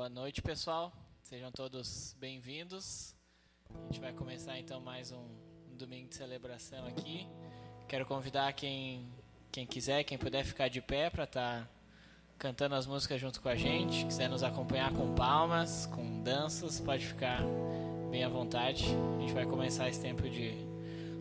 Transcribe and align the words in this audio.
Boa 0.00 0.08
noite, 0.08 0.40
pessoal. 0.40 0.90
Sejam 1.20 1.52
todos 1.52 2.16
bem-vindos. 2.18 3.14
A 3.68 3.92
gente 3.92 4.00
vai 4.00 4.14
começar 4.14 4.58
então 4.58 4.80
mais 4.80 5.12
um, 5.12 5.26
um, 5.70 5.76
domingo 5.76 6.08
de 6.08 6.14
celebração 6.14 6.86
aqui. 6.86 7.28
Quero 7.86 8.06
convidar 8.06 8.50
quem, 8.54 9.06
quem 9.52 9.66
quiser, 9.66 10.02
quem 10.04 10.16
puder 10.16 10.42
ficar 10.42 10.68
de 10.68 10.80
pé 10.80 11.10
para 11.10 11.24
estar 11.24 11.64
tá 11.64 11.68
cantando 12.38 12.76
as 12.76 12.86
músicas 12.86 13.20
junto 13.20 13.42
com 13.42 13.50
a 13.50 13.54
gente. 13.54 14.06
Quiser 14.06 14.30
nos 14.30 14.42
acompanhar 14.42 14.90
com 14.90 15.14
palmas, 15.14 15.84
com 15.84 16.22
danças, 16.22 16.80
pode 16.80 17.04
ficar 17.04 17.42
bem 18.10 18.24
à 18.24 18.28
vontade. 18.30 18.86
A 19.18 19.20
gente 19.20 19.34
vai 19.34 19.44
começar 19.44 19.86
esse 19.86 20.00
tempo 20.00 20.22
de 20.22 20.54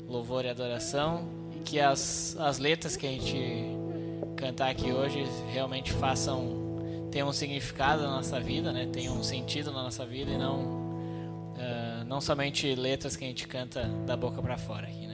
louvor 0.08 0.46
e 0.46 0.48
adoração 0.48 1.28
e 1.54 1.60
que 1.66 1.82
as, 1.82 2.34
as 2.38 2.60
letras 2.60 2.96
que 2.96 3.06
a 3.06 3.12
gente 3.12 3.76
cantar 4.38 4.70
aqui 4.70 4.94
hoje 4.94 5.22
realmente 5.52 5.92
façam 5.92 6.59
tenham 7.12 7.28
um 7.28 7.34
significado 7.34 8.04
na 8.04 8.12
nossa 8.12 8.40
vida, 8.40 8.72
né? 8.72 8.88
Tenham 8.92 9.18
um 9.18 9.24
sentido 9.24 9.72
na 9.72 9.84
nossa 9.84 10.06
vida 10.06 10.32
e 10.32 10.38
não 10.38 10.60
uh, 10.60 12.06
não 12.08 12.22
somente 12.22 12.74
letras 12.76 13.16
que 13.16 13.26
a 13.26 13.28
gente 13.28 13.48
canta 13.48 13.84
da 14.06 14.16
boca 14.16 14.42
para 14.42 14.58
fora 14.58 14.88
aqui, 14.88 15.09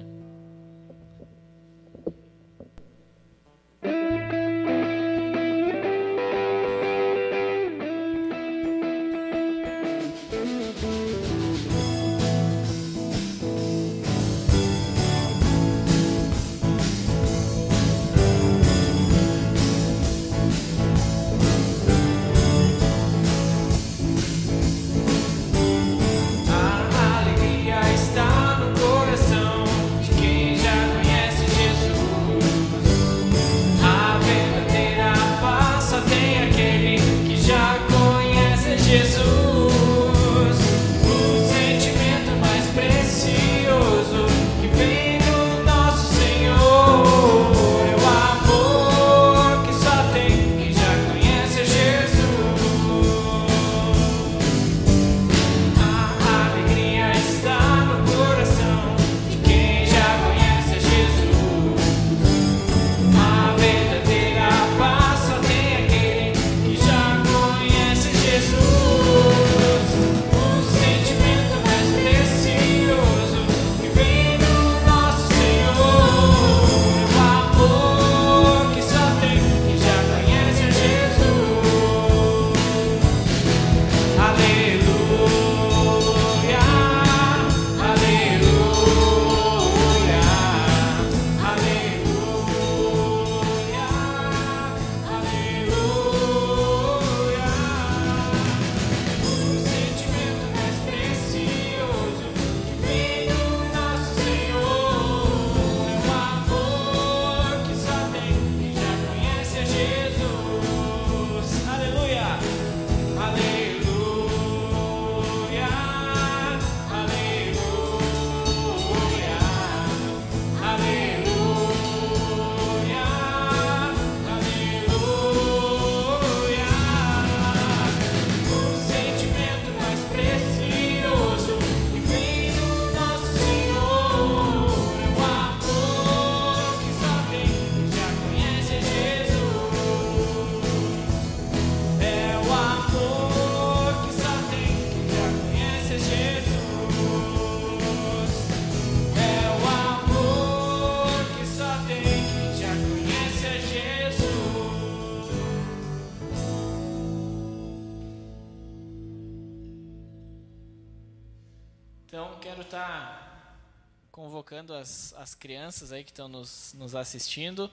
convocando 164.56 164.74
as, 164.74 165.14
as 165.18 165.36
crianças 165.36 165.92
aí 165.92 166.04
que 166.04 166.12
estão 166.12 166.30
nos, 166.30 166.74
nos 166.78 166.96
assistindo. 166.96 167.70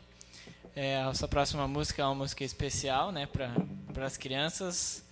É, 0.75 0.94
essa 1.09 1.28
próxima 1.28 1.69
música 1.69 2.03
é 2.03 2.04
uma 2.04 2.15
música 2.15 2.43
especial, 2.43 3.12
né, 3.12 3.26
para 3.26 4.04
as 4.04 4.16
crianças, 4.16 5.04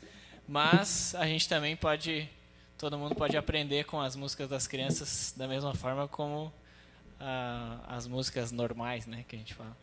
mas 0.48 1.14
a 1.14 1.26
gente 1.26 1.48
também 1.48 1.76
pode, 1.76 2.28
todo 2.76 2.98
mundo 2.98 3.14
pode 3.14 3.36
aprender 3.36 3.84
com 3.84 4.00
as 4.00 4.16
músicas 4.16 4.48
das 4.48 4.66
crianças 4.66 5.32
da 5.36 5.46
mesma 5.46 5.72
forma 5.72 6.08
como 6.08 6.52
as 7.86 8.06
músicas 8.06 8.50
normais, 8.50 9.06
né, 9.06 9.24
que 9.28 9.36
a 9.36 9.38
gente 9.38 9.54
fala. 9.54 9.76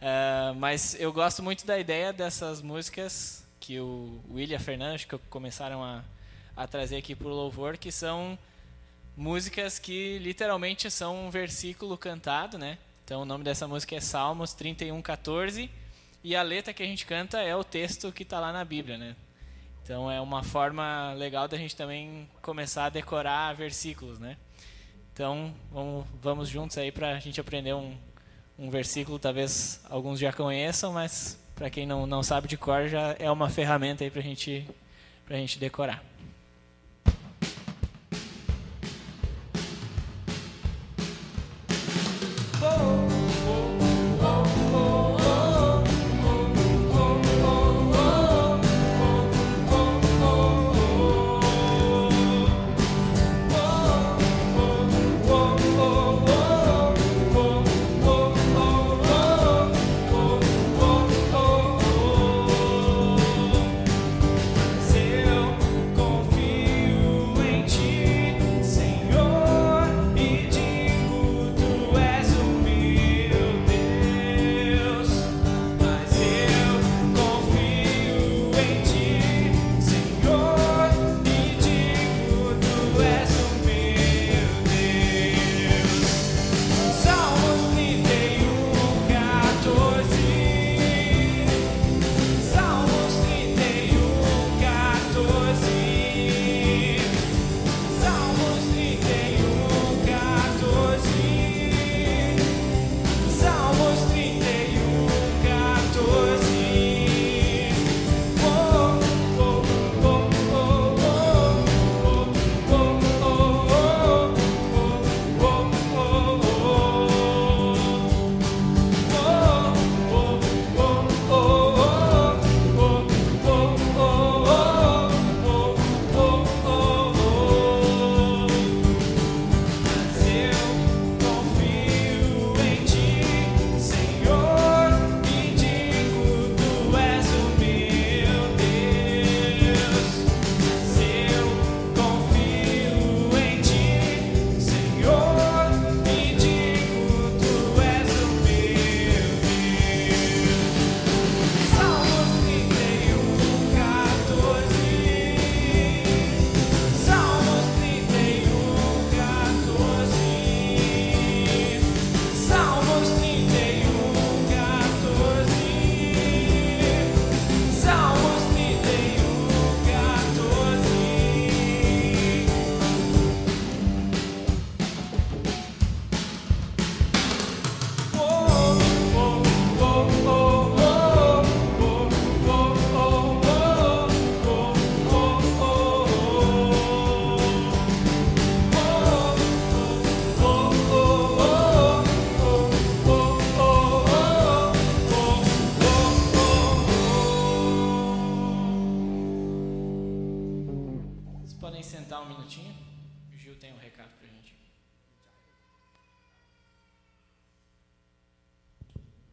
É, 0.00 0.52
mas 0.56 0.94
eu 1.00 1.12
gosto 1.12 1.42
muito 1.42 1.64
da 1.64 1.78
ideia 1.78 2.12
dessas 2.12 2.60
músicas 2.60 3.42
que 3.58 3.80
o 3.80 4.20
William 4.30 4.58
Fernandes 4.58 5.06
que 5.06 5.16
começaram 5.30 5.82
a, 5.82 6.04
a 6.54 6.66
trazer 6.66 6.96
aqui 6.96 7.14
para 7.14 7.28
o 7.28 7.30
louvor, 7.30 7.78
que 7.78 7.90
são 7.90 8.38
músicas 9.16 9.78
que 9.78 10.18
literalmente 10.18 10.90
são 10.90 11.26
um 11.26 11.30
versículo 11.30 11.96
cantado, 11.98 12.58
né? 12.58 12.78
Então 13.04 13.22
o 13.22 13.24
nome 13.24 13.44
dessa 13.44 13.68
música 13.68 13.96
é 13.96 14.00
Salmos 14.00 14.54
31, 14.54 15.00
14 15.02 15.70
e 16.24 16.36
a 16.36 16.42
letra 16.42 16.72
que 16.72 16.82
a 16.82 16.86
gente 16.86 17.04
canta 17.04 17.40
é 17.40 17.54
o 17.54 17.64
texto 17.64 18.12
que 18.12 18.22
está 18.22 18.38
lá 18.40 18.52
na 18.52 18.64
Bíblia, 18.64 18.96
né? 18.96 19.16
Então 19.82 20.10
é 20.10 20.20
uma 20.20 20.42
forma 20.42 21.12
legal 21.14 21.48
da 21.48 21.56
gente 21.56 21.74
também 21.74 22.28
começar 22.40 22.86
a 22.86 22.88
decorar 22.88 23.54
versículos, 23.54 24.18
né? 24.18 24.36
Então 25.12 25.52
vamos, 25.70 26.06
vamos 26.22 26.48
juntos 26.48 26.78
aí 26.78 26.92
para 26.92 27.10
a 27.10 27.18
gente 27.18 27.40
aprender 27.40 27.74
um, 27.74 27.96
um 28.58 28.70
versículo, 28.70 29.18
talvez 29.18 29.80
alguns 29.90 30.18
já 30.18 30.32
conheçam, 30.32 30.92
mas 30.92 31.38
para 31.54 31.68
quem 31.68 31.84
não, 31.84 32.06
não 32.06 32.22
sabe 32.22 32.48
de 32.48 32.56
cor 32.56 32.88
já 32.88 33.14
é 33.18 33.30
uma 33.30 33.50
ferramenta 33.50 34.04
aí 34.04 34.10
para 34.10 34.22
gente, 34.22 34.66
a 35.28 35.34
gente 35.34 35.58
decorar. 35.58 36.02
boat. 42.62 43.11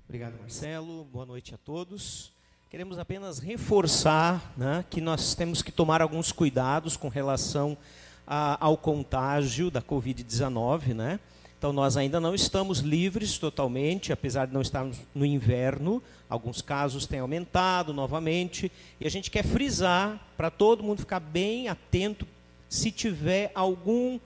Obrigado, 0.10 0.40
Marcelo. 0.40 1.04
Boa 1.14 1.24
noite 1.24 1.54
a 1.54 1.58
todos. 1.58 2.32
Queremos 2.68 2.98
apenas 2.98 3.38
reforçar 3.38 4.54
né, 4.58 4.84
que 4.90 5.00
nós 5.00 5.36
temos 5.36 5.62
que 5.62 5.72
tomar 5.72 6.02
alguns 6.02 6.32
cuidados 6.32 6.98
com 6.98 7.10
relação 7.10 7.78
a, 8.26 8.64
ao 8.66 8.76
contágio 8.76 9.70
da 9.70 9.84
Covid-19. 9.84 10.96
Né? 10.96 11.20
Então, 11.60 11.72
nós 11.72 11.96
ainda 11.96 12.20
não 12.20 12.34
estamos 12.34 12.80
livres 12.80 13.38
totalmente, 13.38 14.12
apesar 14.12 14.48
de 14.48 14.54
não 14.54 14.62
estarmos 14.62 14.98
no 15.14 15.26
inverno. 15.26 16.02
Alguns 16.30 16.62
casos 16.62 17.06
têm 17.06 17.20
aumentado 17.20 17.94
novamente. 17.94 18.72
E 19.00 19.06
a 19.06 19.12
gente 19.12 19.30
quer 19.30 19.44
frisar 19.44 20.20
para 20.36 20.50
todo 20.50 20.84
mundo 20.84 21.02
ficar 21.02 21.20
bem 21.20 21.68
atento 21.68 22.28
se 22.68 22.92
tiver 22.92 23.52
algum 23.54 24.20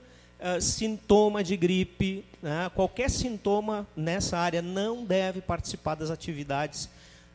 uh, 0.44 0.60
sintoma 0.60 1.42
de 1.42 1.56
gripe, 1.56 2.24
né? 2.42 2.70
qualquer 2.74 3.08
sintoma 3.08 3.86
nessa 3.96 4.36
área 4.36 4.60
não 4.60 5.04
deve 5.04 5.40
participar 5.40 5.94
das 5.94 6.10
atividades 6.10 6.90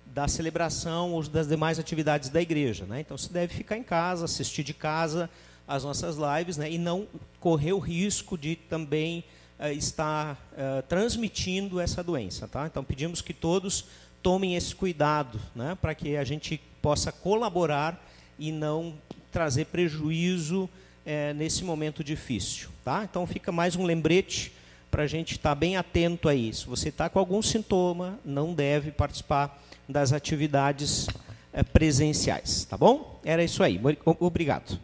da 0.05 0.27
celebração 0.27 1.13
ou 1.13 1.23
das 1.23 1.47
demais 1.47 1.79
atividades 1.79 2.29
da 2.29 2.41
igreja. 2.41 2.85
Né? 2.85 3.01
Então, 3.01 3.17
se 3.17 3.31
deve 3.31 3.53
ficar 3.53 3.77
em 3.77 3.83
casa, 3.83 4.25
assistir 4.25 4.63
de 4.63 4.73
casa 4.73 5.29
as 5.67 5.83
nossas 5.83 6.15
lives 6.17 6.57
né? 6.57 6.69
e 6.69 6.77
não 6.77 7.07
correr 7.39 7.73
o 7.73 7.79
risco 7.79 8.37
de 8.37 8.55
também 8.55 9.23
uh, 9.59 9.67
estar 9.67 10.33
uh, 10.33 10.81
transmitindo 10.87 11.79
essa 11.79 12.03
doença. 12.03 12.47
Tá? 12.47 12.65
Então, 12.65 12.83
pedimos 12.83 13.21
que 13.21 13.33
todos 13.33 13.85
tomem 14.21 14.55
esse 14.55 14.75
cuidado 14.75 15.39
né? 15.55 15.77
para 15.79 15.95
que 15.95 16.17
a 16.17 16.23
gente 16.23 16.59
possa 16.81 17.11
colaborar 17.11 18.03
e 18.37 18.51
não 18.51 18.95
trazer 19.31 19.65
prejuízo 19.65 20.69
uh, 21.09 21.33
nesse 21.33 21.63
momento 21.63 22.03
difícil. 22.03 22.69
Tá? 22.85 23.03
Então, 23.03 23.25
fica 23.25 23.51
mais 23.51 23.75
um 23.75 23.83
lembrete 23.83 24.53
para 24.91 25.03
a 25.03 25.07
gente 25.07 25.33
estar 25.33 25.55
bem 25.55 25.75
atento 25.77 26.29
a 26.29 26.35
isso. 26.35 26.69
Você 26.69 26.89
está 26.89 27.09
com 27.09 27.19
algum 27.19 27.41
sintoma, 27.41 28.19
não 28.23 28.53
deve 28.53 28.91
participar 28.91 29.61
das 29.87 30.13
atividades 30.13 31.07
eh, 31.53 31.63
presenciais, 31.63 32.65
tá 32.65 32.77
bom? 32.77 33.19
Era 33.23 33.43
isso 33.43 33.63
aí. 33.63 33.79
Obrigado. 34.19 34.79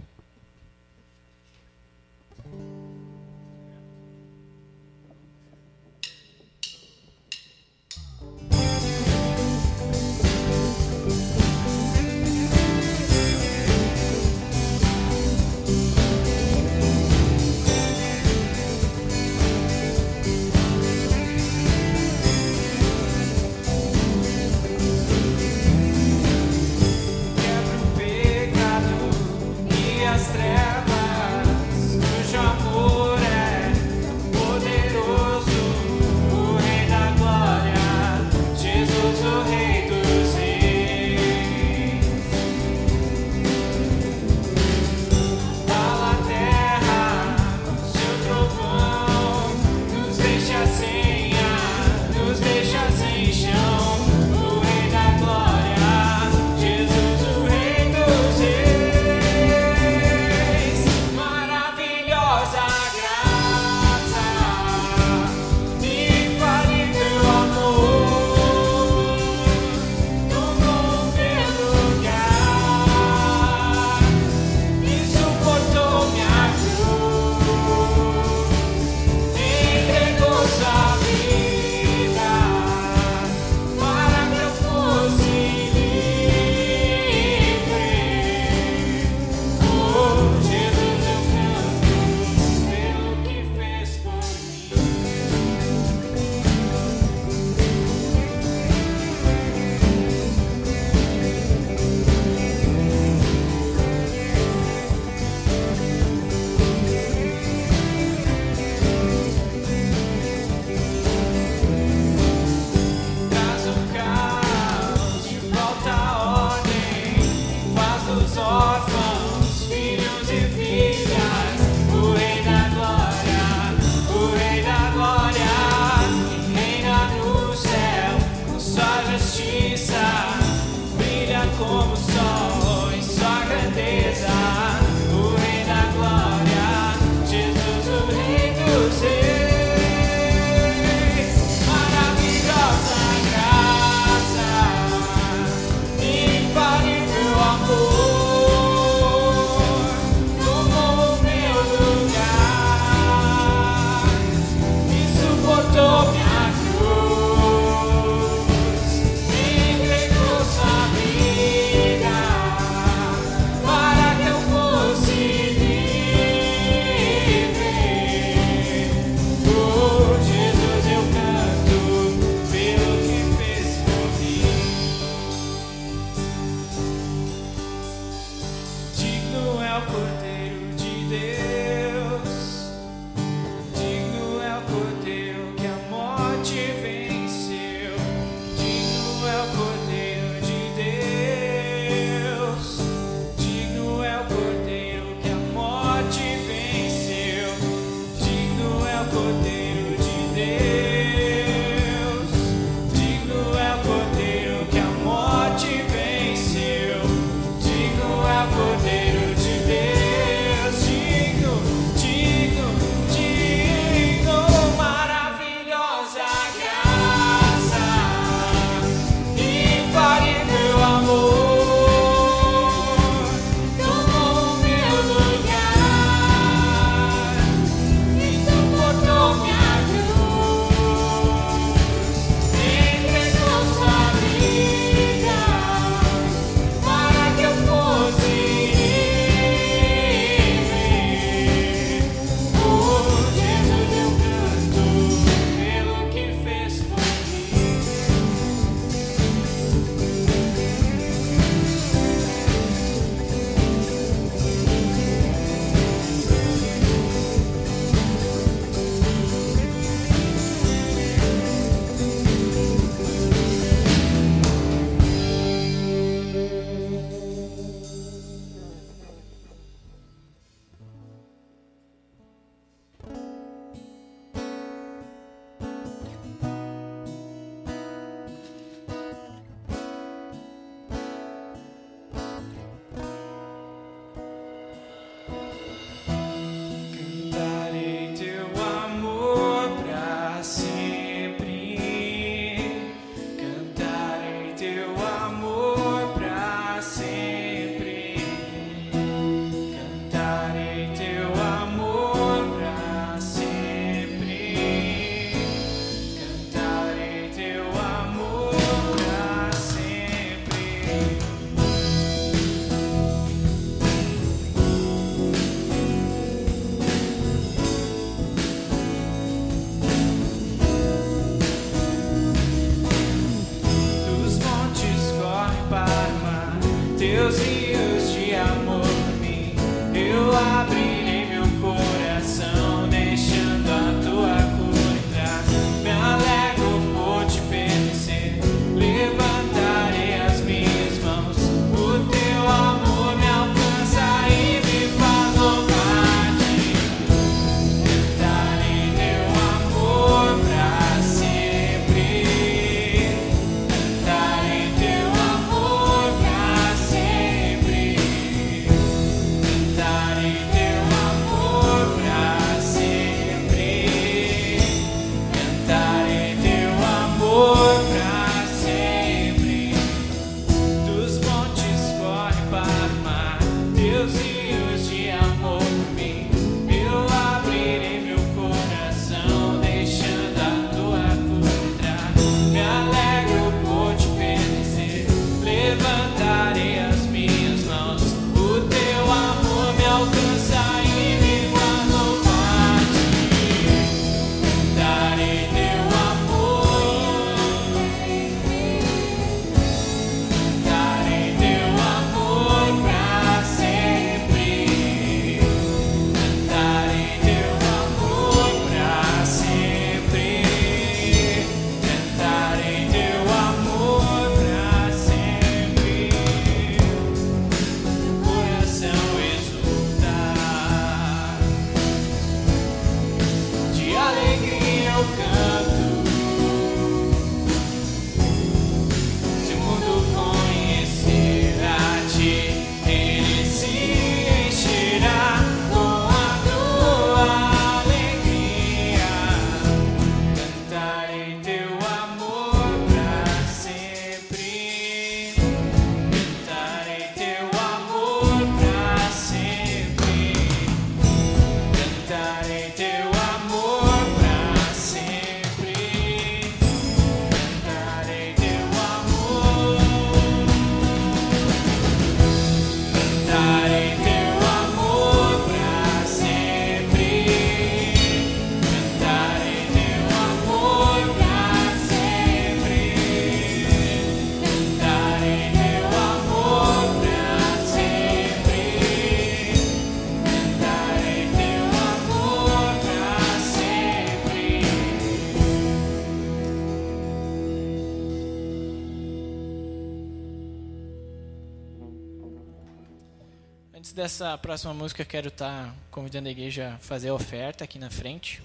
Dessa 494.05 494.37
próxima 494.37 494.71
música, 494.71 495.01
eu 495.01 495.05
quero 495.07 495.29
estar 495.29 495.65
tá 495.65 495.73
convidando 495.89 496.27
a 496.27 496.31
igreja 496.31 496.75
a 496.75 496.77
fazer 496.77 497.09
a 497.09 497.13
oferta 497.15 497.63
aqui 497.63 497.79
na 497.79 497.89
frente. 497.89 498.39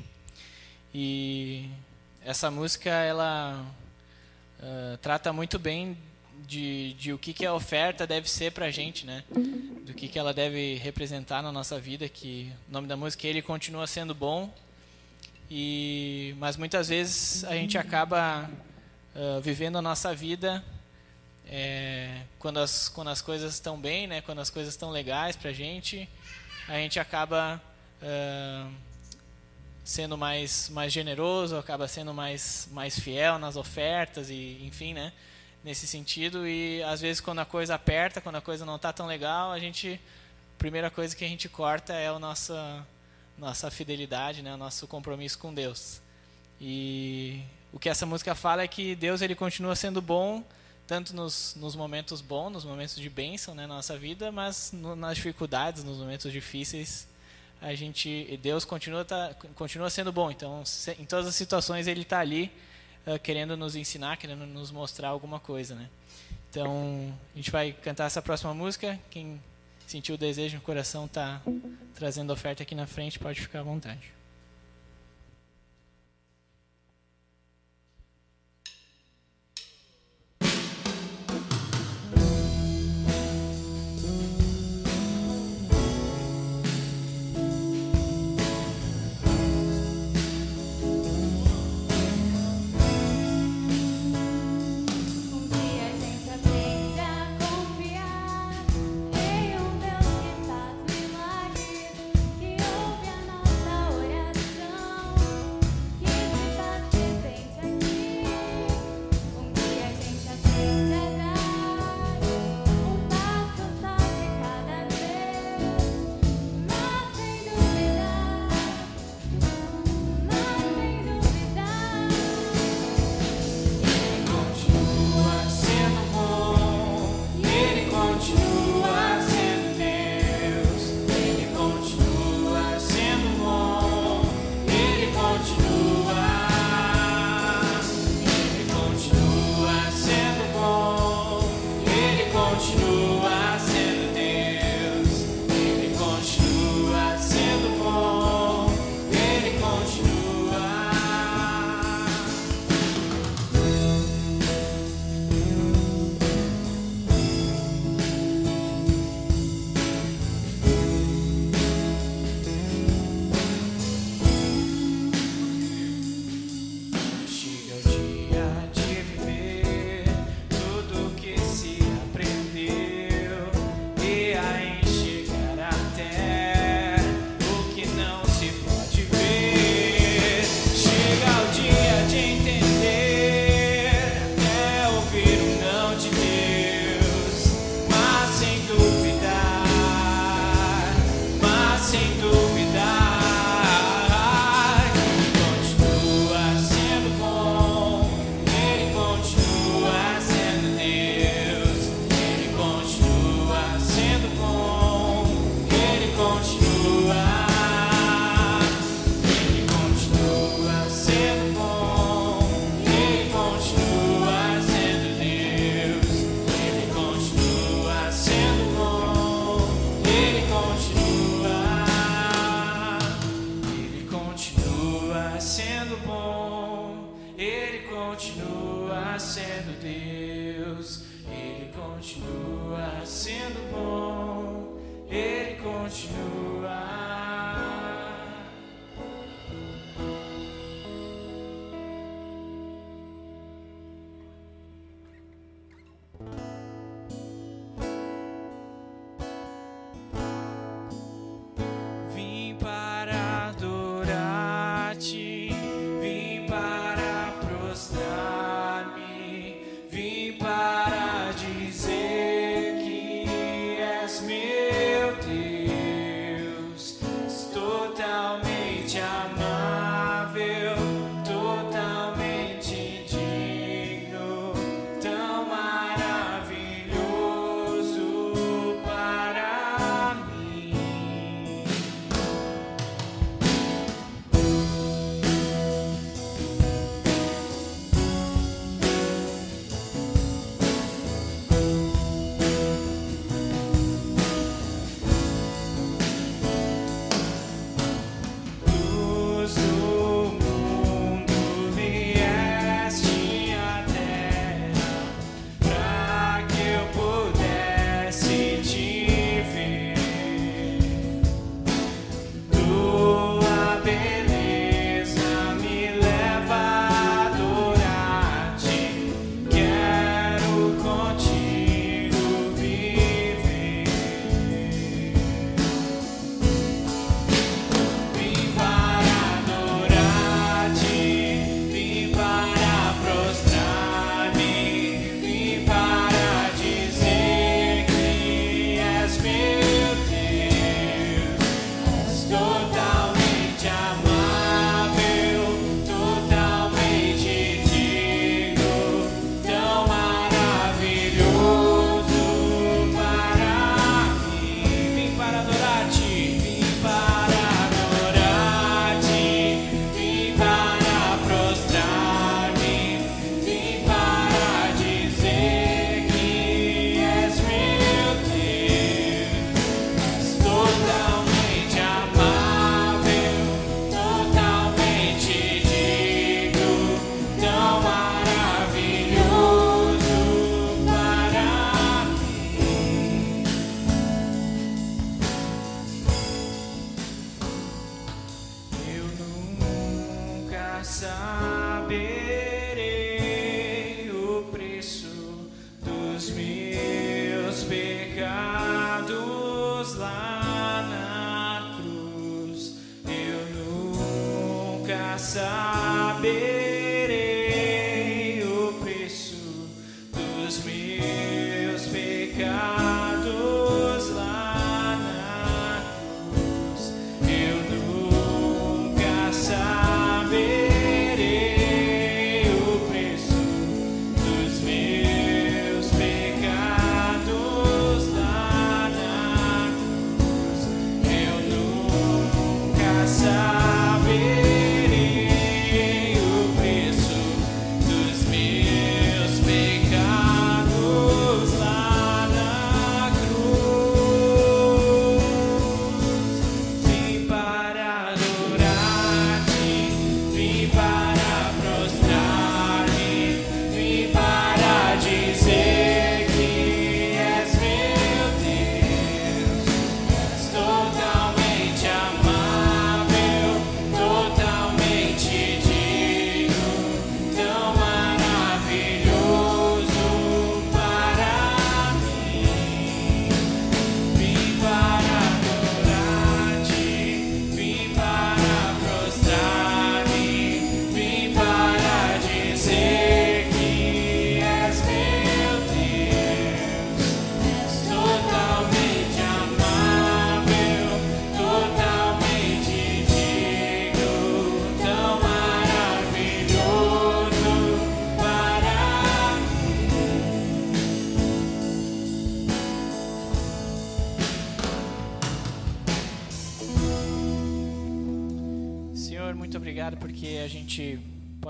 E 0.94 1.68
essa 2.24 2.50
música, 2.50 2.88
ela 2.88 3.62
uh, 4.58 4.96
trata 5.02 5.34
muito 5.34 5.58
bem 5.58 5.98
de, 6.48 6.94
de 6.94 7.12
o 7.12 7.18
que, 7.18 7.34
que 7.34 7.44
a 7.44 7.52
oferta 7.52 8.06
deve 8.06 8.26
ser 8.30 8.52
para 8.52 8.64
a 8.64 8.70
gente, 8.70 9.04
né? 9.04 9.22
Do 9.84 9.92
que, 9.92 10.08
que 10.08 10.18
ela 10.18 10.32
deve 10.32 10.76
representar 10.76 11.42
na 11.42 11.52
nossa 11.52 11.78
vida, 11.78 12.08
que 12.08 12.50
o 12.66 12.72
nome 12.72 12.88
da 12.88 12.96
música 12.96 13.26
Ele 13.26 13.42
Continua 13.42 13.86
Sendo 13.86 14.14
Bom. 14.14 14.50
E, 15.50 16.34
mas 16.38 16.56
muitas 16.56 16.88
vezes 16.88 17.44
a 17.44 17.52
gente 17.52 17.76
acaba 17.76 18.50
uh, 19.14 19.42
vivendo 19.42 19.76
a 19.76 19.82
nossa 19.82 20.14
vida 20.14 20.64
é, 21.50 22.22
quando, 22.38 22.60
as, 22.60 22.88
quando 22.88 23.08
as 23.08 23.20
coisas 23.20 23.52
estão 23.52 23.78
bem, 23.78 24.06
né? 24.06 24.20
Quando 24.22 24.40
as 24.40 24.48
coisas 24.48 24.72
estão 24.72 24.90
legais 24.90 25.36
para 25.36 25.50
a 25.50 25.52
gente, 25.52 26.08
a 26.68 26.74
gente 26.74 26.98
acaba... 26.98 27.60
Uh, 28.00 28.90
sendo 29.90 30.16
mais 30.16 30.68
mais 30.68 30.92
generoso, 30.92 31.56
acaba 31.56 31.88
sendo 31.88 32.14
mais 32.14 32.68
mais 32.70 32.98
fiel 32.98 33.40
nas 33.40 33.56
ofertas 33.56 34.30
e 34.30 34.60
enfim, 34.62 34.94
né? 34.94 35.12
Nesse 35.64 35.86
sentido 35.86 36.46
e 36.46 36.80
às 36.84 37.00
vezes 37.00 37.20
quando 37.20 37.40
a 37.40 37.44
coisa 37.44 37.74
aperta, 37.74 38.20
quando 38.20 38.36
a 38.36 38.40
coisa 38.40 38.64
não 38.64 38.76
está 38.76 38.92
tão 38.92 39.06
legal, 39.06 39.50
a 39.50 39.58
gente 39.58 40.00
primeira 40.58 40.90
coisa 40.90 41.16
que 41.16 41.24
a 41.24 41.28
gente 41.28 41.48
corta 41.48 41.92
é 41.92 42.08
a 42.08 42.18
nossa 42.20 42.86
nossa 43.36 43.68
fidelidade, 43.68 44.42
né? 44.42 44.54
O 44.54 44.56
nosso 44.56 44.86
compromisso 44.86 45.38
com 45.38 45.52
Deus. 45.52 46.00
E 46.60 47.42
o 47.72 47.78
que 47.78 47.88
essa 47.88 48.06
música 48.06 48.34
fala 48.34 48.62
é 48.62 48.68
que 48.68 48.94
Deus 48.94 49.22
ele 49.22 49.34
continua 49.34 49.74
sendo 49.74 50.00
bom 50.00 50.44
tanto 50.90 51.14
nos, 51.14 51.54
nos 51.54 51.76
momentos 51.76 52.20
bons, 52.20 52.50
nos 52.50 52.64
momentos 52.64 52.96
de 52.96 53.08
bênção 53.08 53.54
né, 53.54 53.64
na 53.64 53.76
nossa 53.76 53.96
vida, 53.96 54.32
mas 54.32 54.72
no, 54.72 54.96
nas 54.96 55.14
dificuldades, 55.14 55.84
nos 55.84 55.98
momentos 55.98 56.32
difíceis, 56.32 57.06
a 57.62 57.72
gente 57.76 58.36
Deus 58.42 58.64
continua 58.64 59.04
tá, 59.04 59.32
continua 59.54 59.88
sendo 59.88 60.10
bom. 60.10 60.32
Então, 60.32 60.66
se, 60.66 60.90
em 60.98 61.04
todas 61.04 61.28
as 61.28 61.36
situações 61.36 61.86
ele 61.86 62.02
está 62.02 62.18
ali 62.18 62.50
uh, 63.06 63.16
querendo 63.20 63.56
nos 63.56 63.76
ensinar, 63.76 64.16
querendo 64.16 64.44
nos 64.46 64.72
mostrar 64.72 65.10
alguma 65.10 65.38
coisa, 65.38 65.76
né? 65.76 65.88
Então, 66.50 67.16
a 67.32 67.36
gente 67.36 67.52
vai 67.52 67.72
cantar 67.72 68.06
essa 68.06 68.20
próxima 68.20 68.52
música. 68.52 68.98
Quem 69.10 69.40
sentiu 69.86 70.16
o 70.16 70.18
desejo 70.18 70.56
no 70.56 70.60
coração 70.60 71.04
está 71.04 71.40
trazendo 71.94 72.32
oferta 72.32 72.64
aqui 72.64 72.74
na 72.74 72.88
frente, 72.88 73.16
pode 73.16 73.40
ficar 73.40 73.60
à 73.60 73.62
vontade. 73.62 74.12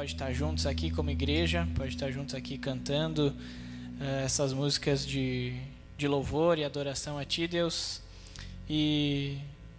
Pode 0.01 0.13
estar 0.13 0.33
juntos 0.33 0.65
aqui 0.65 0.91
como 0.91 1.11
igreja, 1.11 1.69
pode 1.77 1.91
estar 1.91 2.11
juntos 2.11 2.35
aqui 2.35 2.57
cantando 2.57 3.35
uh, 4.01 4.25
essas 4.25 4.51
músicas 4.51 5.07
de, 5.07 5.53
de 5.99 6.09
louvor 6.09 6.57
e 6.57 6.65
adoração 6.65 7.19
a 7.19 7.25
Ti, 7.27 7.47
Deus. 7.47 8.01
E 8.67 9.37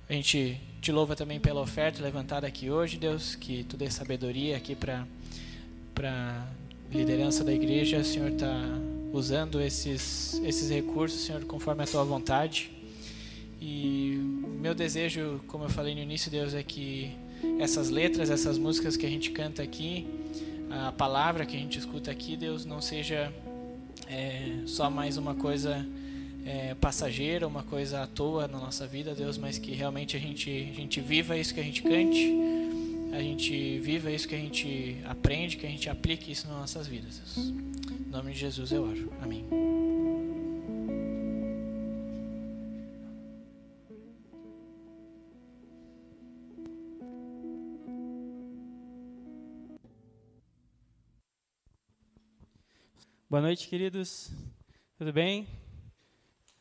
a 0.07 0.13
gente 0.13 0.61
te 0.79 0.91
louva 0.91 1.15
também 1.15 1.39
pela 1.39 1.59
oferta 1.59 2.03
levantada 2.03 2.45
aqui 2.45 2.69
hoje, 2.69 2.97
Deus, 2.97 3.33
que 3.33 3.63
Tu 3.63 3.75
dê 3.75 3.89
sabedoria 3.89 4.57
aqui 4.57 4.75
para 4.75 5.07
a 6.03 6.45
liderança 6.91 7.43
da 7.43 7.51
igreja. 7.51 7.97
O 7.97 8.05
Senhor 8.05 8.29
está 8.29 8.61
usando 9.11 9.59
esses, 9.59 10.39
esses 10.43 10.69
recursos, 10.69 11.21
Senhor, 11.21 11.43
conforme 11.45 11.81
a 11.81 11.87
Tua 11.87 12.03
vontade. 12.03 12.69
E 13.59 14.19
meu 14.61 14.75
desejo, 14.75 15.41
como 15.47 15.63
eu 15.63 15.69
falei 15.71 15.95
no 15.95 16.01
início, 16.01 16.29
Deus, 16.29 16.53
é 16.53 16.61
que 16.61 17.11
essas 17.59 17.89
letras, 17.89 18.29
essas 18.29 18.57
músicas 18.57 18.97
que 18.97 19.05
a 19.05 19.09
gente 19.09 19.31
canta 19.31 19.61
aqui, 19.61 20.07
a 20.69 20.91
palavra 20.91 21.45
que 21.45 21.55
a 21.55 21.59
gente 21.59 21.77
escuta 21.77 22.09
aqui, 22.11 22.37
Deus, 22.37 22.65
não 22.65 22.81
seja 22.81 23.31
é, 24.07 24.61
só 24.65 24.89
mais 24.89 25.17
uma 25.17 25.35
coisa 25.35 25.85
é, 26.45 26.73
passageira, 26.75 27.47
uma 27.47 27.63
coisa 27.63 28.03
à 28.03 28.07
toa 28.07 28.47
na 28.47 28.57
nossa 28.57 28.87
vida, 28.87 29.13
Deus, 29.13 29.37
mas 29.37 29.57
que 29.57 29.71
realmente 29.71 30.15
a 30.15 30.19
gente, 30.19 30.49
a 30.49 30.75
gente 30.75 31.01
viva 31.01 31.37
isso 31.37 31.53
que 31.53 31.59
a 31.59 31.63
gente 31.63 31.81
cante, 31.81 32.31
a 33.13 33.21
gente 33.21 33.79
viva 33.79 34.11
isso 34.11 34.27
que 34.27 34.35
a 34.35 34.39
gente 34.39 34.97
aprende, 35.05 35.57
que 35.57 35.65
a 35.65 35.69
gente 35.69 35.89
aplique 35.89 36.31
isso 36.31 36.47
nas 36.47 36.57
nossas 36.57 36.87
vidas, 36.87 37.19
Deus. 37.19 37.47
Em 37.47 38.11
nome 38.11 38.33
de 38.33 38.39
Jesus 38.39 38.71
eu 38.71 38.83
oro. 38.83 39.11
Amém. 39.21 39.45
Boa 53.31 53.39
noite, 53.39 53.69
queridos. 53.69 54.29
Tudo 54.97 55.13
bem? 55.13 55.47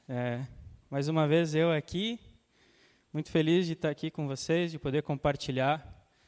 É, 0.09 0.47
mais 0.89 1.09
uma 1.09 1.27
vez 1.27 1.53
eu 1.53 1.73
aqui, 1.73 2.17
muito 3.13 3.29
feliz 3.29 3.67
de 3.67 3.73
estar 3.73 3.91
aqui 3.91 4.09
com 4.09 4.29
vocês, 4.29 4.71
de 4.71 4.79
poder 4.79 5.03
compartilhar 5.03 5.85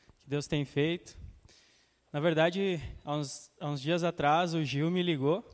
o 0.08 0.12
que 0.20 0.28
Deus 0.28 0.48
tem 0.48 0.64
feito. 0.64 1.16
Na 2.12 2.18
verdade, 2.18 2.80
há 3.04 3.14
uns, 3.14 3.52
há 3.60 3.68
uns 3.68 3.80
dias 3.80 4.02
atrás, 4.02 4.52
o 4.52 4.64
Gil 4.64 4.90
me 4.90 5.00
ligou 5.00 5.48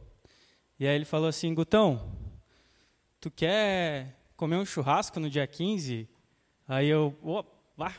e 0.80 0.88
aí 0.88 0.94
ele 0.94 1.04
falou 1.04 1.28
assim: 1.28 1.52
Gutão, 1.52 2.10
tu 3.20 3.30
quer 3.30 4.16
comer 4.38 4.56
um 4.56 4.64
churrasco 4.64 5.20
no 5.20 5.28
dia 5.28 5.46
15? 5.46 6.08
Aí 6.66 6.88
eu, 6.88 7.14
opa, 7.22 7.92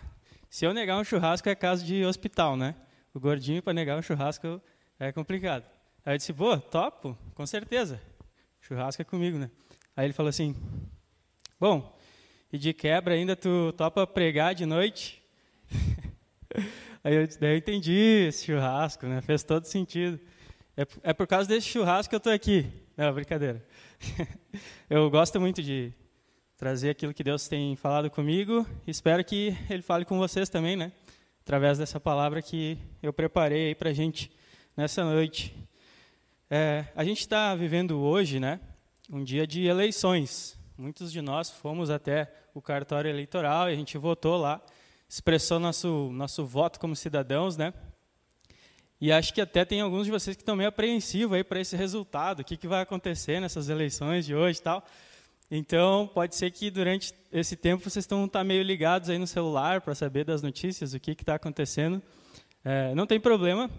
se 0.49 0.65
eu 0.65 0.73
negar 0.73 0.97
um 0.97 1.03
churrasco 1.03 1.47
é 1.49 1.53
caso 1.53 1.85
de 1.85 2.03
hospital, 2.03 2.57
né? 2.57 2.73
O 3.13 3.19
gordinho 3.19 3.61
para 3.61 3.73
negar 3.73 3.95
um 3.95 4.01
churrasco 4.01 4.59
é 4.99 5.11
complicado. 5.11 5.77
Aí 6.09 6.15
eu 6.15 6.17
disse, 6.17 6.33
pô, 6.33 6.57
topo, 6.57 7.15
com 7.35 7.45
certeza. 7.45 8.01
Churrasco 8.61 8.99
é 8.99 9.05
comigo, 9.05 9.37
né? 9.37 9.51
Aí 9.95 10.07
ele 10.07 10.13
falou 10.13 10.31
assim, 10.31 10.55
bom, 11.59 11.95
e 12.51 12.57
de 12.57 12.73
quebra 12.73 13.13
ainda 13.13 13.35
tu 13.35 13.71
topa 13.73 14.07
pregar 14.07 14.55
de 14.55 14.65
noite? 14.65 15.21
Aí 17.03 17.13
eu, 17.13 17.27
daí 17.39 17.53
eu 17.53 17.57
entendi 17.57 18.25
esse 18.27 18.47
churrasco, 18.47 19.05
né? 19.05 19.21
Fez 19.21 19.43
todo 19.43 19.65
sentido. 19.65 20.19
É, 20.75 20.87
é 21.03 21.13
por 21.13 21.27
causa 21.27 21.47
desse 21.47 21.67
churrasco 21.67 22.09
que 22.09 22.15
eu 22.15 22.17
estou 22.17 22.33
aqui. 22.33 22.65
Não, 22.97 23.13
brincadeira. 23.13 23.63
eu 24.89 25.07
gosto 25.11 25.39
muito 25.39 25.61
de 25.61 25.93
trazer 26.57 26.89
aquilo 26.89 27.13
que 27.13 27.23
Deus 27.23 27.47
tem 27.47 27.75
falado 27.75 28.09
comigo. 28.09 28.65
Espero 28.87 29.23
que 29.23 29.55
Ele 29.69 29.83
fale 29.83 30.05
com 30.05 30.17
vocês 30.17 30.49
também, 30.49 30.75
né? 30.75 30.91
Através 31.41 31.77
dessa 31.77 31.99
palavra 31.99 32.41
que 32.41 32.79
eu 33.03 33.13
preparei 33.13 33.67
aí 33.67 33.75
para 33.75 33.93
gente 33.93 34.31
nessa 34.75 35.03
noite. 35.03 35.68
É, 36.51 36.85
a 36.95 37.03
gente 37.03 37.19
está 37.19 37.53
vivendo 37.53 37.99
hoje, 37.99 38.39
né, 38.39 38.59
um 39.07 39.23
dia 39.23 39.45
de 39.45 39.67
eleições. 39.67 40.57
Muitos 40.75 41.11
de 41.11 41.21
nós 41.21 41.51
fomos 41.51 41.91
até 41.91 42.33
o 42.55 42.61
cartório 42.61 43.07
eleitoral 43.07 43.69
e 43.69 43.73
a 43.73 43.75
gente 43.75 43.95
votou 43.99 44.35
lá, 44.35 44.59
expressou 45.07 45.59
nosso 45.59 46.09
nosso 46.11 46.43
voto 46.47 46.79
como 46.79 46.95
cidadãos, 46.95 47.55
né? 47.55 47.71
E 48.99 49.11
acho 49.11 49.31
que 49.31 49.41
até 49.41 49.63
tem 49.63 49.79
alguns 49.79 50.05
de 50.05 50.11
vocês 50.11 50.35
que 50.35 50.41
estão 50.41 50.55
meio 50.55 50.69
apreensivos 50.69 51.37
aí 51.37 51.43
para 51.43 51.61
esse 51.61 51.75
resultado, 51.75 52.39
o 52.39 52.43
que, 52.43 52.57
que 52.57 52.67
vai 52.67 52.81
acontecer 52.81 53.39
nessas 53.39 53.69
eleições 53.69 54.25
de 54.25 54.33
hoje 54.33 54.57
e 54.57 54.63
tal. 54.63 54.83
Então, 55.51 56.09
pode 56.11 56.35
ser 56.35 56.49
que 56.49 56.71
durante 56.71 57.13
esse 57.31 57.55
tempo 57.55 57.87
vocês 57.87 58.03
estão 58.03 58.27
tá 58.27 58.43
meio 58.43 58.63
ligados 58.63 59.07
aí 59.07 59.19
no 59.19 59.27
celular 59.27 59.81
para 59.81 59.93
saber 59.93 60.25
das 60.25 60.41
notícias, 60.41 60.95
o 60.95 60.99
que 60.99 61.11
está 61.11 61.35
acontecendo. 61.35 62.01
É, 62.65 62.95
não 62.95 63.05
tem 63.05 63.19
problema. 63.19 63.69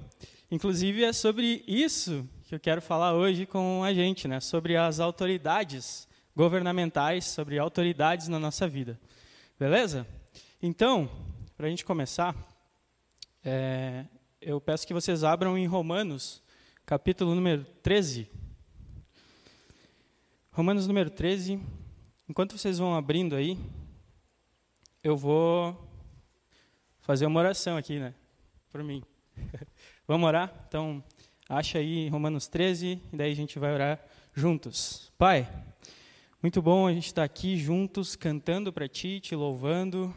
Inclusive, 0.51 1.03
é 1.03 1.13
sobre 1.13 1.65
isso 1.67 2.29
que 2.51 2.55
eu 2.57 2.59
quero 2.59 2.83
falar 2.83 3.15
hoje 3.15 3.47
com 3.47 3.85
a 3.85 3.95
gente, 3.95 4.27
né, 4.27 4.41
sobre 4.41 4.77
as 4.77 4.99
autoridades 4.99 6.09
governamentais, 6.35 7.27
sobre 7.27 7.57
autoridades 7.61 8.27
na 8.27 8.41
nossa 8.41 8.67
vida. 8.67 8.99
Beleza? 9.57 10.05
Então, 10.61 11.09
para 11.57 11.69
a 11.69 11.71
gente 11.71 11.85
começar, 11.85 12.35
é, 13.45 14.05
eu 14.41 14.61
peço 14.61 14.85
que 14.85 14.93
vocês 14.93 15.23
abram 15.23 15.57
em 15.57 15.65
Romanos, 15.65 16.43
capítulo 16.85 17.37
número 17.37 17.65
13. 17.85 18.29
Romanos 20.51 20.89
número 20.89 21.09
13. 21.09 21.63
Enquanto 22.29 22.59
vocês 22.59 22.79
vão 22.79 22.97
abrindo 22.97 23.37
aí, 23.37 23.57
eu 25.05 25.17
vou 25.17 25.89
fazer 27.01 27.27
uma 27.27 27.39
oração 27.39 27.77
aqui, 27.77 28.01
né? 28.01 28.13
Por 28.71 28.83
mim. 28.83 29.05
Vamos 30.05 30.27
orar? 30.27 30.53
Então, 30.67 31.01
Acha 31.53 31.79
aí 31.79 32.09
Romanos 32.09 32.47
13 32.47 33.03
e 33.13 33.17
daí 33.17 33.33
a 33.33 33.35
gente 33.35 33.59
vai 33.59 33.75
orar 33.75 34.01
juntos. 34.33 35.13
Pai, 35.19 35.49
muito 36.41 36.63
bom 36.63 36.87
a 36.87 36.93
gente 36.93 37.07
estar 37.07 37.25
aqui 37.25 37.57
juntos, 37.57 38.15
cantando 38.15 38.73
para 38.73 38.87
Ti, 38.87 39.19
Te 39.19 39.35
louvando, 39.35 40.15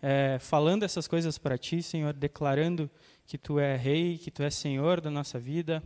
é, 0.00 0.38
falando 0.40 0.82
essas 0.82 1.06
coisas 1.06 1.36
para 1.36 1.58
Ti, 1.58 1.82
Senhor, 1.82 2.14
declarando 2.14 2.90
que 3.26 3.36
Tu 3.36 3.58
é 3.58 3.76
Rei, 3.76 4.16
que 4.16 4.30
Tu 4.30 4.42
é 4.42 4.48
Senhor 4.48 5.02
da 5.02 5.10
nossa 5.10 5.38
vida, 5.38 5.82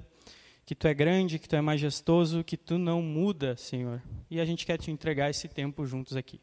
que 0.64 0.76
Tu 0.76 0.86
é 0.86 0.94
grande, 0.94 1.40
que 1.40 1.48
Tu 1.48 1.56
é 1.56 1.60
majestoso, 1.60 2.44
que 2.44 2.56
Tu 2.56 2.78
não 2.78 3.02
muda, 3.02 3.56
Senhor. 3.56 4.00
E 4.30 4.40
a 4.40 4.44
gente 4.44 4.64
quer 4.64 4.78
Te 4.78 4.92
entregar 4.92 5.28
esse 5.28 5.48
tempo 5.48 5.84
juntos 5.86 6.16
aqui. 6.16 6.40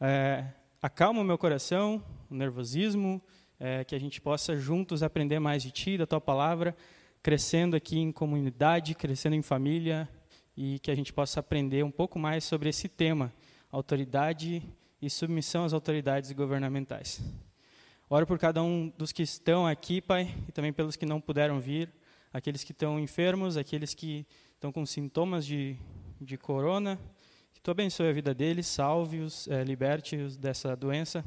É, 0.00 0.46
acalma 0.80 1.20
o 1.20 1.24
meu 1.24 1.36
coração, 1.36 2.02
o 2.30 2.34
nervosismo, 2.34 3.20
é, 3.60 3.84
que 3.84 3.94
a 3.94 4.00
gente 4.00 4.22
possa 4.22 4.56
juntos 4.56 5.02
aprender 5.02 5.38
mais 5.38 5.62
de 5.62 5.70
Ti, 5.70 5.98
da 5.98 6.06
Tua 6.06 6.18
palavra, 6.18 6.74
crescendo 7.22 7.76
aqui 7.76 7.98
em 7.98 8.10
comunidade, 8.10 8.94
crescendo 8.94 9.36
em 9.36 9.42
família 9.42 10.08
e 10.56 10.78
que 10.80 10.90
a 10.90 10.94
gente 10.94 11.12
possa 11.12 11.40
aprender 11.40 11.84
um 11.84 11.90
pouco 11.90 12.18
mais 12.18 12.42
sobre 12.42 12.68
esse 12.68 12.88
tema, 12.88 13.32
autoridade 13.70 14.62
e 15.00 15.08
submissão 15.08 15.64
às 15.64 15.72
autoridades 15.72 16.32
governamentais. 16.32 17.22
Oro 18.10 18.26
por 18.26 18.38
cada 18.38 18.62
um 18.62 18.92
dos 18.98 19.12
que 19.12 19.22
estão 19.22 19.66
aqui, 19.66 20.00
Pai, 20.00 20.34
e 20.48 20.52
também 20.52 20.72
pelos 20.72 20.96
que 20.96 21.06
não 21.06 21.20
puderam 21.20 21.60
vir, 21.60 21.88
aqueles 22.32 22.64
que 22.64 22.72
estão 22.72 22.98
enfermos, 22.98 23.56
aqueles 23.56 23.94
que 23.94 24.26
estão 24.54 24.72
com 24.72 24.84
sintomas 24.84 25.46
de, 25.46 25.76
de 26.20 26.36
corona, 26.36 26.98
que 27.54 27.60
Tu 27.60 27.70
abençoe 27.70 28.08
a 28.08 28.12
vida 28.12 28.34
deles, 28.34 28.66
salve-os, 28.66 29.46
é, 29.48 29.62
liberte-os 29.62 30.36
dessa 30.36 30.76
doença 30.76 31.24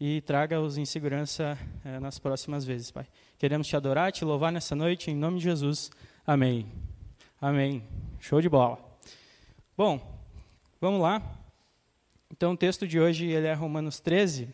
e 0.00 0.22
traga-os 0.22 0.78
em 0.78 0.86
segurança 0.86 1.58
é, 1.84 2.00
nas 2.00 2.18
próximas 2.18 2.64
vezes, 2.64 2.90
Pai. 2.90 3.06
Queremos 3.38 3.66
te 3.66 3.76
adorar, 3.76 4.10
te 4.10 4.24
louvar 4.24 4.50
nessa 4.50 4.74
noite, 4.74 5.10
em 5.10 5.14
nome 5.14 5.36
de 5.36 5.44
Jesus. 5.44 5.90
Amém. 6.26 6.72
Amém. 7.38 7.84
Show 8.18 8.40
de 8.40 8.48
bola. 8.48 8.78
Bom, 9.76 10.00
vamos 10.80 11.02
lá. 11.02 11.22
Então, 12.30 12.52
o 12.52 12.56
texto 12.56 12.88
de 12.88 12.98
hoje 12.98 13.26
ele 13.26 13.46
é 13.46 13.52
Romanos 13.52 14.00
13, 14.00 14.48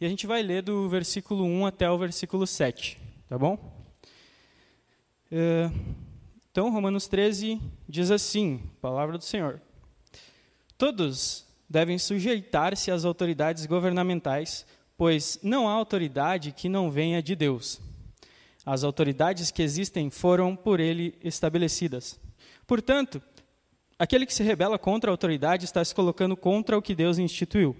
e 0.00 0.06
a 0.06 0.08
gente 0.08 0.26
vai 0.26 0.42
ler 0.42 0.62
do 0.62 0.88
versículo 0.88 1.44
1 1.44 1.66
até 1.66 1.90
o 1.90 1.98
versículo 1.98 2.46
7, 2.46 2.98
tá 3.28 3.36
bom? 3.36 3.58
É, 5.30 5.70
então, 6.52 6.70
Romanos 6.70 7.08
13 7.08 7.60
diz 7.88 8.10
assim: 8.12 8.62
Palavra 8.80 9.18
do 9.18 9.24
Senhor. 9.24 9.60
Todos 10.76 11.46
devem 11.72 11.96
sujeitar-se 11.96 12.90
às 12.90 13.06
autoridades 13.06 13.64
governamentais, 13.64 14.66
pois 14.94 15.40
não 15.42 15.66
há 15.66 15.72
autoridade 15.72 16.52
que 16.52 16.68
não 16.68 16.90
venha 16.90 17.22
de 17.22 17.34
Deus. 17.34 17.80
As 18.64 18.84
autoridades 18.84 19.50
que 19.50 19.62
existem 19.62 20.10
foram 20.10 20.54
por 20.54 20.78
ele 20.78 21.18
estabelecidas. 21.24 22.20
Portanto, 22.66 23.22
aquele 23.98 24.26
que 24.26 24.34
se 24.34 24.42
rebela 24.42 24.78
contra 24.78 25.10
a 25.10 25.14
autoridade 25.14 25.64
está 25.64 25.82
se 25.82 25.94
colocando 25.94 26.36
contra 26.36 26.76
o 26.76 26.82
que 26.82 26.94
Deus 26.94 27.16
instituiu. 27.16 27.74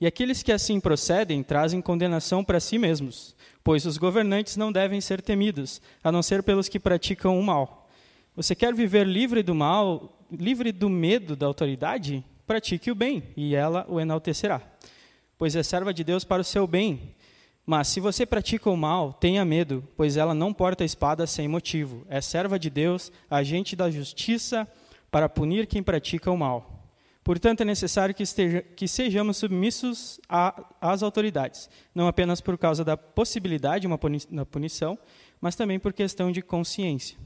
E 0.00 0.06
aqueles 0.06 0.40
que 0.40 0.52
assim 0.52 0.78
procedem 0.78 1.42
trazem 1.42 1.82
condenação 1.82 2.44
para 2.44 2.60
si 2.60 2.78
mesmos, 2.78 3.34
pois 3.64 3.84
os 3.84 3.98
governantes 3.98 4.56
não 4.56 4.70
devem 4.70 5.00
ser 5.00 5.20
temidos, 5.20 5.82
a 6.04 6.12
não 6.12 6.22
ser 6.22 6.42
pelos 6.42 6.68
que 6.68 6.78
praticam 6.78 7.38
o 7.38 7.42
mal. 7.42 7.88
Você 8.36 8.54
quer 8.54 8.72
viver 8.72 9.06
livre 9.06 9.42
do 9.42 9.54
mal, 9.56 10.24
livre 10.30 10.70
do 10.70 10.88
medo 10.88 11.34
da 11.34 11.46
autoridade? 11.46 12.24
Pratique 12.46 12.90
o 12.90 12.94
bem, 12.94 13.22
e 13.36 13.54
ela 13.54 13.86
o 13.88 14.00
enaltecerá. 14.00 14.60
Pois 15.38 15.56
é 15.56 15.62
serva 15.62 15.92
de 15.92 16.04
Deus 16.04 16.24
para 16.24 16.42
o 16.42 16.44
seu 16.44 16.66
bem, 16.66 17.14
Mas 17.66 17.88
se 17.88 18.00
você 18.00 18.26
pratica 18.26 18.68
o 18.68 18.76
mal, 18.76 19.12
tenha 19.14 19.44
medo, 19.44 19.82
pois 19.96 20.16
ela 20.16 20.34
não 20.34 20.52
porta 20.52 20.84
espada 20.84 21.26
sem 21.26 21.48
motivo. 21.48 22.04
É 22.08 22.20
serva 22.20 22.58
de 22.58 22.68
Deus, 22.68 23.10
agente 23.30 23.74
da 23.74 23.90
justiça, 23.90 24.68
para 25.10 25.28
punir 25.28 25.66
quem 25.66 25.82
pratica 25.82 26.30
o 26.30 26.36
mal. 26.36 26.90
Portanto, 27.22 27.62
é 27.62 27.64
necessário 27.64 28.14
que, 28.14 28.22
esteja, 28.22 28.60
que 28.60 28.86
sejamos 28.86 29.38
submissos 29.38 30.20
às 30.78 31.02
autoridades, 31.02 31.70
não 31.94 32.06
apenas 32.06 32.42
por 32.42 32.58
causa 32.58 32.84
da 32.84 32.98
possibilidade 32.98 33.82
de 33.82 33.86
uma 33.86 34.44
punição, 34.44 34.98
mas 35.40 35.56
também 35.56 35.78
por 35.78 35.94
questão 35.94 36.30
de 36.30 36.42
consciência. 36.42 37.16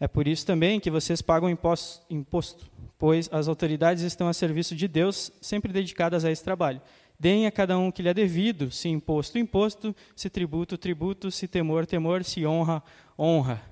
É 0.00 0.08
por 0.08 0.26
isso 0.26 0.44
também 0.44 0.80
que 0.80 0.90
vocês 0.90 1.22
pagam 1.22 1.48
imposto, 1.48 2.70
pois 2.98 3.28
as 3.32 3.48
autoridades 3.48 4.02
estão 4.02 4.28
a 4.28 4.32
serviço 4.32 4.74
de 4.74 4.88
Deus, 4.88 5.30
sempre 5.40 5.72
dedicadas 5.72 6.24
a 6.24 6.30
esse 6.30 6.42
trabalho. 6.42 6.80
Deem 7.18 7.46
a 7.46 7.52
cada 7.52 7.78
um 7.78 7.92
que 7.92 8.02
lhe 8.02 8.08
é 8.08 8.14
devido, 8.14 8.70
se 8.70 8.88
imposto, 8.88 9.38
imposto, 9.38 9.94
se 10.16 10.28
tributo, 10.28 10.76
tributo, 10.76 11.30
se 11.30 11.46
temor, 11.46 11.86
temor, 11.86 12.24
se 12.24 12.44
honra, 12.44 12.82
honra. 13.16 13.62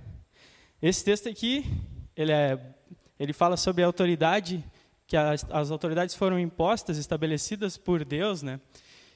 Esse 0.80 1.04
texto 1.04 1.28
aqui, 1.28 1.64
ele, 2.16 2.32
é, 2.32 2.58
ele 3.18 3.32
fala 3.32 3.56
sobre 3.56 3.82
a 3.82 3.87
autoridade, 3.87 4.64
que 5.06 5.16
as, 5.16 5.44
as 5.50 5.70
autoridades 5.70 6.14
foram 6.14 6.38
impostas, 6.38 6.98
estabelecidas 6.98 7.76
por 7.76 8.04
Deus, 8.04 8.42
né? 8.42 8.61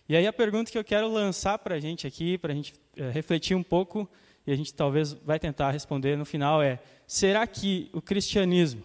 E 0.09 0.17
aí 0.17 0.27
a 0.27 0.33
pergunta 0.33 0.71
que 0.71 0.79
eu 0.79 0.85
quero 0.85 1.11
lançar 1.11 1.59
para 1.59 1.77
a 1.77 1.81
gente 1.81 2.07
aqui, 2.07 2.37
para 2.39 2.53
a 2.53 2.57
gente 2.57 2.75
é, 2.97 3.11
refletir 3.11 3.57
um 3.57 3.63
pouco, 3.63 4.09
e 4.47 4.53
a 4.53 4.57
gente 4.57 4.73
talvez 4.73 5.13
vai 5.13 5.39
tentar 5.39 5.71
responder 5.71 6.17
no 6.17 6.25
final 6.25 6.63
é: 6.63 6.81
será 7.07 7.47
que 7.47 7.89
o 7.93 8.03
cristianismo 8.03 8.83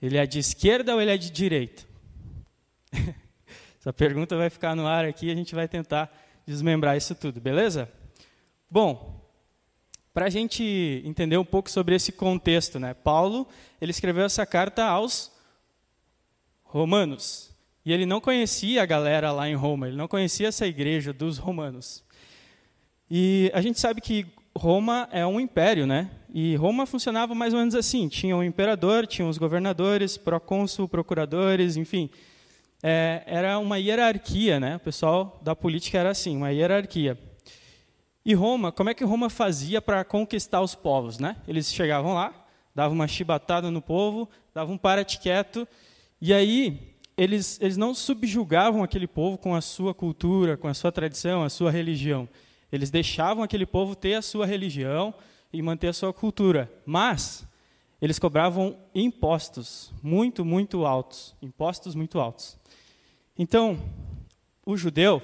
ele 0.00 0.16
é 0.16 0.26
de 0.26 0.38
esquerda 0.38 0.94
ou 0.94 1.00
ele 1.00 1.10
é 1.10 1.16
de 1.16 1.30
direita? 1.30 1.82
Essa 3.78 3.92
pergunta 3.92 4.36
vai 4.36 4.48
ficar 4.48 4.76
no 4.76 4.86
ar 4.86 5.04
aqui 5.04 5.26
e 5.26 5.30
a 5.30 5.34
gente 5.34 5.54
vai 5.54 5.66
tentar 5.66 6.12
desmembrar 6.46 6.96
isso 6.96 7.14
tudo, 7.14 7.40
beleza? 7.40 7.90
Bom, 8.70 9.20
para 10.14 10.26
a 10.26 10.30
gente 10.30 11.02
entender 11.04 11.36
um 11.36 11.44
pouco 11.44 11.70
sobre 11.70 11.94
esse 11.94 12.12
contexto, 12.12 12.78
né? 12.78 12.94
Paulo 12.94 13.48
ele 13.80 13.90
escreveu 13.90 14.24
essa 14.24 14.44
carta 14.44 14.84
aos 14.84 15.32
romanos 16.62 17.50
e 17.84 17.92
ele 17.92 18.06
não 18.06 18.20
conhecia 18.20 18.82
a 18.82 18.86
galera 18.86 19.32
lá 19.32 19.48
em 19.48 19.54
Roma, 19.54 19.88
ele 19.88 19.96
não 19.96 20.06
conhecia 20.06 20.48
essa 20.48 20.66
igreja 20.66 21.12
dos 21.12 21.38
romanos. 21.38 22.04
E 23.10 23.50
a 23.52 23.60
gente 23.60 23.80
sabe 23.80 24.00
que 24.00 24.26
Roma 24.56 25.08
é 25.10 25.26
um 25.26 25.40
império, 25.40 25.86
né? 25.86 26.10
E 26.32 26.56
Roma 26.56 26.86
funcionava 26.86 27.34
mais 27.34 27.52
ou 27.52 27.60
menos 27.60 27.74
assim: 27.74 28.08
tinha 28.08 28.36
um 28.36 28.42
imperador, 28.42 29.06
tinha 29.06 29.26
os 29.26 29.38
governadores, 29.38 30.16
procônsul, 30.16 30.88
procuradores, 30.88 31.76
enfim. 31.76 32.10
É, 32.82 33.22
era 33.26 33.58
uma 33.58 33.78
hierarquia, 33.78 34.58
né? 34.58 34.76
O 34.76 34.80
pessoal 34.80 35.40
da 35.42 35.54
política 35.54 35.98
era 35.98 36.10
assim, 36.10 36.36
uma 36.36 36.50
hierarquia. 36.50 37.18
E 38.24 38.34
Roma, 38.34 38.70
como 38.70 38.90
é 38.90 38.94
que 38.94 39.04
Roma 39.04 39.28
fazia 39.28 39.80
para 39.82 40.04
conquistar 40.04 40.60
os 40.60 40.74
povos, 40.74 41.18
né? 41.18 41.36
Eles 41.46 41.72
chegavam 41.72 42.14
lá, 42.14 42.32
davam 42.74 42.94
uma 42.94 43.08
chibatada 43.08 43.70
no 43.70 43.82
povo, 43.82 44.28
davam 44.54 44.74
um 44.74 44.78
parate 44.78 45.18
quieto, 45.18 45.66
e 46.20 46.32
aí 46.32 46.94
eles, 47.16 47.60
eles 47.60 47.76
não 47.76 47.94
subjugavam 47.94 48.82
aquele 48.82 49.06
povo 49.06 49.36
com 49.36 49.54
a 49.54 49.60
sua 49.60 49.92
cultura, 49.92 50.56
com 50.56 50.68
a 50.68 50.74
sua 50.74 50.92
tradição, 50.92 51.42
a 51.42 51.50
sua 51.50 51.70
religião. 51.70 52.28
Eles 52.72 52.90
deixavam 52.90 53.44
aquele 53.44 53.66
povo 53.66 53.94
ter 53.94 54.14
a 54.14 54.22
sua 54.22 54.46
religião 54.46 55.14
e 55.52 55.60
manter 55.60 55.88
a 55.88 55.92
sua 55.92 56.12
cultura, 56.12 56.72
mas 56.86 57.46
eles 58.00 58.18
cobravam 58.18 58.76
impostos 58.94 59.92
muito, 60.02 60.44
muito 60.44 60.86
altos, 60.86 61.36
impostos 61.42 61.94
muito 61.94 62.18
altos. 62.18 62.58
Então, 63.38 63.78
o 64.64 64.76
judeu, 64.76 65.22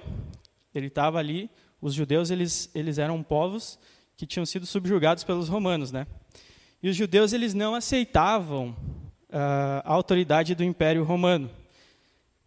ele 0.74 0.88
estava 0.88 1.18
ali, 1.18 1.50
os 1.80 1.94
judeus 1.94 2.30
eles, 2.30 2.70
eles 2.74 2.98
eram 2.98 3.22
povos 3.22 3.78
que 4.16 4.26
tinham 4.26 4.44
sido 4.44 4.66
subjugados 4.66 5.24
pelos 5.24 5.48
romanos, 5.48 5.90
né? 5.90 6.06
E 6.82 6.88
os 6.88 6.96
judeus 6.96 7.32
eles 7.32 7.54
não 7.54 7.74
aceitavam 7.74 8.76
uh, 9.30 9.82
a 9.84 9.92
autoridade 9.92 10.54
do 10.54 10.62
Império 10.62 11.02
Romano, 11.02 11.50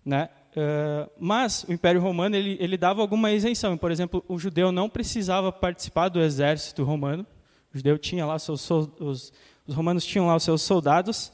né? 0.05 0.29
Uh, 0.51 1.09
mas 1.17 1.63
o 1.63 1.71
Império 1.71 2.01
Romano 2.01 2.35
ele, 2.35 2.57
ele 2.59 2.77
dava 2.77 3.01
alguma 3.01 3.31
isenção. 3.31 3.77
Por 3.77 3.91
exemplo, 3.91 4.23
o 4.27 4.37
judeu 4.37 4.71
não 4.71 4.89
precisava 4.89 5.51
participar 5.51 6.09
do 6.09 6.19
exército 6.19 6.83
romano. 6.83 7.25
O 7.73 7.77
judeu 7.77 7.97
tinha 7.97 8.25
lá 8.25 8.37
seus 8.37 8.69
os, 8.69 9.31
os 9.65 9.73
romanos 9.73 10.05
tinham 10.05 10.27
lá 10.27 10.35
os 10.35 10.43
seus 10.43 10.61
soldados. 10.61 11.31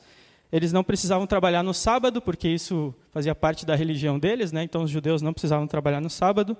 Eles 0.51 0.71
não 0.71 0.83
precisavam 0.83 1.27
trabalhar 1.27 1.63
no 1.63 1.73
sábado, 1.73 2.21
porque 2.21 2.47
isso 2.47 2.93
fazia 3.11 3.35
parte 3.35 3.65
da 3.65 3.75
religião 3.75 4.17
deles, 4.17 4.51
né? 4.51 4.63
Então 4.63 4.83
os 4.83 4.89
judeus 4.89 5.21
não 5.21 5.33
precisavam 5.33 5.67
trabalhar 5.67 5.99
no 5.99 6.09
sábado. 6.09 6.55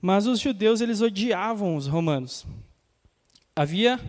Mas 0.00 0.26
os 0.26 0.40
judeus 0.40 0.80
eles 0.80 1.02
odiavam 1.02 1.76
os 1.76 1.86
romanos. 1.86 2.46
Havia 3.54 4.00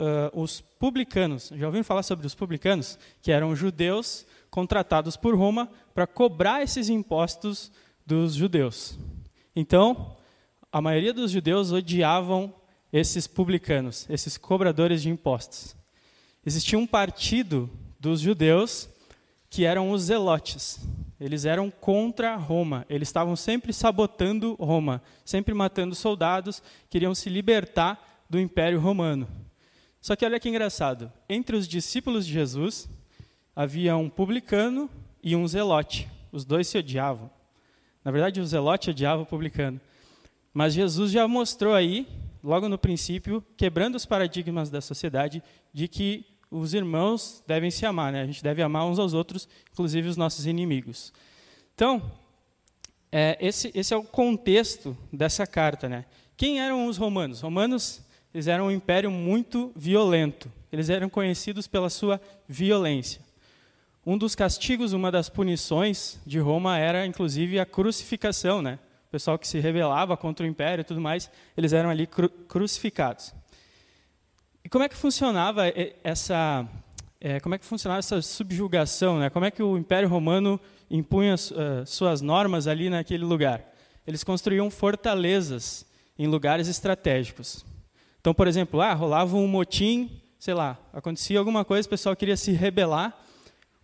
uh, 0.00 0.40
os 0.40 0.60
publicanos. 0.60 1.52
Já 1.54 1.66
ouviram 1.66 1.84
falar 1.84 2.02
sobre 2.02 2.26
os 2.26 2.34
publicanos? 2.34 2.98
Que 3.20 3.32
eram 3.32 3.54
judeus 3.54 4.24
contratados 4.50 5.16
por 5.16 5.36
Roma 5.36 5.68
para 5.98 6.06
cobrar 6.06 6.62
esses 6.62 6.88
impostos 6.88 7.72
dos 8.06 8.32
judeus. 8.32 8.96
Então, 9.56 10.16
a 10.70 10.80
maioria 10.80 11.12
dos 11.12 11.32
judeus 11.32 11.72
odiavam 11.72 12.54
esses 12.92 13.26
publicanos, 13.26 14.06
esses 14.08 14.38
cobradores 14.38 15.02
de 15.02 15.10
impostos. 15.10 15.74
Existia 16.46 16.78
um 16.78 16.86
partido 16.86 17.68
dos 17.98 18.20
judeus 18.20 18.88
que 19.50 19.64
eram 19.64 19.90
os 19.90 20.02
zelotes. 20.02 20.78
Eles 21.18 21.44
eram 21.44 21.68
contra 21.68 22.36
Roma. 22.36 22.86
Eles 22.88 23.08
estavam 23.08 23.34
sempre 23.34 23.72
sabotando 23.72 24.54
Roma, 24.54 25.02
sempre 25.24 25.52
matando 25.52 25.96
soldados, 25.96 26.62
queriam 26.88 27.12
se 27.12 27.28
libertar 27.28 28.22
do 28.30 28.38
Império 28.38 28.78
Romano. 28.78 29.26
Só 30.00 30.14
que 30.14 30.24
olha 30.24 30.38
que 30.38 30.48
engraçado, 30.48 31.12
entre 31.28 31.56
os 31.56 31.66
discípulos 31.66 32.24
de 32.24 32.34
Jesus 32.34 32.88
havia 33.56 33.96
um 33.96 34.08
publicano 34.08 34.88
e 35.28 35.36
um 35.36 35.46
zelote. 35.46 36.08
Os 36.32 36.44
dois 36.44 36.66
se 36.66 36.78
odiavam. 36.78 37.30
Na 38.02 38.10
verdade, 38.10 38.40
o 38.40 38.46
zelote 38.46 38.88
odiava 38.88 39.22
o 39.22 39.26
publicano. 39.26 39.78
Mas 40.54 40.72
Jesus 40.72 41.10
já 41.10 41.28
mostrou 41.28 41.74
aí, 41.74 42.08
logo 42.42 42.66
no 42.66 42.78
princípio, 42.78 43.44
quebrando 43.54 43.96
os 43.96 44.06
paradigmas 44.06 44.70
da 44.70 44.80
sociedade, 44.80 45.42
de 45.70 45.86
que 45.86 46.24
os 46.50 46.72
irmãos 46.72 47.44
devem 47.46 47.70
se 47.70 47.84
amar, 47.84 48.10
né? 48.10 48.22
A 48.22 48.26
gente 48.26 48.42
deve 48.42 48.62
amar 48.62 48.86
uns 48.86 48.98
aos 48.98 49.12
outros, 49.12 49.46
inclusive 49.70 50.08
os 50.08 50.16
nossos 50.16 50.46
inimigos. 50.46 51.12
Então, 51.74 52.10
é, 53.12 53.36
esse, 53.38 53.70
esse 53.74 53.92
é 53.92 53.96
o 53.98 54.02
contexto 54.02 54.96
dessa 55.12 55.46
carta, 55.46 55.90
né? 55.90 56.06
Quem 56.38 56.58
eram 56.58 56.86
os 56.86 56.96
romanos? 56.96 57.42
Romanos, 57.42 58.00
eles 58.32 58.46
eram 58.46 58.68
um 58.68 58.70
império 58.70 59.10
muito 59.10 59.72
violento. 59.76 60.50
Eles 60.72 60.88
eram 60.88 61.10
conhecidos 61.10 61.66
pela 61.66 61.90
sua 61.90 62.18
violência. 62.48 63.27
Um 64.10 64.16
dos 64.16 64.34
castigos, 64.34 64.94
uma 64.94 65.12
das 65.12 65.28
punições 65.28 66.18
de 66.24 66.38
Roma 66.38 66.78
era, 66.78 67.04
inclusive, 67.04 67.60
a 67.60 67.66
crucificação, 67.66 68.62
né? 68.62 68.78
O 69.06 69.10
pessoal 69.10 69.38
que 69.38 69.46
se 69.46 69.60
rebelava 69.60 70.16
contra 70.16 70.46
o 70.46 70.48
império 70.48 70.80
e 70.80 70.84
tudo 70.84 70.98
mais, 70.98 71.30
eles 71.54 71.74
eram 71.74 71.90
ali 71.90 72.06
cru 72.06 72.30
crucificados. 72.30 73.34
E 74.64 74.68
como 74.70 74.82
é 74.82 74.88
que 74.88 74.96
funcionava 74.96 75.64
essa, 76.02 76.66
é, 77.20 77.38
como 77.38 77.54
é 77.54 77.58
que 77.58 77.66
funcionava 77.66 77.98
essa 77.98 78.22
subjugação, 78.22 79.18
né? 79.18 79.28
Como 79.28 79.44
é 79.44 79.50
que 79.50 79.62
o 79.62 79.76
Império 79.76 80.08
Romano 80.08 80.58
impunha 80.90 81.34
uh, 81.34 81.84
suas 81.84 82.22
normas 82.22 82.66
ali 82.66 82.88
naquele 82.88 83.26
lugar? 83.26 83.62
Eles 84.06 84.24
construíam 84.24 84.70
fortalezas 84.70 85.84
em 86.18 86.26
lugares 86.26 86.66
estratégicos. 86.66 87.62
Então, 88.22 88.32
por 88.32 88.48
exemplo, 88.48 88.80
ah, 88.80 88.94
rolava 88.94 89.36
um 89.36 89.46
motim, 89.46 90.10
sei 90.38 90.54
lá, 90.54 90.78
acontecia 90.94 91.38
alguma 91.38 91.62
coisa, 91.62 91.86
o 91.86 91.90
pessoal 91.90 92.16
queria 92.16 92.38
se 92.38 92.52
rebelar, 92.52 93.27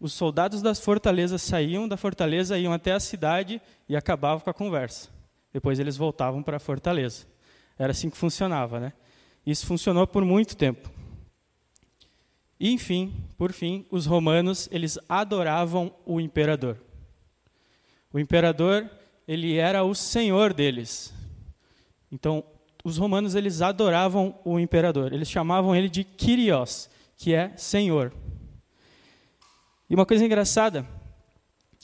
os 0.00 0.12
soldados 0.12 0.60
das 0.60 0.80
fortalezas 0.80 1.42
saíam 1.42 1.88
da 1.88 1.96
fortaleza, 1.96 2.58
iam 2.58 2.72
até 2.72 2.92
a 2.92 3.00
cidade 3.00 3.60
e 3.88 3.96
acabavam 3.96 4.40
com 4.40 4.50
a 4.50 4.54
conversa. 4.54 5.08
Depois 5.52 5.78
eles 5.78 5.96
voltavam 5.96 6.42
para 6.42 6.56
a 6.56 6.60
fortaleza. 6.60 7.26
Era 7.78 7.92
assim 7.92 8.10
que 8.10 8.16
funcionava, 8.16 8.80
né? 8.80 8.92
Isso 9.46 9.66
funcionou 9.66 10.06
por 10.06 10.24
muito 10.24 10.56
tempo. 10.56 10.90
E, 12.58 12.70
enfim, 12.70 13.12
por 13.36 13.52
fim, 13.52 13.84
os 13.90 14.06
romanos, 14.06 14.68
eles 14.72 14.98
adoravam 15.08 15.94
o 16.06 16.20
imperador. 16.20 16.78
O 18.12 18.18
imperador, 18.18 18.88
ele 19.26 19.56
era 19.56 19.84
o 19.84 19.94
senhor 19.94 20.54
deles. 20.54 21.12
Então, 22.10 22.44
os 22.84 22.96
romanos, 22.96 23.34
eles 23.34 23.60
adoravam 23.60 24.38
o 24.44 24.58
imperador. 24.58 25.12
Eles 25.12 25.28
chamavam 25.28 25.74
ele 25.74 25.88
de 25.88 26.04
Kyrios, 26.04 26.88
que 27.16 27.34
é 27.34 27.56
senhor. 27.56 28.12
E 29.88 29.94
uma 29.94 30.06
coisa 30.06 30.24
engraçada 30.24 30.86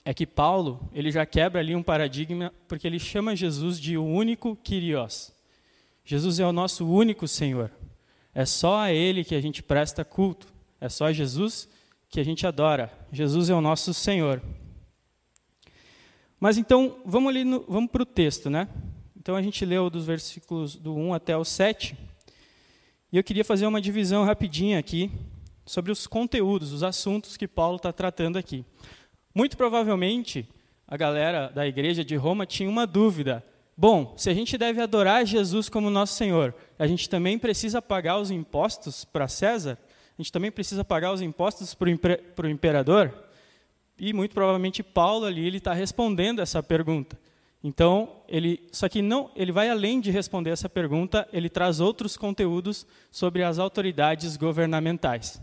é 0.05 0.15
que 0.15 0.27
Paulo 0.27 0.89
ele 0.93 1.11
já 1.11 1.27
quebra 1.27 1.61
ali 1.61 1.75
um 1.75 1.83
paradigma 1.83 2.53
porque 2.67 2.87
ele 2.87 2.99
chama 2.99 3.37
Jesus 3.37 3.79
de 3.79 3.99
o 3.99 4.05
único 4.05 4.57
Kyrios. 4.57 5.33
Jesus 6.05 6.41
é 6.41 6.47
o 6.47 6.53
nosso 6.53 6.89
único 6.89 7.29
Senhor. 7.29 7.71
É 8.35 8.47
só 8.47 8.79
a 8.79 8.93
Ele 8.93 9.23
que 9.23 9.35
a 9.35 9.41
gente 9.41 9.63
presta 9.63 10.05
culto. 10.05 10.47
É 10.81 10.89
só 10.89 11.07
a 11.07 11.13
Jesus 11.13 11.69
que 12.09 12.19
a 12.19 12.25
gente 12.25 12.47
adora. 12.47 12.91
Jesus 13.13 13.51
é 13.51 13.55
o 13.55 13.61
nosso 13.61 13.93
Senhor. 13.93 14.43
Mas 16.39 16.57
então, 16.57 16.97
vamos 17.05 17.29
ali, 17.29 17.45
no, 17.45 17.65
vamos 17.69 17.91
para 17.91 18.03
o 18.03 18.07
texto, 18.07 18.49
né? 18.49 18.67
Então 19.17 19.37
a 19.37 19.43
gente 19.43 19.65
leu 19.65 19.91
dos 19.91 20.07
versículos 20.07 20.75
do 20.75 20.95
1 20.97 21.15
até 21.15 21.37
o 21.37 21.45
7. 21.45 21.97
E 23.13 23.17
eu 23.17 23.23
queria 23.23 23.45
fazer 23.45 23.67
uma 23.67 23.81
divisão 23.81 24.25
rapidinha 24.25 24.79
aqui 24.79 25.13
sobre 25.71 25.93
os 25.93 26.05
conteúdos, 26.05 26.73
os 26.73 26.83
assuntos 26.83 27.37
que 27.37 27.47
Paulo 27.47 27.77
está 27.77 27.93
tratando 27.93 28.37
aqui. 28.37 28.65
Muito 29.33 29.57
provavelmente 29.57 30.45
a 30.85 30.97
galera 30.97 31.47
da 31.47 31.65
igreja 31.65 32.05
de 32.05 32.17
Roma 32.17 32.45
tinha 32.45 32.69
uma 32.69 32.89
dúvida. 32.89 33.45
Bom, 33.77 34.13
se 34.17 34.29
a 34.29 34.35
gente 34.35 34.59
deve 34.59 34.83
adorar 34.83 35.25
Jesus 35.25 35.69
como 35.69 35.89
nosso 35.89 36.15
Senhor, 36.15 36.53
a 36.77 36.89
gente 36.89 37.09
também 37.09 37.39
precisa 37.39 37.81
pagar 37.81 38.19
os 38.19 38.33
impostos 38.33 39.05
para 39.05 39.29
César? 39.29 39.79
A 40.19 40.21
gente 40.21 40.33
também 40.33 40.51
precisa 40.51 40.83
pagar 40.83 41.13
os 41.13 41.23
impostos 41.23 41.73
para 41.73 41.89
o 41.89 42.51
imperador? 42.51 43.15
E 43.97 44.13
muito 44.13 44.35
provavelmente 44.35 44.83
Paulo 44.83 45.25
ali 45.25 45.47
ele 45.47 45.59
está 45.59 45.73
respondendo 45.73 46.43
essa 46.43 46.61
pergunta. 46.65 47.17
Então 47.63 48.09
ele, 48.29 48.67
só 48.73 48.89
que 48.89 49.01
não, 49.01 49.31
ele 49.37 49.53
vai 49.53 49.69
além 49.69 50.01
de 50.01 50.11
responder 50.11 50.51
essa 50.51 50.69
pergunta, 50.69 51.29
ele 51.33 51.49
traz 51.49 51.79
outros 51.79 52.17
conteúdos 52.17 52.85
sobre 53.09 53.45
as 53.45 53.61
autoridades 53.61 54.37
governamentais. 54.37 55.41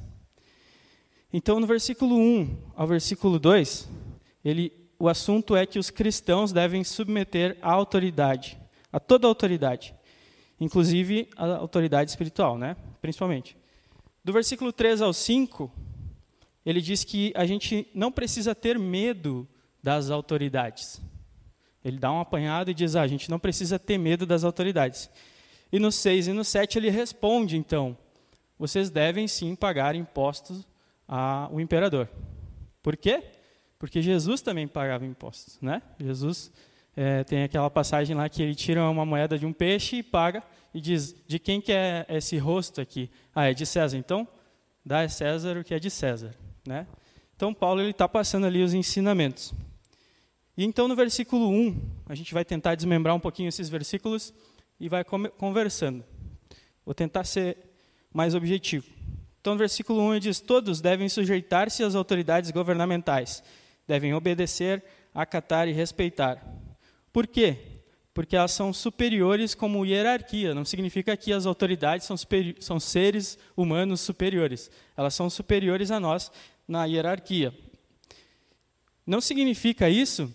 Então 1.37 1.59
no 1.59 1.67
versículo 1.67 2.17
1 2.17 2.57
ao 2.75 2.87
versículo 2.87 3.37
2, 3.37 3.87
ele 4.43 4.73
o 4.97 5.07
assunto 5.07 5.55
é 5.55 5.67
que 5.67 5.77
os 5.77 5.91
cristãos 5.91 6.51
devem 6.51 6.83
submeter 6.83 7.55
à 7.61 7.71
autoridade, 7.71 8.57
a 8.91 8.99
toda 8.99 9.27
a 9.27 9.29
autoridade, 9.29 9.93
inclusive 10.59 11.29
a 11.37 11.57
autoridade 11.57 12.09
espiritual, 12.09 12.57
né? 12.57 12.75
principalmente. 12.99 13.55
Do 14.23 14.33
versículo 14.33 14.73
3 14.73 14.99
ao 15.03 15.13
5, 15.13 15.71
ele 16.65 16.81
diz 16.81 17.03
que 17.03 17.31
a 17.35 17.45
gente 17.45 17.87
não 17.93 18.11
precisa 18.11 18.55
ter 18.55 18.79
medo 18.79 19.47
das 19.83 20.09
autoridades. 20.09 20.99
Ele 21.85 21.99
dá 21.99 22.11
um 22.11 22.19
apanhado 22.19 22.71
e 22.71 22.73
diz: 22.73 22.95
ah, 22.95 23.03
a 23.03 23.07
gente 23.07 23.29
não 23.29 23.37
precisa 23.37 23.77
ter 23.77 23.99
medo 23.99 24.25
das 24.25 24.43
autoridades. 24.43 25.07
E 25.71 25.77
no 25.77 25.91
6 25.91 26.29
e 26.29 26.33
no 26.33 26.43
7 26.43 26.79
ele 26.79 26.89
responde, 26.89 27.57
então: 27.57 27.95
vocês 28.57 28.89
devem 28.89 29.27
sim 29.27 29.55
pagar 29.55 29.93
impostos 29.93 30.65
ao 31.07 31.59
imperador. 31.59 32.09
Por 32.81 32.97
quê? 32.97 33.23
Porque 33.79 34.01
Jesus 34.01 34.41
também 34.41 34.67
pagava 34.67 35.05
impostos, 35.05 35.59
né? 35.61 35.81
Jesus 35.99 36.51
é, 36.95 37.23
tem 37.23 37.43
aquela 37.43 37.69
passagem 37.69 38.15
lá 38.15 38.27
que 38.27 38.41
ele 38.41 38.55
tira 38.55 38.89
uma 38.89 39.05
moeda 39.05 39.37
de 39.37 39.45
um 39.45 39.53
peixe 39.53 39.97
e 39.97 40.03
paga 40.03 40.43
e 40.73 40.81
diz: 40.81 41.15
de 41.27 41.37
quem 41.37 41.61
que 41.61 41.71
é 41.71 42.05
esse 42.09 42.37
rosto 42.37 42.81
aqui? 42.81 43.09
Ah, 43.33 43.49
é 43.49 43.53
de 43.53 43.65
César. 43.65 43.97
Então, 43.97 44.27
dá 44.83 45.01
a 45.01 45.09
César 45.09 45.57
o 45.57 45.63
que 45.63 45.73
é 45.73 45.79
de 45.79 45.89
César, 45.89 46.35
né? 46.65 46.87
Então 47.35 47.53
Paulo 47.53 47.81
ele 47.81 47.91
está 47.91 48.09
passando 48.09 48.47
ali 48.47 48.63
os 48.63 48.73
ensinamentos. 48.73 49.53
E 50.57 50.65
então 50.65 50.87
no 50.87 50.95
versículo 50.95 51.47
1, 51.49 51.79
a 52.07 52.15
gente 52.15 52.33
vai 52.33 52.43
tentar 52.43 52.73
desmembrar 52.73 53.15
um 53.15 53.19
pouquinho 53.19 53.47
esses 53.47 53.69
versículos 53.69 54.33
e 54.79 54.89
vai 54.89 55.03
conversando. 55.03 56.03
Vou 56.83 56.95
tentar 56.95 57.25
ser 57.25 57.57
mais 58.11 58.33
objetivo. 58.33 58.96
Então 59.47 59.55
no 59.55 59.59
versículo 59.59 60.01
1 60.01 60.11
ele 60.11 60.19
diz: 60.19 60.41
Todos 60.41 60.81
devem 60.81 61.07
sujeitar-se 61.07 61.81
às 61.81 61.95
autoridades 61.95 62.51
governamentais 62.51 63.41
devem 63.87 64.13
obedecer, 64.13 64.83
acatar 65.13 65.69
e 65.69 65.71
respeitar. 65.71 66.45
Por 67.13 67.25
quê? 67.25 67.55
Porque 68.13 68.35
elas 68.35 68.51
são 68.51 68.73
superiores 68.73 69.55
como 69.55 69.85
hierarquia. 69.85 70.53
Não 70.53 70.65
significa 70.65 71.15
que 71.15 71.31
as 71.31 71.45
autoridades 71.45 72.05
são, 72.05 72.17
são 72.59 72.77
seres 72.77 73.39
humanos 73.55 74.01
superiores. 74.01 74.69
Elas 74.97 75.15
são 75.15 75.29
superiores 75.29 75.91
a 75.91 75.97
nós 75.97 76.29
na 76.67 76.83
hierarquia. 76.83 77.57
Não 79.05 79.21
significa 79.21 79.89
isso 79.89 80.29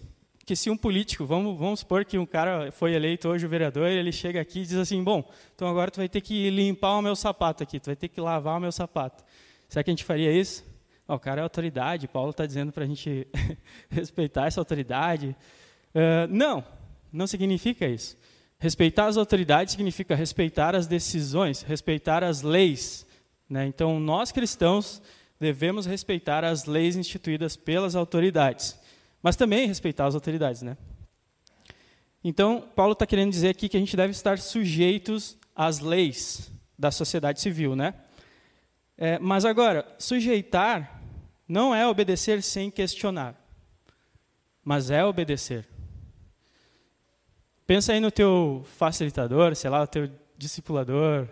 que 0.45 0.57
se 0.57 0.71
um 0.71 0.77
político, 0.77 1.25
vamos, 1.25 1.59
vamos 1.59 1.81
supor 1.81 2.05
que 2.05 2.19
um 2.19 2.27
cara 2.27 2.73
foi 2.73 2.95
eleito 2.95 3.29
hoje 3.29 3.47
o 3.47 3.49
vereador, 3.49 3.89
ele 3.89 4.11
chega 4.11 4.41
aqui 4.41 4.61
e 4.61 4.67
diz 4.67 4.75
assim, 4.75 5.03
bom, 5.03 5.31
então 5.55 5.69
agora 5.69 5.91
tu 5.91 5.99
vai 5.99 6.09
ter 6.09 6.21
que 6.21 6.51
limpar 6.51 6.99
o 6.99 7.03
meu 7.03 7.15
sapato 7.15 7.63
aqui, 7.63 7.79
tu 7.79 7.87
vai 7.87 7.97
ter 7.97 8.09
que 8.09 8.21
lavar 8.21 8.57
o 8.59 8.61
meu 8.61 8.73
sapato. 8.73 9.25
Será 9.69 9.83
que 9.83 9.91
a 9.91 9.93
gente 9.93 10.05
faria 10.05 10.33
isso? 10.33 10.65
Oh, 11.07 11.15
o 11.15 11.19
cara 11.19 11.41
é 11.41 11.43
autoridade, 11.43 12.09
Paulo 12.09 12.31
está 12.31 12.47
dizendo 12.47 12.73
para 12.73 12.85
a 12.85 12.87
gente 12.87 13.27
respeitar 13.91 14.47
essa 14.47 14.61
autoridade. 14.61 15.37
Uh, 15.95 16.27
não, 16.29 16.65
não 17.13 17.27
significa 17.27 17.87
isso. 17.87 18.17
Respeitar 18.59 19.07
as 19.07 19.17
autoridades 19.17 19.73
significa 19.73 20.15
respeitar 20.15 20.75
as 20.77 20.87
decisões, 20.87 21.63
respeitar 21.63 22.23
as 22.23 22.43
leis. 22.43 23.05
Né? 23.49 23.67
Então, 23.67 23.99
nós 23.99 24.31
cristãos 24.31 25.03
devemos 25.41 25.85
respeitar 25.85 26.45
as 26.45 26.65
leis 26.65 26.95
instituídas 26.95 27.57
pelas 27.57 27.97
autoridades, 27.97 28.79
mas 29.23 29.37
também 29.37 29.67
respeitar 29.67 30.07
as 30.07 30.15
autoridades. 30.15 30.63
Né? 30.63 30.77
Então, 32.25 32.69
Paulo 32.75 32.93
está 32.93 33.07
querendo 33.07 33.31
dizer 33.31 33.49
aqui 33.51 33.69
que 33.69 33.77
a 33.77 33.81
gente 33.81 33.97
deve 33.97 34.11
estar 34.11 34.39
sujeitos 34.39 35.37
às 35.55 35.79
leis 35.79 36.51
da 36.79 36.91
sociedade 36.91 37.41
civil. 37.41 37.77
Né? 37.77 37.95
É, 38.97 39.19
mas 39.19 39.45
agora, 39.45 39.87
sujeitar 39.99 41.01
não 41.47 41.75
é 41.75 41.87
obedecer 41.87 42.43
sem 42.43 42.71
questionar, 42.71 43.35
mas 44.65 44.91
é 44.91 45.05
obedecer. 45.05 45.69
Pensa 47.67 47.93
aí 47.93 48.01
no 48.01 48.11
teu 48.11 48.63
facilitador, 48.77 49.55
sei 49.55 49.71
lá, 49.71 49.83
o 49.83 49.87
teu 49.87 50.11
discipulador, 50.37 51.29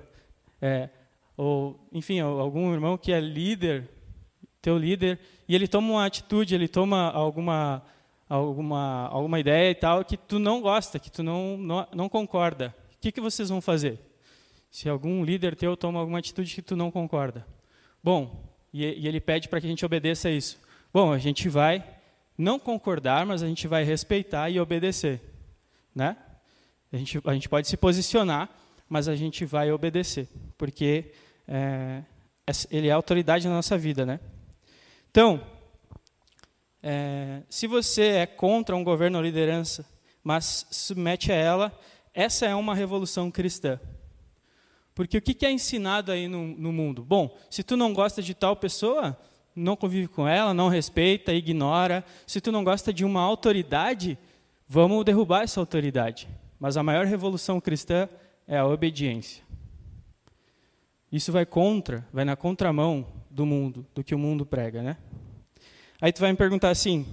é, 0.61 0.89
ou, 1.37 1.89
enfim, 1.93 2.21
algum 2.21 2.73
irmão 2.73 2.99
que 2.99 3.13
é 3.13 3.21
líder, 3.21 3.89
teu 4.61 4.77
líder, 4.79 5.19
e 5.49 5.55
ele 5.55 5.67
toma 5.67 5.91
uma 5.91 6.07
atitude, 6.07 6.55
ele 6.55 6.69
toma 6.69 7.11
alguma, 7.11 7.83
alguma, 8.29 9.09
alguma 9.09 9.41
ideia 9.41 9.71
e 9.71 9.75
tal 9.75 10.05
que 10.05 10.17
tu 10.17 10.39
não 10.39 10.61
gosta, 10.61 10.99
que 10.99 11.11
tu 11.11 11.23
não, 11.23 11.57
não, 11.57 11.89
não 11.95 12.09
concorda. 12.09 12.75
O 12.95 13.01
que, 13.01 13.11
que 13.11 13.21
vocês 13.21 13.49
vão 13.49 13.61
fazer? 13.61 13.99
Se 14.71 14.89
algum 14.89 15.25
líder 15.25 15.57
teu 15.57 15.77
toma 15.77 15.99
alguma 15.99 16.19
atitude 16.19 16.55
que 16.55 16.63
tu 16.63 16.77
não 16.77 16.91
concorda. 16.91 17.47
Bom, 18.03 18.51
e, 18.73 18.85
e 18.85 19.09
ele 19.09 19.21
pede 19.21 19.49
para 19.49 19.61
que 19.61 19.67
a 19.67 19.71
gente 19.71 19.85
obedeça 19.85 20.29
a 20.29 20.31
isso. 20.31 20.61
Bom, 20.93 21.13
a 21.13 21.19
gente 21.19 21.49
vai 21.49 21.85
não 22.37 22.59
concordar, 22.59 23.27
mas 23.27 23.43
a 23.43 23.47
gente 23.47 23.67
vai 23.69 23.85
respeitar 23.85 24.49
e 24.51 24.61
obedecer. 24.61 25.21
Né? 25.95 26.17
A, 26.93 26.97
gente, 26.97 27.21
a 27.25 27.35
gente 27.35 27.49
pode 27.49 27.69
se 27.69 27.77
posicionar, 27.77 28.49
mas 28.89 29.09
a 29.09 29.15
gente 29.15 29.45
vai 29.45 29.71
obedecer, 29.71 30.29
porque 30.57 31.13
é, 31.47 32.03
ele 32.71 32.89
é 32.89 32.93
autoridade 32.93 33.47
na 33.47 33.55
nossa 33.55 33.77
vida. 33.77 34.07
Né? 34.07 34.19
Então, 35.11 35.45
é, 36.81 37.43
se 37.51 37.67
você 37.67 38.03
é 38.03 38.27
contra 38.27 38.77
um 38.77 38.85
governo 38.85 39.19
ou 39.19 39.25
liderança, 39.25 39.85
mas 40.23 40.69
submete 40.71 41.33
a 41.33 41.35
ela, 41.35 41.81
essa 42.15 42.47
é 42.47 42.55
uma 42.55 42.77
revolução 42.77 43.29
cristã. 43.29 43.81
Porque 44.95 45.19
o 45.19 45.23
que 45.23 45.45
é 45.45 45.51
ensinado 45.51 46.13
aí 46.13 46.29
no, 46.29 46.47
no 46.47 46.73
mundo? 46.73 47.03
Bom, 47.03 47.37
se 47.51 47.65
tu 47.65 47.77
não 47.77 47.93
gosta 47.93 48.23
de 48.23 48.35
tal 48.35 48.55
pessoa, 48.55 49.19
não 49.55 49.75
convive 49.75 50.07
com 50.07 50.29
ela, 50.29 50.55
não 50.55 50.69
respeita, 50.69 51.33
ignora. 51.33 52.05
Se 52.25 52.41
tu 52.41 52.53
não 52.53 52.63
gosta 52.63 52.93
de 52.93 53.05
uma 53.05 53.21
autoridade, 53.21 54.17
vamos 54.69 55.05
derrubar 55.05 55.43
essa 55.43 55.59
autoridade. 55.59 56.29
Mas 56.59 56.77
a 56.77 56.85
maior 56.85 57.05
revolução 57.05 57.61
cristã 57.61 58.09
é 58.47 58.59
a 58.59 58.67
obediência. 58.67 59.43
Isso 61.11 61.33
vai 61.33 61.45
contra, 61.45 62.07
vai 62.13 62.25
na 62.25 62.37
contramão 62.37 63.20
do 63.31 63.47
mundo, 63.47 63.87
do 63.95 64.03
que 64.03 64.15
o 64.15 64.19
mundo 64.19 64.45
prega, 64.45 64.83
né? 64.83 64.97
Aí 66.01 66.13
tu 66.13 66.21
vai 66.21 66.33
me 66.33 66.37
perguntar 66.37 66.71
assim: 66.71 67.07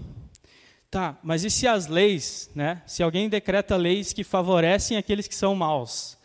"Tá, 0.89 1.17
mas 1.21 1.43
e 1.43 1.49
se 1.49 1.67
as 1.67 1.87
leis, 1.87 2.49
né? 2.55 2.81
Se 2.87 3.03
alguém 3.03 3.29
decreta 3.29 3.77
leis 3.77 4.11
que 4.11 4.23
favorecem 4.23 4.97
aqueles 4.97 5.27
que 5.27 5.35
são 5.35 5.55
maus? 5.55 6.17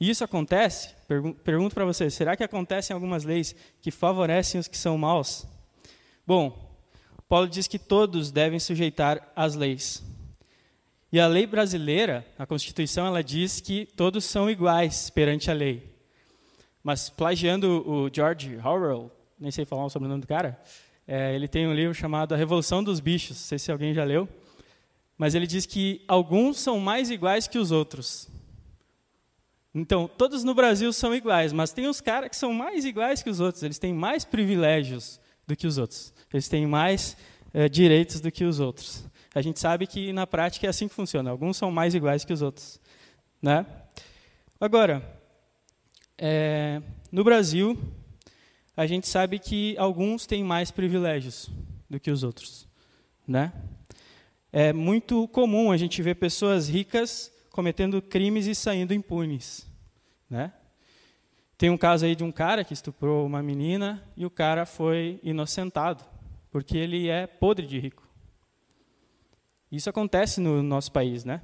Isso 0.00 0.22
acontece? 0.22 0.94
Pergunto 1.42 1.74
para 1.74 1.84
você, 1.84 2.08
será 2.10 2.36
que 2.36 2.44
acontecem 2.44 2.94
algumas 2.94 3.24
leis 3.24 3.54
que 3.80 3.90
favorecem 3.90 4.60
os 4.60 4.68
que 4.68 4.76
são 4.76 4.96
maus? 4.96 5.44
Bom, 6.24 6.68
Paulo 7.28 7.48
diz 7.48 7.66
que 7.66 7.78
todos 7.78 8.30
devem 8.30 8.60
sujeitar 8.60 9.32
às 9.34 9.54
leis. 9.54 10.04
E 11.10 11.18
a 11.18 11.26
lei 11.26 11.46
brasileira, 11.46 12.26
a 12.38 12.46
Constituição, 12.46 13.06
ela 13.06 13.24
diz 13.24 13.60
que 13.60 13.86
todos 13.86 14.24
são 14.24 14.48
iguais 14.48 15.10
perante 15.10 15.50
a 15.50 15.54
lei. 15.54 15.94
Mas 16.82 17.08
plagiando 17.08 17.82
o 17.88 18.10
George 18.12 18.58
Orwell, 18.62 19.10
nem 19.38 19.50
sei 19.50 19.64
falar 19.64 19.84
o 19.84 19.90
sobrenome 19.90 20.20
do 20.20 20.26
cara, 20.26 20.60
é, 21.06 21.34
ele 21.34 21.48
tem 21.48 21.66
um 21.66 21.72
livro 21.72 21.94
chamado 21.94 22.34
A 22.34 22.36
Revolução 22.36 22.82
dos 22.82 23.00
Bichos, 23.00 23.36
não 23.36 23.44
sei 23.44 23.58
se 23.58 23.72
alguém 23.72 23.94
já 23.94 24.04
leu, 24.04 24.28
mas 25.16 25.34
ele 25.34 25.46
diz 25.46 25.64
que 25.64 26.02
alguns 26.06 26.58
são 26.58 26.78
mais 26.78 27.10
iguais 27.10 27.48
que 27.48 27.58
os 27.58 27.70
outros. 27.70 28.28
Então, 29.74 30.08
todos 30.08 30.44
no 30.44 30.54
Brasil 30.54 30.92
são 30.92 31.14
iguais, 31.14 31.52
mas 31.52 31.72
tem 31.72 31.88
uns 31.88 32.00
caras 32.00 32.30
que 32.30 32.36
são 32.36 32.52
mais 32.52 32.84
iguais 32.84 33.22
que 33.22 33.30
os 33.30 33.40
outros, 33.40 33.62
eles 33.62 33.78
têm 33.78 33.92
mais 33.92 34.24
privilégios 34.24 35.20
do 35.46 35.56
que 35.56 35.66
os 35.66 35.78
outros, 35.78 36.12
eles 36.32 36.48
têm 36.48 36.66
mais 36.66 37.16
é, 37.54 37.68
direitos 37.68 38.20
do 38.20 38.30
que 38.30 38.44
os 38.44 38.60
outros. 38.60 39.04
A 39.34 39.40
gente 39.40 39.60
sabe 39.60 39.86
que 39.86 40.12
na 40.12 40.26
prática 40.26 40.66
é 40.66 40.70
assim 40.70 40.88
que 40.88 40.94
funciona, 40.94 41.30
alguns 41.30 41.56
são 41.56 41.70
mais 41.70 41.94
iguais 41.94 42.24
que 42.24 42.32
os 42.32 42.42
outros. 42.42 42.80
Né? 43.40 43.64
Agora, 44.60 45.02
é, 46.16 46.82
no 47.12 47.22
Brasil, 47.22 47.78
a 48.78 48.86
gente 48.86 49.08
sabe 49.08 49.40
que 49.40 49.76
alguns 49.76 50.24
têm 50.24 50.44
mais 50.44 50.70
privilégios 50.70 51.50
do 51.90 51.98
que 51.98 52.12
os 52.12 52.22
outros. 52.22 52.68
Né? 53.26 53.52
É 54.52 54.72
muito 54.72 55.26
comum 55.26 55.72
a 55.72 55.76
gente 55.76 56.00
ver 56.00 56.14
pessoas 56.14 56.68
ricas 56.68 57.28
cometendo 57.50 58.00
crimes 58.00 58.46
e 58.46 58.54
saindo 58.54 58.94
impunes, 58.94 59.66
né? 60.30 60.52
Tem 61.58 61.70
um 61.70 61.76
caso 61.76 62.06
aí 62.06 62.14
de 62.14 62.22
um 62.22 62.30
cara 62.30 62.62
que 62.62 62.72
estuprou 62.72 63.26
uma 63.26 63.42
menina 63.42 64.00
e 64.16 64.24
o 64.24 64.30
cara 64.30 64.64
foi 64.64 65.18
inocentado, 65.24 66.04
porque 66.48 66.78
ele 66.78 67.08
é 67.08 67.26
podre 67.26 67.66
de 67.66 67.80
rico. 67.80 68.06
Isso 69.72 69.90
acontece 69.90 70.40
no 70.40 70.62
nosso 70.62 70.92
país, 70.92 71.24
né? 71.24 71.42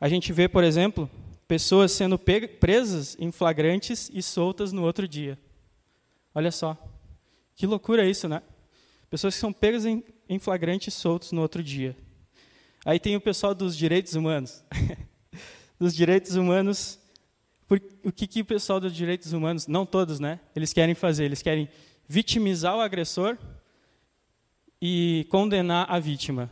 A 0.00 0.08
gente 0.08 0.32
vê, 0.32 0.48
por 0.48 0.64
exemplo, 0.64 1.10
pessoas 1.46 1.92
sendo 1.92 2.18
presas 2.18 3.18
em 3.20 3.30
flagrantes 3.30 4.10
e 4.14 4.22
soltas 4.22 4.72
no 4.72 4.82
outro 4.82 5.06
dia. 5.06 5.38
Olha 6.34 6.50
só. 6.50 6.76
Que 7.54 7.66
loucura 7.66 8.08
isso, 8.08 8.28
né? 8.28 8.42
Pessoas 9.08 9.34
que 9.34 9.40
são 9.40 9.52
pegas 9.52 9.86
em, 9.86 10.02
em 10.28 10.38
flagrante 10.38 10.88
e 10.88 10.92
soltos 10.92 11.30
no 11.32 11.40
outro 11.40 11.62
dia. 11.62 11.96
Aí 12.84 12.98
tem 12.98 13.14
o 13.16 13.20
pessoal 13.20 13.54
dos 13.54 13.76
direitos 13.76 14.14
humanos. 14.14 14.64
dos 15.78 15.94
direitos 15.94 16.34
humanos, 16.34 16.98
por, 17.66 17.80
o 18.04 18.12
que, 18.12 18.26
que 18.26 18.40
o 18.40 18.44
pessoal 18.44 18.80
dos 18.80 18.94
direitos 18.94 19.32
humanos, 19.32 19.66
não 19.66 19.86
todos, 19.86 20.18
né? 20.18 20.40
Eles 20.54 20.72
querem 20.72 20.94
fazer? 20.94 21.24
Eles 21.24 21.42
querem 21.42 21.68
vitimizar 22.08 22.76
o 22.76 22.80
agressor 22.80 23.38
e 24.80 25.26
condenar 25.30 25.86
a 25.88 25.98
vítima. 25.98 26.50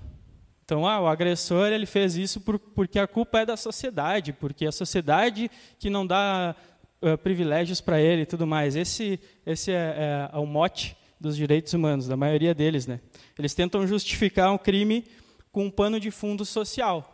Então, 0.65 0.87
ah, 0.87 1.01
o 1.01 1.07
agressor 1.07 1.67
ele 1.69 1.85
fez 1.85 2.17
isso 2.17 2.41
por, 2.41 2.59
porque 2.59 2.99
a 2.99 3.07
culpa 3.07 3.41
é 3.41 3.47
da 3.47 3.57
sociedade, 3.57 4.33
porque 4.33 4.65
a 4.65 4.73
sociedade 4.73 5.51
que 5.79 5.91
não 5.91 6.07
dá 6.07 6.55
uh, 7.03 7.19
privilégios 7.19 7.81
para 7.81 8.01
ele 8.01 8.23
e 8.23 8.27
tudo 8.27 8.47
mais. 8.47 8.77
Esse, 8.77 9.21
esse 9.45 9.71
é, 9.71 9.75
é, 9.75 10.31
é, 10.33 10.39
o 10.39 10.47
mote 10.47 10.97
dos 11.21 11.37
direitos 11.37 11.73
humanos, 11.73 12.07
da 12.07 12.17
maioria 12.17 12.55
deles. 12.55 12.87
Né? 12.87 13.01
Eles 13.39 13.55
tentam 13.55 13.87
justificar 13.87 14.53
um 14.53 14.59
crime 14.59 15.05
com 15.51 15.67
um 15.67 15.71
pano 15.71 16.01
de 16.01 16.11
fundo 16.11 16.45
social. 16.45 17.09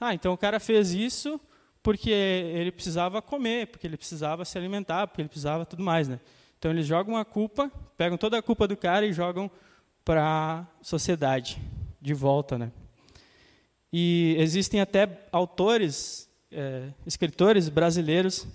Ah, 0.00 0.14
então 0.14 0.32
o 0.32 0.38
cara 0.38 0.58
fez 0.58 0.92
isso 0.92 1.40
porque 1.82 2.10
ele 2.10 2.72
precisava 2.72 3.20
comer, 3.20 3.66
porque 3.66 3.86
ele 3.86 3.96
precisava 3.96 4.44
se 4.44 4.56
alimentar, 4.56 5.06
porque 5.06 5.22
ele 5.22 5.28
precisava 5.28 5.66
tudo 5.66 5.82
mais. 5.82 6.08
Né? 6.08 6.18
Então 6.58 6.70
eles 6.70 6.86
jogam 6.86 7.16
a 7.16 7.24
culpa, 7.24 7.70
pegam 7.96 8.18
toda 8.18 8.38
a 8.38 8.42
culpa 8.42 8.66
do 8.66 8.76
cara 8.76 9.06
e 9.06 9.12
jogam 9.12 9.50
para 10.04 10.66
a 10.80 10.84
sociedade 10.84 11.58
de 12.00 12.14
volta, 12.14 12.58
né? 12.58 12.72
E 13.92 14.36
existem 14.38 14.80
até 14.80 15.26
autores, 15.32 16.28
é, 16.50 16.88
escritores 17.06 17.68
brasileiros 17.68 18.46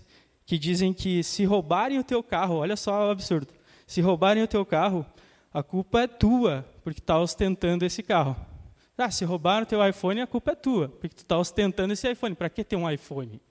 que 0.46 0.58
dizem 0.58 0.94
que 0.94 1.24
se 1.24 1.44
roubarem 1.46 2.00
o 2.00 2.04
teu 2.04 2.22
carro, 2.22 2.58
olha 2.58 2.76
só 2.76 3.08
o 3.08 3.12
absurdo, 3.12 3.54
se 3.88 4.02
roubarem 4.02 4.44
o 4.44 4.48
teu 4.48 4.66
carro, 4.66 5.06
a 5.54 5.64
culpa 5.64 6.02
é 6.02 6.08
tua, 6.08 6.66
porque 6.84 7.00
está 7.00 7.18
ostentando 7.18 7.86
esse 7.86 8.04
carro. 8.04 8.36
Ah, 8.98 9.12
se 9.12 9.26
roubaram 9.26 9.64
o 9.64 9.66
teu 9.66 9.86
iPhone, 9.88 10.22
a 10.22 10.28
culpa 10.28 10.52
é 10.52 10.56
tua, 10.56 10.88
porque 10.88 11.16
tu 11.16 11.24
está 11.24 11.38
ostentando 11.38 11.94
esse 11.94 12.10
iPhone. 12.10 12.34
Para 12.34 12.50
que 12.50 12.64
ter 12.64 12.76
um 12.76 12.90
iPhone? 12.90 13.42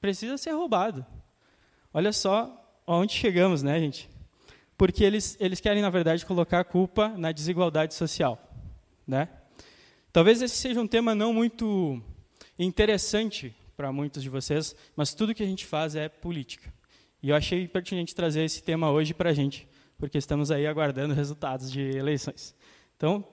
Precisa 0.00 0.36
ser 0.36 0.52
roubado. 0.52 1.04
Olha 1.92 2.12
só 2.12 2.64
onde 2.86 3.12
chegamos, 3.12 3.62
né, 3.62 3.78
gente? 3.80 4.08
Porque 4.76 5.02
eles, 5.02 5.36
eles 5.40 5.60
querem, 5.60 5.82
na 5.82 5.90
verdade, 5.90 6.24
colocar 6.24 6.60
a 6.60 6.64
culpa 6.64 7.08
na 7.08 7.32
desigualdade 7.32 7.94
social. 7.94 8.38
Né? 9.06 9.28
Talvez 10.12 10.40
esse 10.40 10.56
seja 10.56 10.80
um 10.80 10.86
tema 10.86 11.14
não 11.14 11.32
muito 11.32 12.00
interessante 12.58 13.54
para 13.78 13.92
muitos 13.92 14.24
de 14.24 14.28
vocês, 14.28 14.74
mas 14.96 15.14
tudo 15.14 15.32
que 15.32 15.40
a 15.40 15.46
gente 15.46 15.64
faz 15.64 15.94
é 15.94 16.08
política. 16.08 16.74
E 17.22 17.28
eu 17.28 17.36
achei 17.36 17.68
pertinente 17.68 18.12
trazer 18.12 18.42
esse 18.42 18.60
tema 18.60 18.90
hoje 18.90 19.14
para 19.14 19.30
a 19.30 19.32
gente, 19.32 19.68
porque 19.96 20.18
estamos 20.18 20.50
aí 20.50 20.66
aguardando 20.66 21.14
resultados 21.14 21.70
de 21.70 21.80
eleições. 21.96 22.56
Então, 22.96 23.24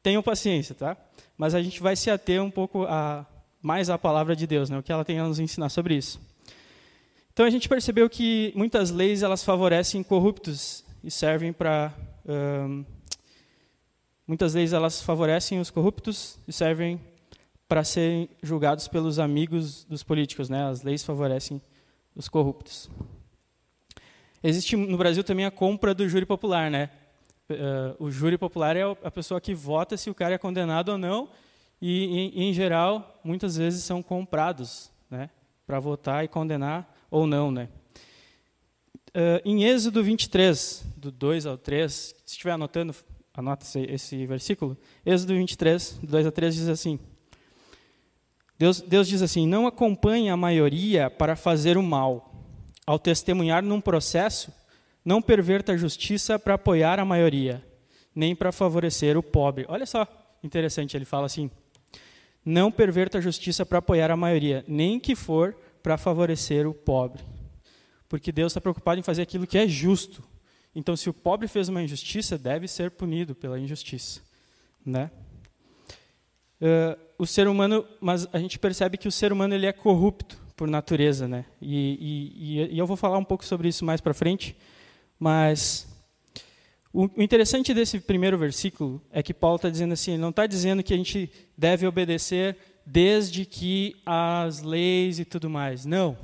tenham 0.00 0.22
paciência, 0.22 0.76
tá? 0.76 0.96
Mas 1.36 1.56
a 1.56 1.60
gente 1.60 1.82
vai 1.82 1.96
se 1.96 2.08
ater 2.08 2.40
um 2.40 2.52
pouco 2.52 2.84
a, 2.84 3.26
mais 3.60 3.90
à 3.90 3.98
palavra 3.98 4.36
de 4.36 4.46
Deus, 4.46 4.70
né? 4.70 4.78
o 4.78 4.82
que 4.82 4.92
ela 4.92 5.04
tem 5.04 5.18
a 5.18 5.26
nos 5.26 5.40
ensinar 5.40 5.70
sobre 5.70 5.96
isso. 5.96 6.20
Então, 7.32 7.44
a 7.44 7.50
gente 7.50 7.68
percebeu 7.68 8.08
que 8.08 8.52
muitas 8.54 8.92
leis 8.92 9.24
elas 9.24 9.42
favorecem 9.42 10.04
corruptos 10.04 10.84
e 11.02 11.10
servem 11.10 11.52
para 11.52 11.92
um, 12.24 12.84
Muitas 14.30 14.54
vezes 14.54 14.72
elas 14.72 15.02
favorecem 15.02 15.58
os 15.58 15.70
corruptos 15.72 16.38
e 16.46 16.52
servem 16.52 17.00
para 17.70 17.84
serem 17.84 18.28
julgados 18.42 18.88
pelos 18.88 19.20
amigos 19.20 19.84
dos 19.84 20.02
políticos, 20.02 20.48
né? 20.48 20.64
As 20.64 20.82
leis 20.82 21.04
favorecem 21.04 21.62
os 22.16 22.28
corruptos. 22.28 22.90
Existe 24.42 24.74
no 24.74 24.98
Brasil 24.98 25.22
também 25.22 25.44
a 25.44 25.52
compra 25.52 25.94
do 25.94 26.08
júri 26.08 26.26
popular, 26.26 26.68
né? 26.68 26.90
Uh, 27.48 28.06
o 28.06 28.10
júri 28.10 28.36
popular 28.36 28.76
é 28.76 28.82
a 28.82 29.10
pessoa 29.12 29.40
que 29.40 29.54
vota 29.54 29.96
se 29.96 30.10
o 30.10 30.14
cara 30.14 30.34
é 30.34 30.38
condenado 30.38 30.88
ou 30.88 30.98
não, 30.98 31.30
e 31.80 32.06
em, 32.06 32.48
em 32.48 32.52
geral 32.52 33.20
muitas 33.22 33.56
vezes 33.56 33.84
são 33.84 34.02
comprados, 34.02 34.90
né? 35.08 35.30
Para 35.64 35.78
votar 35.78 36.24
e 36.24 36.28
condenar 36.28 36.92
ou 37.08 37.24
não, 37.24 37.52
né? 37.52 37.68
Uh, 39.10 39.38
em 39.44 39.62
Êxodo 39.62 40.02
23, 40.02 40.86
do 40.96 41.12
2 41.12 41.46
ao 41.46 41.56
3, 41.56 41.92
se 41.92 42.14
estiver 42.32 42.50
anotando, 42.50 42.92
anota 43.32 43.64
esse, 43.64 43.80
esse 43.82 44.26
versículo, 44.26 44.76
Êxodo 45.06 45.34
23, 45.34 46.00
2 46.02 46.26
a 46.26 46.32
3 46.32 46.52
diz 46.52 46.68
assim: 46.68 46.98
Deus, 48.60 48.82
Deus 48.82 49.08
diz 49.08 49.22
assim: 49.22 49.46
Não 49.46 49.66
acompanhe 49.66 50.28
a 50.28 50.36
maioria 50.36 51.08
para 51.08 51.34
fazer 51.34 51.78
o 51.78 51.82
mal. 51.82 52.44
Ao 52.86 52.98
testemunhar 52.98 53.62
num 53.62 53.80
processo, 53.80 54.52
não 55.02 55.22
perverta 55.22 55.72
a 55.72 55.76
justiça 55.78 56.38
para 56.38 56.54
apoiar 56.56 57.00
a 57.00 57.04
maioria, 57.06 57.64
nem 58.14 58.36
para 58.36 58.52
favorecer 58.52 59.16
o 59.16 59.22
pobre. 59.22 59.64
Olha 59.66 59.86
só, 59.86 60.06
interessante, 60.44 60.94
ele 60.94 61.06
fala 61.06 61.24
assim: 61.24 61.50
Não 62.44 62.70
perverta 62.70 63.16
a 63.16 63.20
justiça 63.22 63.64
para 63.64 63.78
apoiar 63.78 64.10
a 64.10 64.16
maioria, 64.16 64.62
nem 64.68 65.00
que 65.00 65.16
for 65.16 65.56
para 65.82 65.96
favorecer 65.96 66.66
o 66.68 66.74
pobre. 66.74 67.22
Porque 68.10 68.30
Deus 68.30 68.52
está 68.52 68.60
preocupado 68.60 69.00
em 69.00 69.02
fazer 69.02 69.22
aquilo 69.22 69.46
que 69.46 69.56
é 69.56 69.66
justo, 69.66 70.22
então, 70.74 70.94
se 70.96 71.08
o 71.08 71.14
pobre 71.14 71.48
fez 71.48 71.68
uma 71.70 71.82
injustiça, 71.82 72.36
deve 72.36 72.68
ser 72.68 72.90
punido 72.90 73.34
pela 73.34 73.58
injustiça, 73.58 74.20
né? 74.84 75.10
Uh, 76.60 77.09
o 77.20 77.26
ser 77.26 77.46
humano, 77.46 77.84
mas 78.00 78.26
a 78.32 78.38
gente 78.38 78.58
percebe 78.58 78.96
que 78.96 79.06
o 79.06 79.12
ser 79.12 79.30
humano 79.30 79.54
ele 79.54 79.66
é 79.66 79.72
corrupto 79.72 80.40
por 80.56 80.66
natureza, 80.66 81.28
né? 81.28 81.44
E, 81.60 82.32
e, 82.40 82.74
e 82.74 82.78
eu 82.78 82.86
vou 82.86 82.96
falar 82.96 83.18
um 83.18 83.24
pouco 83.24 83.44
sobre 83.44 83.68
isso 83.68 83.84
mais 83.84 84.00
para 84.00 84.14
frente, 84.14 84.56
mas 85.18 85.86
o, 86.90 87.04
o, 87.04 87.22
interessante 87.22 87.74
desse 87.74 88.00
primeiro 88.00 88.38
versículo 88.38 89.02
é 89.12 89.22
que 89.22 89.34
Paulo 89.34 89.56
está 89.56 89.68
dizendo 89.68 89.92
assim, 89.92 90.12
ele 90.12 90.22
não 90.22 90.30
está 90.30 90.46
dizendo 90.46 90.82
que 90.82 90.94
a 90.94 90.96
gente 90.96 91.30
deve 91.58 91.86
obedecer 91.86 92.56
desde 92.86 93.44
que 93.44 94.00
as 94.06 94.62
leis 94.62 95.18
e 95.18 95.26
tudo 95.26 95.50
mais. 95.50 95.84
Não. 95.84 96.16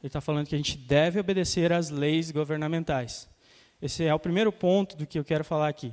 Ele 0.00 0.08
está 0.08 0.22
falando 0.22 0.46
que 0.46 0.54
a 0.54 0.58
gente 0.58 0.78
deve 0.78 1.20
obedecer 1.20 1.74
às 1.74 1.90
leis 1.90 2.30
governamentais. 2.30 3.28
Esse 3.82 4.04
é 4.04 4.14
o 4.14 4.18
primeiro 4.18 4.50
ponto 4.50 4.96
do 4.96 5.06
que 5.06 5.18
eu 5.18 5.24
quero 5.24 5.44
falar 5.44 5.68
aqui. 5.68 5.92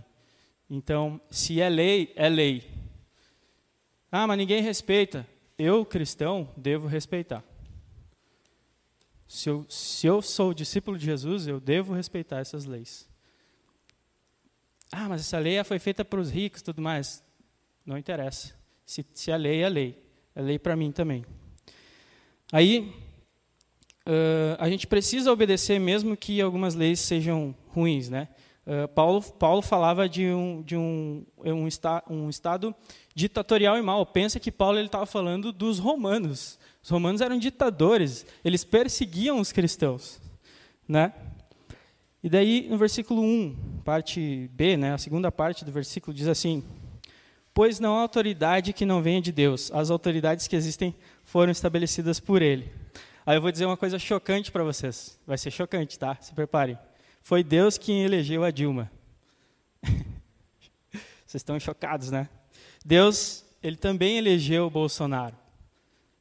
Então, 0.70 1.20
se 1.30 1.60
é 1.60 1.68
lei, 1.68 2.14
é 2.16 2.30
lei. 2.30 2.73
Ah, 4.16 4.28
mas 4.28 4.38
ninguém 4.38 4.62
respeita. 4.62 5.26
Eu, 5.58 5.84
cristão, 5.84 6.48
devo 6.56 6.86
respeitar. 6.86 7.44
Se 9.28 9.50
eu, 9.50 9.66
se 9.68 10.06
eu 10.06 10.22
sou 10.22 10.54
discípulo 10.54 11.00
de 11.00 11.04
Jesus, 11.04 11.48
eu 11.48 11.60
devo 11.60 11.96
respeitar 11.96 12.38
essas 12.38 12.66
leis. 12.66 13.10
Ah, 14.92 15.10
mas 15.10 15.22
essa 15.22 15.40
lei 15.40 15.64
foi 15.64 15.80
feita 15.80 16.06
para 16.06 16.20
os 16.20 16.30
ricos 16.30 16.62
e 16.62 16.64
tudo 16.64 16.80
mais. 16.80 17.24
Não 17.84 17.98
interessa. 17.98 18.54
Se, 18.86 19.04
se 19.16 19.32
a 19.32 19.36
lei 19.36 19.64
é 19.64 19.70
lei. 19.70 20.04
É 20.36 20.44
lei 20.44 20.60
para 20.60 20.76
mim 20.76 20.92
também. 20.92 21.26
Aí, 22.52 22.94
uh, 24.06 24.56
a 24.60 24.70
gente 24.70 24.86
precisa 24.86 25.34
obedecer 25.34 25.80
mesmo 25.80 26.16
que 26.16 26.40
algumas 26.40 26.76
leis 26.76 27.00
sejam 27.00 27.56
ruins. 27.70 28.10
Né? 28.10 28.28
Uh, 28.64 28.88
Paulo, 28.90 29.24
Paulo 29.24 29.64
falava 29.64 30.08
de 30.08 30.28
um, 30.28 30.62
de 30.62 30.78
um, 30.78 31.26
um, 31.44 31.66
esta, 31.66 32.04
um 32.08 32.30
estado 32.30 32.76
ditatorial 33.14 33.78
e 33.78 33.82
mal. 33.82 34.06
Pensa 34.06 34.40
que 34.40 34.52
Paulo 34.52 34.80
estava 34.80 35.06
falando 35.06 35.52
dos 35.52 35.80
romanos. 35.80 36.58
Os 36.84 36.90
romanos 36.90 37.22
eram 37.22 37.38
ditadores, 37.38 38.26
eles 38.44 38.64
perseguiam 38.64 39.40
os 39.40 39.52
cristãos. 39.52 40.22
Né? 40.88 41.14
E 42.22 42.30
daí, 42.30 42.68
no 42.70 42.78
versículo 42.78 43.22
1, 43.22 43.82
parte 43.86 44.50
B, 44.54 44.76
né, 44.76 44.94
a 44.94 44.98
segunda 44.98 45.32
parte 45.32 45.64
do 45.64 45.72
versículo, 45.72 46.14
diz 46.14 46.28
assim: 46.28 46.64
Pois 47.54 47.80
não 47.80 47.98
há 47.98 48.02
autoridade 48.02 48.74
que 48.74 48.86
não 48.86 49.02
venha 49.02 49.22
de 49.22 49.32
Deus, 49.32 49.72
as 49.72 49.90
autoridades 49.90 50.48
que 50.48 50.56
existem 50.56 50.94
foram 51.24 51.52
estabelecidas 51.52 52.20
por 52.20 52.42
Ele. 52.42 52.70
Aí 53.26 53.38
eu 53.38 53.42
vou 53.42 53.52
dizer 53.52 53.66
uma 53.66 53.78
coisa 53.78 53.98
chocante 53.98 54.52
para 54.52 54.64
vocês. 54.64 55.18
Vai 55.26 55.38
ser 55.38 55.52
chocante, 55.52 55.98
tá? 55.98 56.18
Se 56.20 56.34
preparem. 56.34 56.78
Foi 57.22 57.42
Deus 57.42 57.78
quem 57.78 58.04
elegeu 58.04 58.44
a 58.44 58.52
Dilma. 58.52 58.92
Vocês 61.26 61.42
estão 61.42 61.58
chocados, 61.58 62.12
né? 62.12 62.28
Deus, 62.84 63.46
ele 63.62 63.78
também 63.78 64.18
elegeu 64.18 64.68
o 64.68 64.70
Bolsonaro. 64.70 65.36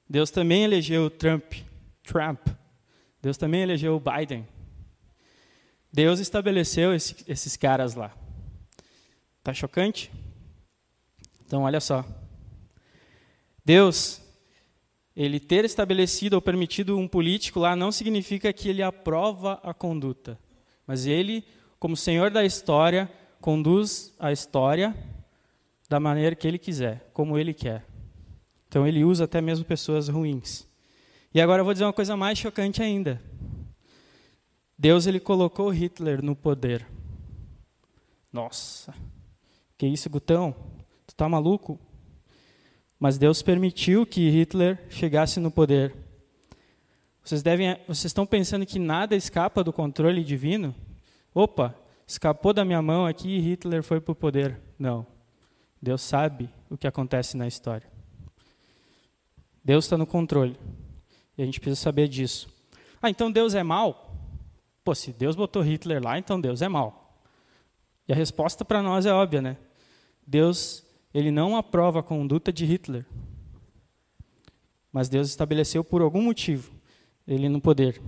Deus 0.08 0.30
também 0.30 0.64
elegeu 0.64 1.06
o 1.06 1.10
Trump. 1.10 1.54
Trump. 2.02 2.46
Deus 3.20 3.36
também 3.36 3.62
elegeu 3.62 3.96
o 3.96 4.00
Biden. 4.00 4.46
Deus 5.92 6.20
estabeleceu 6.20 6.94
esse, 6.94 7.16
esses 7.26 7.56
caras 7.56 7.94
lá. 7.94 8.12
Tá 9.42 9.52
chocante? 9.52 10.10
Então, 11.44 11.62
olha 11.62 11.80
só. 11.80 12.04
Deus 13.64 14.22
ele 15.14 15.38
ter 15.38 15.64
estabelecido 15.64 16.34
ou 16.34 16.42
permitido 16.42 16.96
um 16.96 17.06
político 17.06 17.60
lá 17.60 17.76
não 17.76 17.92
significa 17.92 18.52
que 18.52 18.68
ele 18.68 18.82
aprova 18.82 19.60
a 19.62 19.74
conduta, 19.74 20.38
mas 20.86 21.06
ele, 21.06 21.44
como 21.78 21.96
senhor 21.96 22.30
da 22.30 22.44
história, 22.44 23.10
conduz 23.40 24.14
a 24.18 24.32
história 24.32 24.96
da 25.92 26.00
maneira 26.00 26.34
que 26.34 26.48
ele 26.48 26.56
quiser, 26.56 27.10
como 27.12 27.36
ele 27.36 27.52
quer. 27.52 27.84
Então 28.66 28.86
ele 28.86 29.04
usa 29.04 29.24
até 29.24 29.42
mesmo 29.42 29.62
pessoas 29.62 30.08
ruins. 30.08 30.66
E 31.34 31.38
agora 31.38 31.60
eu 31.60 31.66
vou 31.66 31.74
dizer 31.74 31.84
uma 31.84 31.92
coisa 31.92 32.16
mais 32.16 32.38
chocante 32.38 32.82
ainda. 32.82 33.20
Deus 34.78 35.06
ele 35.06 35.20
colocou 35.20 35.68
Hitler 35.68 36.24
no 36.24 36.34
poder. 36.34 36.86
Nossa. 38.32 38.94
Que 39.76 39.86
isso, 39.86 40.08
Gutão? 40.08 40.56
Tu 41.06 41.14
tá 41.14 41.28
maluco? 41.28 41.78
Mas 42.98 43.18
Deus 43.18 43.42
permitiu 43.42 44.06
que 44.06 44.30
Hitler 44.30 44.82
chegasse 44.88 45.38
no 45.40 45.50
poder. 45.50 45.94
Vocês 47.22 47.42
devem, 47.42 47.76
vocês 47.86 48.06
estão 48.06 48.24
pensando 48.24 48.64
que 48.64 48.78
nada 48.78 49.14
escapa 49.14 49.62
do 49.62 49.74
controle 49.74 50.24
divino? 50.24 50.74
Opa, 51.34 51.74
escapou 52.06 52.54
da 52.54 52.64
minha 52.64 52.80
mão 52.80 53.04
aqui 53.04 53.28
e 53.28 53.40
Hitler 53.40 53.82
foi 53.82 54.00
para 54.00 54.12
o 54.12 54.16
poder. 54.16 54.58
Não. 54.78 55.11
Deus 55.82 56.00
sabe 56.00 56.48
o 56.70 56.76
que 56.76 56.86
acontece 56.86 57.36
na 57.36 57.48
história. 57.48 57.90
Deus 59.64 59.84
está 59.84 59.98
no 59.98 60.06
controle. 60.06 60.56
E 61.36 61.42
a 61.42 61.44
gente 61.44 61.58
precisa 61.58 61.80
saber 61.80 62.06
disso. 62.06 62.48
Ah, 63.02 63.10
então 63.10 63.32
Deus 63.32 63.54
é 63.54 63.64
mal? 63.64 64.16
Pô, 64.84 64.94
se 64.94 65.12
Deus 65.12 65.34
botou 65.34 65.60
Hitler 65.60 66.00
lá, 66.00 66.18
então 66.18 66.40
Deus 66.40 66.62
é 66.62 66.68
mal. 66.68 67.20
E 68.06 68.12
a 68.12 68.16
resposta 68.16 68.64
para 68.64 68.80
nós 68.80 69.06
é 69.06 69.12
óbvia, 69.12 69.42
né? 69.42 69.56
Deus 70.24 70.84
ele 71.12 71.30
não 71.30 71.56
aprova 71.56 72.00
a 72.00 72.02
conduta 72.02 72.52
de 72.52 72.64
Hitler. 72.64 73.04
Mas 74.92 75.08
Deus 75.08 75.28
estabeleceu 75.28 75.82
por 75.82 76.00
algum 76.00 76.22
motivo 76.22 76.72
ele 77.26 77.48
no 77.48 77.60
poder. 77.60 78.00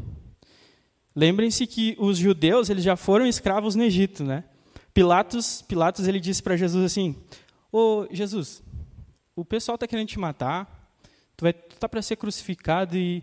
Lembrem-se 1.14 1.66
que 1.66 1.96
os 1.98 2.18
judeus 2.18 2.70
eles 2.70 2.84
já 2.84 2.96
foram 2.96 3.26
escravos 3.26 3.74
no 3.74 3.82
Egito, 3.82 4.24
né? 4.24 4.44
Pilatos, 4.92 5.62
Pilatos 5.62 6.06
ele 6.06 6.20
disse 6.20 6.42
para 6.42 6.56
Jesus 6.56 6.84
assim: 6.84 7.16
"Ô 7.76 8.06
Jesus, 8.08 8.62
o 9.34 9.44
pessoal 9.44 9.74
está 9.74 9.84
querendo 9.84 10.06
te 10.06 10.16
matar. 10.16 10.94
Tu 11.36 11.42
vai 11.42 11.52
tu 11.52 11.76
tá 11.76 11.88
para 11.88 12.00
ser 12.00 12.14
crucificado 12.14 12.96
e 12.96 13.18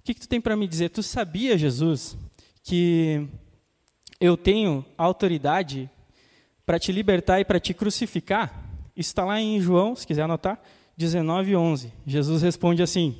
o 0.00 0.02
que, 0.04 0.12
que 0.12 0.20
tu 0.20 0.28
tem 0.28 0.42
para 0.42 0.54
me 0.54 0.68
dizer? 0.68 0.90
Tu 0.90 1.02
sabia, 1.02 1.56
Jesus, 1.56 2.14
que 2.62 3.26
eu 4.20 4.36
tenho 4.36 4.84
autoridade 4.98 5.88
para 6.66 6.78
te 6.78 6.92
libertar 6.92 7.40
e 7.40 7.46
para 7.46 7.58
te 7.58 7.72
crucificar?" 7.72 8.62
Isso 8.94 9.08
está 9.08 9.24
lá 9.24 9.40
em 9.40 9.58
João, 9.58 9.96
se 9.96 10.06
quiser 10.06 10.24
anotar, 10.24 10.60
19, 10.94 11.56
11. 11.56 11.90
Jesus 12.06 12.42
responde 12.42 12.82
assim: 12.82 13.16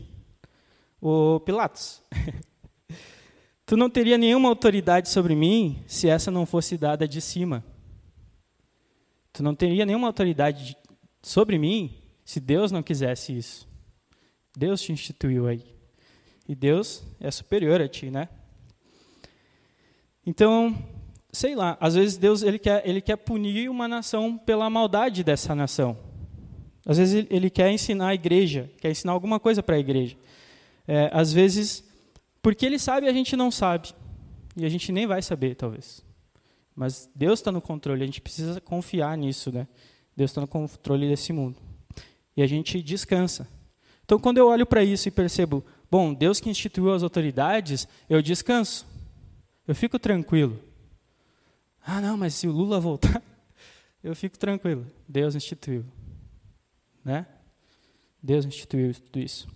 Ô 1.00 1.40
Pilatos, 1.40 2.02
tu 3.64 3.74
não 3.74 3.88
teria 3.88 4.18
nenhuma 4.18 4.50
autoridade 4.50 5.08
sobre 5.08 5.34
mim 5.34 5.82
se 5.86 6.10
essa 6.10 6.30
não 6.30 6.44
fosse 6.44 6.76
dada 6.76 7.08
de 7.08 7.22
cima. 7.22 7.64
Tu 9.32 9.42
não 9.42 9.54
teria 9.54 9.86
nenhuma 9.86 10.06
autoridade 10.06 10.76
sobre 11.22 11.58
mim 11.58 11.94
se 12.24 12.40
Deus 12.40 12.72
não 12.72 12.82
quisesse 12.82 13.36
isso. 13.36 13.68
Deus 14.56 14.80
te 14.80 14.92
instituiu 14.92 15.46
aí. 15.46 15.64
E 16.48 16.54
Deus 16.54 17.04
é 17.20 17.30
superior 17.30 17.80
a 17.80 17.88
ti, 17.88 18.10
né? 18.10 18.28
Então, 20.26 20.76
sei 21.32 21.54
lá, 21.54 21.76
às 21.80 21.94
vezes 21.94 22.16
Deus 22.16 22.42
ele 22.42 22.58
quer, 22.58 22.86
ele 22.88 23.00
quer 23.00 23.16
punir 23.16 23.70
uma 23.70 23.86
nação 23.86 24.36
pela 24.36 24.68
maldade 24.68 25.22
dessa 25.22 25.54
nação. 25.54 25.96
Às 26.84 26.98
vezes 26.98 27.26
ele 27.30 27.50
quer 27.50 27.70
ensinar 27.70 28.08
a 28.08 28.14
igreja, 28.14 28.70
quer 28.80 28.90
ensinar 28.90 29.12
alguma 29.12 29.38
coisa 29.38 29.62
para 29.62 29.76
a 29.76 29.78
igreja. 29.78 30.16
É, 30.86 31.10
às 31.12 31.32
vezes, 31.32 31.84
porque 32.42 32.64
ele 32.64 32.78
sabe 32.78 33.08
a 33.08 33.12
gente 33.12 33.36
não 33.36 33.50
sabe. 33.50 33.90
E 34.56 34.64
a 34.64 34.68
gente 34.68 34.90
nem 34.90 35.06
vai 35.06 35.22
saber, 35.22 35.54
talvez. 35.54 36.04
Mas 36.78 37.10
Deus 37.12 37.40
está 37.40 37.50
no 37.50 37.60
controle, 37.60 38.04
a 38.04 38.06
gente 38.06 38.20
precisa 38.20 38.60
confiar 38.60 39.18
nisso, 39.18 39.50
né? 39.50 39.66
Deus 40.16 40.30
está 40.30 40.40
no 40.40 40.46
controle 40.46 41.08
desse 41.08 41.32
mundo. 41.32 41.56
E 42.36 42.40
a 42.40 42.46
gente 42.46 42.80
descansa. 42.80 43.48
Então, 44.04 44.16
quando 44.16 44.38
eu 44.38 44.46
olho 44.46 44.64
para 44.64 44.84
isso 44.84 45.08
e 45.08 45.10
percebo, 45.10 45.64
bom, 45.90 46.14
Deus 46.14 46.38
que 46.38 46.48
instituiu 46.48 46.94
as 46.94 47.02
autoridades, 47.02 47.88
eu 48.08 48.22
descanso. 48.22 48.86
Eu 49.66 49.74
fico 49.74 49.98
tranquilo. 49.98 50.56
Ah, 51.84 52.00
não, 52.00 52.16
mas 52.16 52.34
se 52.34 52.46
o 52.46 52.52
Lula 52.52 52.78
voltar, 52.78 53.20
eu 54.00 54.14
fico 54.14 54.38
tranquilo. 54.38 54.86
Deus 55.08 55.34
instituiu. 55.34 55.84
Né? 57.04 57.26
Deus 58.22 58.44
instituiu 58.44 58.94
tudo 58.94 59.18
isso. 59.18 59.48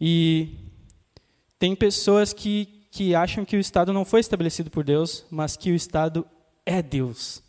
E 0.00 0.56
tem 1.60 1.76
pessoas 1.76 2.32
que, 2.32 2.77
que 2.98 3.14
acham 3.14 3.44
que 3.44 3.56
o 3.56 3.60
Estado 3.60 3.92
não 3.92 4.04
foi 4.04 4.18
estabelecido 4.18 4.72
por 4.72 4.82
Deus, 4.82 5.24
mas 5.30 5.56
que 5.56 5.70
o 5.70 5.74
Estado 5.76 6.26
é 6.66 6.82
Deus. 6.82 7.40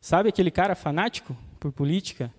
Sabe 0.00 0.30
aquele 0.30 0.50
cara 0.50 0.74
fanático 0.74 1.36
por 1.60 1.70
política? 1.70 2.32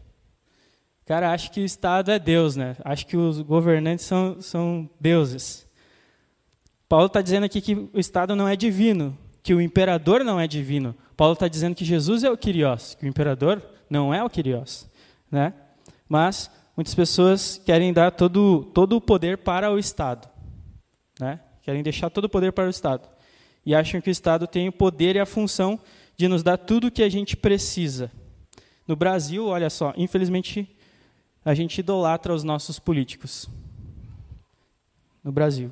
O 1.04 1.06
cara 1.06 1.32
acha 1.32 1.52
que 1.52 1.62
o 1.62 1.64
Estado 1.64 2.10
é 2.10 2.18
Deus, 2.18 2.56
né? 2.56 2.76
Acha 2.84 3.06
que 3.06 3.16
os 3.16 3.40
governantes 3.42 4.04
são, 4.04 4.42
são 4.42 4.90
deuses. 5.00 5.68
Paulo 6.88 7.06
está 7.06 7.22
dizendo 7.22 7.44
aqui 7.44 7.62
que 7.62 7.76
o 7.76 8.00
Estado 8.00 8.36
não 8.36 8.48
é 8.48 8.56
divino, 8.56 9.16
que 9.44 9.54
o 9.54 9.62
imperador 9.62 10.24
não 10.24 10.40
é 10.40 10.48
divino. 10.48 10.96
Paulo 11.16 11.34
está 11.34 11.48
dizendo 11.48 11.76
que 11.76 11.86
Jesus 11.86 12.24
é 12.24 12.32
o 12.32 12.38
Kyrios, 12.38 12.96
que 12.96 13.06
o 13.06 13.08
imperador 13.08 13.62
não 13.88 14.12
é 14.12 14.24
o 14.24 14.30
Kyrios. 14.30 14.90
Né? 15.30 15.54
Mas 16.08 16.50
muitas 16.76 16.96
pessoas 16.96 17.62
querem 17.64 17.94
dar 17.94 18.10
todo, 18.10 18.64
todo 18.74 18.96
o 18.96 19.02
poder 19.02 19.38
para 19.38 19.70
o 19.72 19.78
Estado. 19.78 20.28
Né? 21.20 21.42
Querem 21.70 21.84
deixar 21.84 22.10
todo 22.10 22.26
o 22.26 22.30
poder 22.30 22.52
para 22.52 22.66
o 22.66 22.70
Estado. 22.72 23.08
E 23.64 23.76
acham 23.76 24.02
que 24.02 24.10
o 24.10 24.12
Estado 24.12 24.48
tem 24.48 24.68
o 24.68 24.72
poder 24.72 25.16
e 25.16 25.20
a 25.20 25.26
função 25.26 25.80
de 26.18 26.28
nos 26.28 26.42
dar 26.42 26.58
tudo 26.58 26.88
o 26.88 26.92
que 26.92 27.04
a 27.04 27.10
gente 27.10 27.38
precisa. 27.38 28.12
No 28.88 28.96
Brasil, 28.96 29.46
olha 29.46 29.70
só, 29.70 29.94
infelizmente, 29.96 30.76
a 31.46 31.54
gente 31.54 31.78
idolatra 31.78 32.34
os 32.34 32.44
nossos 32.44 32.80
políticos. 32.80 33.48
No 35.24 35.32
Brasil. 35.32 35.72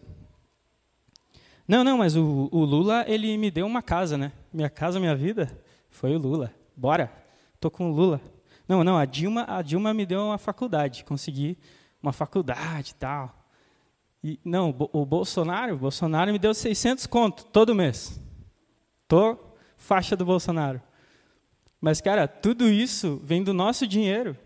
Não, 1.68 1.84
não, 1.84 1.98
mas 1.98 2.16
o, 2.16 2.48
o, 2.52 2.64
Lula, 2.64 3.04
ele 3.08 3.36
me 3.36 3.50
deu 3.50 3.66
uma 3.66 3.82
casa, 3.82 4.20
né? 4.20 4.32
Minha 4.54 4.70
casa, 4.70 5.00
minha 5.00 5.16
vida, 5.16 5.52
foi 5.90 6.16
o 6.16 6.20
Lula. 6.20 6.54
Bora, 6.76 7.12
tô 7.60 7.72
com 7.72 7.90
o 7.90 7.92
Lula. 7.92 8.22
Não, 8.68 8.84
não, 8.84 9.00
a 9.00 9.06
Dilma, 9.06 9.46
a 9.48 9.64
Dilma 9.64 9.96
me 9.96 10.06
deu 10.06 10.20
uma 10.26 10.38
faculdade, 10.38 11.04
consegui 11.04 11.58
uma 12.04 12.14
faculdade 12.14 12.92
e 12.92 13.00
tal. 13.00 13.47
E, 14.28 14.38
não, 14.44 14.76
o 14.92 15.06
Bolsonaro, 15.06 15.76
o 15.76 15.78
Bolsonaro 15.78 16.34
me 16.34 16.38
deu 16.38 16.54
600 16.54 17.08
conto 17.08 17.46
todo 17.46 17.74
mês. 17.74 18.20
Tô 19.08 19.40
faixa 19.78 20.18
do 20.18 20.26
Bolsonaro. 20.26 20.82
Mas, 21.80 22.02
cara, 22.02 22.28
tudo 22.28 22.68
isso 22.68 23.22
vem 23.24 23.42
do 23.42 23.54
nosso 23.54 23.88
dinheiro. 23.88 24.38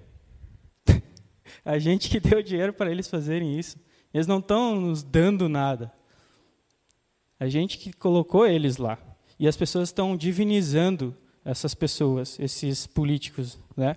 a 1.66 1.80
gente 1.80 2.12
que 2.12 2.20
deu 2.20 2.44
dinheiro 2.44 2.74
para 2.74 2.92
eles 2.92 3.08
fazerem 3.08 3.58
isso. 3.58 3.80
Eles 4.14 4.28
não 4.28 4.38
estão 4.38 4.80
nos 4.80 5.02
dando 5.02 5.50
nada. 5.50 5.92
A 7.40 7.48
gente 7.48 7.80
que 7.80 7.92
colocou 7.92 8.46
eles 8.46 8.78
lá. 8.78 9.00
E 9.40 9.48
as 9.48 9.58
pessoas 9.58 9.90
estão 9.90 10.16
divinizando 10.16 11.18
essas 11.44 11.74
pessoas, 11.74 12.40
esses 12.40 12.86
políticos, 12.86 13.58
né? 13.76 13.96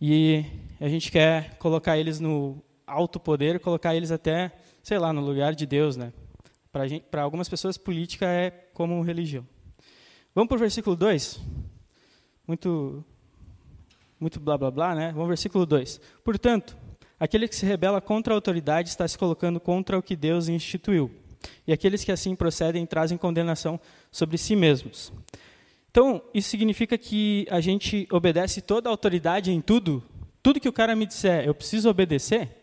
E 0.00 0.44
a 0.80 0.88
gente 0.88 1.12
quer 1.12 1.56
colocar 1.58 1.96
eles 1.96 2.18
no 2.18 2.60
alto 2.92 3.18
poder, 3.18 3.60
colocar 3.60 3.94
eles 3.94 4.10
até, 4.10 4.52
sei 4.82 4.98
lá, 4.98 5.12
no 5.12 5.20
lugar 5.20 5.54
de 5.54 5.66
Deus, 5.66 5.96
né? 5.96 6.12
Para 7.10 7.22
algumas 7.22 7.48
pessoas, 7.48 7.76
política 7.76 8.26
é 8.26 8.50
como 8.72 9.02
religião. 9.02 9.46
Vamos 10.34 10.48
para 10.48 10.56
o 10.56 10.60
versículo 10.60 10.96
2? 10.96 11.40
Muito, 12.46 13.04
muito 14.18 14.40
blá 14.40 14.56
blá 14.56 14.70
blá, 14.70 14.94
né? 14.94 15.08
Vamos 15.08 15.22
ao 15.22 15.28
versículo 15.28 15.66
2. 15.66 16.00
Portanto, 16.24 16.76
aquele 17.20 17.46
que 17.46 17.56
se 17.56 17.66
rebela 17.66 18.00
contra 18.00 18.32
a 18.32 18.36
autoridade 18.36 18.88
está 18.88 19.06
se 19.06 19.18
colocando 19.18 19.60
contra 19.60 19.98
o 19.98 20.02
que 20.02 20.16
Deus 20.16 20.48
instituiu 20.48 21.10
e 21.66 21.72
aqueles 21.72 22.04
que 22.04 22.12
assim 22.12 22.34
procedem 22.34 22.86
trazem 22.86 23.18
condenação 23.18 23.78
sobre 24.10 24.38
si 24.38 24.56
mesmos. 24.56 25.12
Então, 25.90 26.22
isso 26.32 26.48
significa 26.48 26.96
que 26.96 27.46
a 27.50 27.60
gente 27.60 28.08
obedece 28.10 28.62
toda 28.62 28.88
a 28.88 28.92
autoridade 28.92 29.50
em 29.50 29.60
tudo? 29.60 30.02
Tudo 30.42 30.58
que 30.58 30.68
o 30.68 30.72
cara 30.72 30.96
me 30.96 31.04
disser, 31.04 31.44
eu 31.44 31.54
preciso 31.54 31.90
obedecer? 31.90 32.61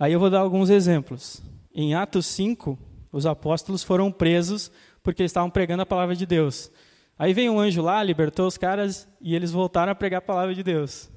Aí 0.00 0.14
eu 0.14 0.18
vou 0.18 0.30
dar 0.30 0.40
alguns 0.40 0.70
exemplos. 0.70 1.42
Em 1.74 1.94
Atos 1.94 2.24
5, 2.24 2.78
os 3.12 3.26
apóstolos 3.26 3.84
foram 3.84 4.10
presos 4.10 4.72
porque 5.02 5.20
eles 5.20 5.30
estavam 5.30 5.50
pregando 5.50 5.82
a 5.82 5.86
palavra 5.86 6.16
de 6.16 6.24
Deus. 6.24 6.72
Aí 7.18 7.34
veio 7.34 7.52
um 7.52 7.60
anjo 7.60 7.82
lá, 7.82 8.02
libertou 8.02 8.46
os 8.46 8.56
caras 8.56 9.06
e 9.20 9.34
eles 9.34 9.50
voltaram 9.50 9.92
a 9.92 9.94
pregar 9.94 10.18
a 10.18 10.22
palavra 10.22 10.54
de 10.54 10.62
Deus. 10.62 11.10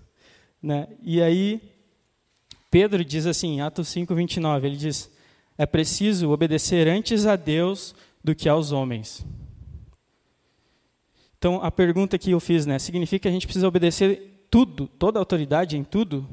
Né? 0.62 0.90
E 1.02 1.22
aí, 1.22 1.62
Pedro 2.70 3.06
diz 3.06 3.26
assim, 3.26 3.62
Atos 3.62 3.88
5, 3.88 4.14
29, 4.14 4.68
ele 4.68 4.76
diz: 4.76 5.10
é 5.58 5.66
preciso 5.66 6.30
obedecer 6.30 6.86
antes 6.90 7.26
a 7.26 7.38
Deus 7.38 7.96
do 8.22 8.36
que 8.36 8.50
aos 8.50 8.74
homens. 8.74 9.26
Então, 11.38 11.64
a 11.64 11.72
pergunta 11.72 12.18
que 12.18 12.32
eu 12.32 12.40
fiz, 12.42 12.66
né, 12.66 12.78
significa 12.80 13.24
que 13.24 13.28
a 13.30 13.32
gente 13.32 13.48
precisa 13.48 13.68
obedecer 13.68 14.46
tudo, 14.50 14.88
toda 14.88 15.20
autoridade 15.20 15.78
em 15.78 15.86
tudo? 15.86 16.28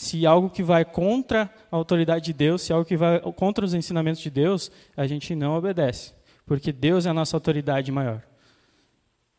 Se 0.00 0.24
algo 0.24 0.48
que 0.48 0.62
vai 0.62 0.82
contra 0.82 1.52
a 1.70 1.76
autoridade 1.76 2.24
de 2.24 2.32
Deus, 2.32 2.62
se 2.62 2.72
algo 2.72 2.86
que 2.86 2.96
vai 2.96 3.20
contra 3.20 3.62
os 3.62 3.74
ensinamentos 3.74 4.22
de 4.22 4.30
Deus, 4.30 4.72
a 4.96 5.06
gente 5.06 5.34
não 5.34 5.54
obedece, 5.54 6.14
porque 6.46 6.72
Deus 6.72 7.04
é 7.04 7.10
a 7.10 7.12
nossa 7.12 7.36
autoridade 7.36 7.92
maior. 7.92 8.22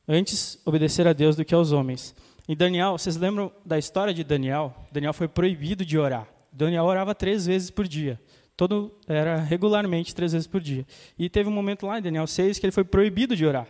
Antes 0.08 0.62
obedecer 0.64 1.08
a 1.08 1.14
Deus 1.14 1.36
do 1.36 1.44
que 1.44 1.56
aos 1.56 1.72
homens. 1.72 2.14
E 2.48 2.56
Daniel, 2.56 2.92
vocês 2.92 3.18
lembram 3.18 3.52
da 3.66 3.80
história 3.80 4.14
de 4.14 4.24
Daniel? 4.24 4.72
Daniel 4.92 5.14
foi 5.14 5.28
proibido 5.28 5.84
de 5.84 5.98
orar. 5.98 6.28
Daniel 6.52 6.84
orava 6.84 7.16
três 7.16 7.48
vezes 7.48 7.72
por 7.72 7.88
dia. 7.88 8.22
Todo 8.56 8.96
era 9.08 9.38
regularmente 9.38 10.14
três 10.14 10.32
vezes 10.32 10.48
por 10.48 10.62
dia. 10.62 10.86
E 11.18 11.28
teve 11.28 11.50
um 11.50 11.54
momento 11.54 11.88
lá 11.88 11.98
em 11.98 12.04
Daniel 12.04 12.28
6 12.28 12.60
que 12.60 12.68
ele 12.68 12.72
foi 12.72 12.84
proibido 12.84 13.36
de 13.36 13.48
orar. 13.48 13.68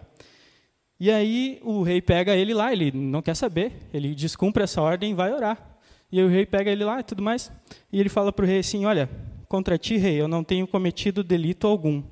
E 0.99 1.09
aí 1.09 1.57
o 1.63 1.83
rei 1.83 2.01
pega 2.01 2.35
ele 2.35 2.53
lá, 2.53 2.73
ele 2.73 2.91
não 2.91 3.21
quer 3.21 3.35
saber, 3.35 3.71
ele 3.93 4.13
descumpre 4.13 4.61
essa 4.61 4.81
ordem 4.81 5.11
e 5.11 5.15
vai 5.15 5.31
orar. 5.31 5.70
E 6.11 6.19
aí 6.19 6.25
o 6.25 6.29
rei 6.29 6.45
pega 6.45 6.71
ele 6.71 6.83
lá 6.83 6.99
e 6.99 7.03
tudo 7.03 7.21
mais. 7.23 7.51
E 7.91 7.99
ele 7.99 8.09
fala 8.09 8.33
para 8.33 8.43
o 8.43 8.47
rei 8.47 8.59
assim: 8.59 8.85
Olha, 8.85 9.09
contra 9.47 9.77
ti, 9.77 9.97
rei, 9.97 10.19
eu 10.19 10.27
não 10.27 10.43
tenho 10.43 10.67
cometido 10.67 11.23
delito 11.23 11.67
algum. 11.67 12.03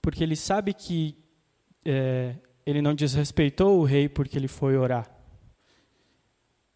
Porque 0.00 0.22
ele 0.22 0.36
sabe 0.36 0.72
que 0.72 1.16
é, 1.84 2.34
ele 2.64 2.80
não 2.80 2.94
desrespeitou 2.94 3.78
o 3.78 3.84
rei 3.84 4.08
porque 4.08 4.38
ele 4.38 4.48
foi 4.48 4.76
orar. 4.76 5.10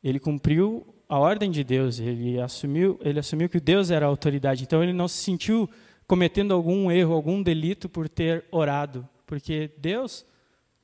Ele 0.03 0.19
cumpriu 0.19 0.95
a 1.09 1.19
ordem 1.19 1.51
de 1.51 1.63
Deus, 1.63 2.01
ele 2.01 2.41
assumiu, 2.41 2.99
ele 3.03 3.19
assumiu 3.19 3.49
que 3.49 3.61
Deus 3.61 3.91
era 3.91 4.07
a 4.07 4.09
autoridade. 4.09 4.65
Então 4.65 4.83
ele 4.83 4.93
não 4.93 5.07
se 5.07 5.23
sentiu 5.23 5.69
cometendo 6.07 6.53
algum 6.53 6.91
erro, 6.91 7.15
algum 7.15 7.43
delito 7.43 7.89
por 7.89 8.09
ter 8.09 8.45
orado, 8.51 9.09
porque 9.27 9.71
Deus 9.79 10.27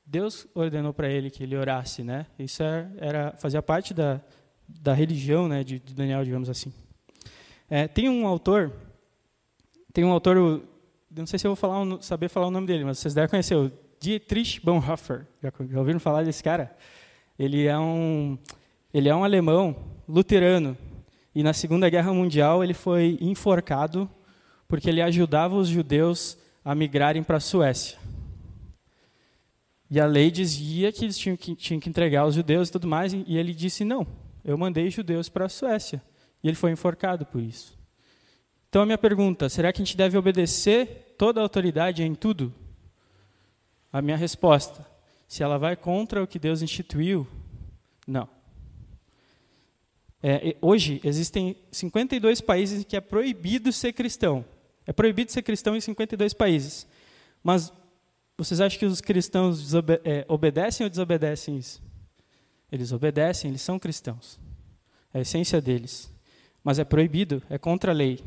Deus 0.05 0.47
ordenou 0.55 0.91
para 0.91 1.07
ele 1.07 1.29
que 1.29 1.43
ele 1.43 1.55
orasse, 1.55 2.03
né? 2.03 2.25
Isso 2.39 2.63
era, 2.63 2.91
era 2.97 3.31
fazia 3.37 3.61
parte 3.61 3.93
da, 3.93 4.19
da 4.81 4.93
religião 4.93 5.47
né, 5.47 5.63
de, 5.63 5.79
de 5.79 5.93
Daniel, 5.93 6.23
digamos 6.23 6.49
assim. 6.49 6.71
É, 7.69 7.87
tem 7.87 8.09
um 8.09 8.27
autor, 8.27 8.71
tem 9.93 10.03
um 10.03 10.11
autor, 10.11 10.61
não 11.11 11.25
sei 11.25 11.39
se 11.39 11.47
eu 11.47 11.49
vou 11.51 11.55
falar, 11.55 12.01
saber 12.01 12.29
falar 12.29 12.47
o 12.47 12.51
nome 12.51 12.67
dele, 12.67 12.83
mas 12.83 12.99
vocês 12.99 13.13
devem 13.13 13.29
conhecer, 13.29 13.55
o 13.55 13.71
Dietrich 13.99 14.61
Bonhoeffer. 14.63 15.25
Já, 15.41 15.51
já 15.69 15.79
ouviram 15.79 15.99
falar 15.99 16.23
desse 16.23 16.43
cara? 16.43 16.75
Ele 17.37 17.65
é 17.65 17.77
um, 17.77 18.37
ele 18.93 19.09
é 19.09 19.15
um 19.15 19.23
alemão 19.23 19.75
luterano 20.07 20.77
e 21.33 21.43
na 21.43 21.53
Segunda 21.53 21.89
Guerra 21.89 22.13
Mundial 22.13 22.63
ele 22.63 22.73
foi 22.73 23.17
enforcado 23.21 24.09
porque 24.67 24.89
ele 24.89 25.01
ajudava 25.01 25.55
os 25.55 25.67
judeus 25.67 26.37
a 26.63 26.75
migrarem 26.75 27.23
para 27.23 27.37
a 27.37 27.39
Suécia. 27.39 27.97
E 29.89 29.99
a 29.99 30.05
lei 30.05 30.29
dizia 30.29 30.91
que 30.91 31.03
eles 31.03 31.17
tinham 31.17 31.35
que, 31.35 31.55
tinham 31.55 31.79
que 31.79 31.89
entregar 31.89 32.25
os 32.25 32.35
judeus 32.35 32.69
e 32.69 32.71
tudo 32.71 32.87
mais, 32.87 33.11
e 33.11 33.37
ele 33.37 33.53
disse 33.53 33.83
não 33.83 34.05
eu 34.43 34.57
mandei 34.57 34.89
judeus 34.89 35.29
para 35.29 35.45
a 35.45 35.49
Suécia. 35.49 36.01
E 36.43 36.47
ele 36.47 36.55
foi 36.55 36.71
enforcado 36.71 37.25
por 37.25 37.41
isso. 37.41 37.77
Então 38.69 38.81
a 38.81 38.85
minha 38.85 38.97
pergunta, 38.97 39.49
será 39.49 39.73
que 39.73 39.81
a 39.81 39.85
gente 39.85 39.97
deve 39.97 40.17
obedecer 40.17 41.15
toda 41.17 41.39
a 41.39 41.43
autoridade 41.43 42.03
em 42.03 42.13
tudo? 42.13 42.53
A 43.91 44.01
minha 44.01 44.15
resposta, 44.15 44.85
se 45.27 45.41
ela 45.41 45.57
vai 45.57 45.75
contra 45.75 46.23
o 46.23 46.27
que 46.27 46.37
Deus 46.37 46.61
instituiu, 46.61 47.27
não. 48.07 48.29
É, 50.21 50.55
hoje 50.61 50.99
existem 51.03 51.55
52 51.71 52.41
países 52.41 52.81
em 52.81 52.83
que 52.83 52.95
é 52.95 53.01
proibido 53.01 53.71
ser 53.71 53.93
cristão. 53.93 54.45
É 54.85 54.93
proibido 54.93 55.31
ser 55.31 55.41
cristão 55.41 55.75
em 55.75 55.81
52 55.81 56.33
países. 56.33 56.87
Mas 57.43 57.71
vocês 58.37 58.61
acham 58.61 58.79
que 58.79 58.85
os 58.85 59.01
cristãos 59.01 59.73
é, 60.03 60.25
obedecem 60.27 60.83
ou 60.83 60.89
desobedecem 60.89 61.57
isso? 61.57 61.81
Eles 62.71 62.91
obedecem, 62.91 63.49
eles 63.49 63.61
são 63.61 63.79
cristãos. 63.79 64.39
É 65.13 65.19
a 65.19 65.21
essência 65.21 65.61
deles. 65.61 66.11
Mas 66.63 66.79
é 66.79 66.83
proibido, 66.83 67.41
é 67.49 67.57
contra 67.57 67.91
a 67.91 67.95
lei. 67.95 68.23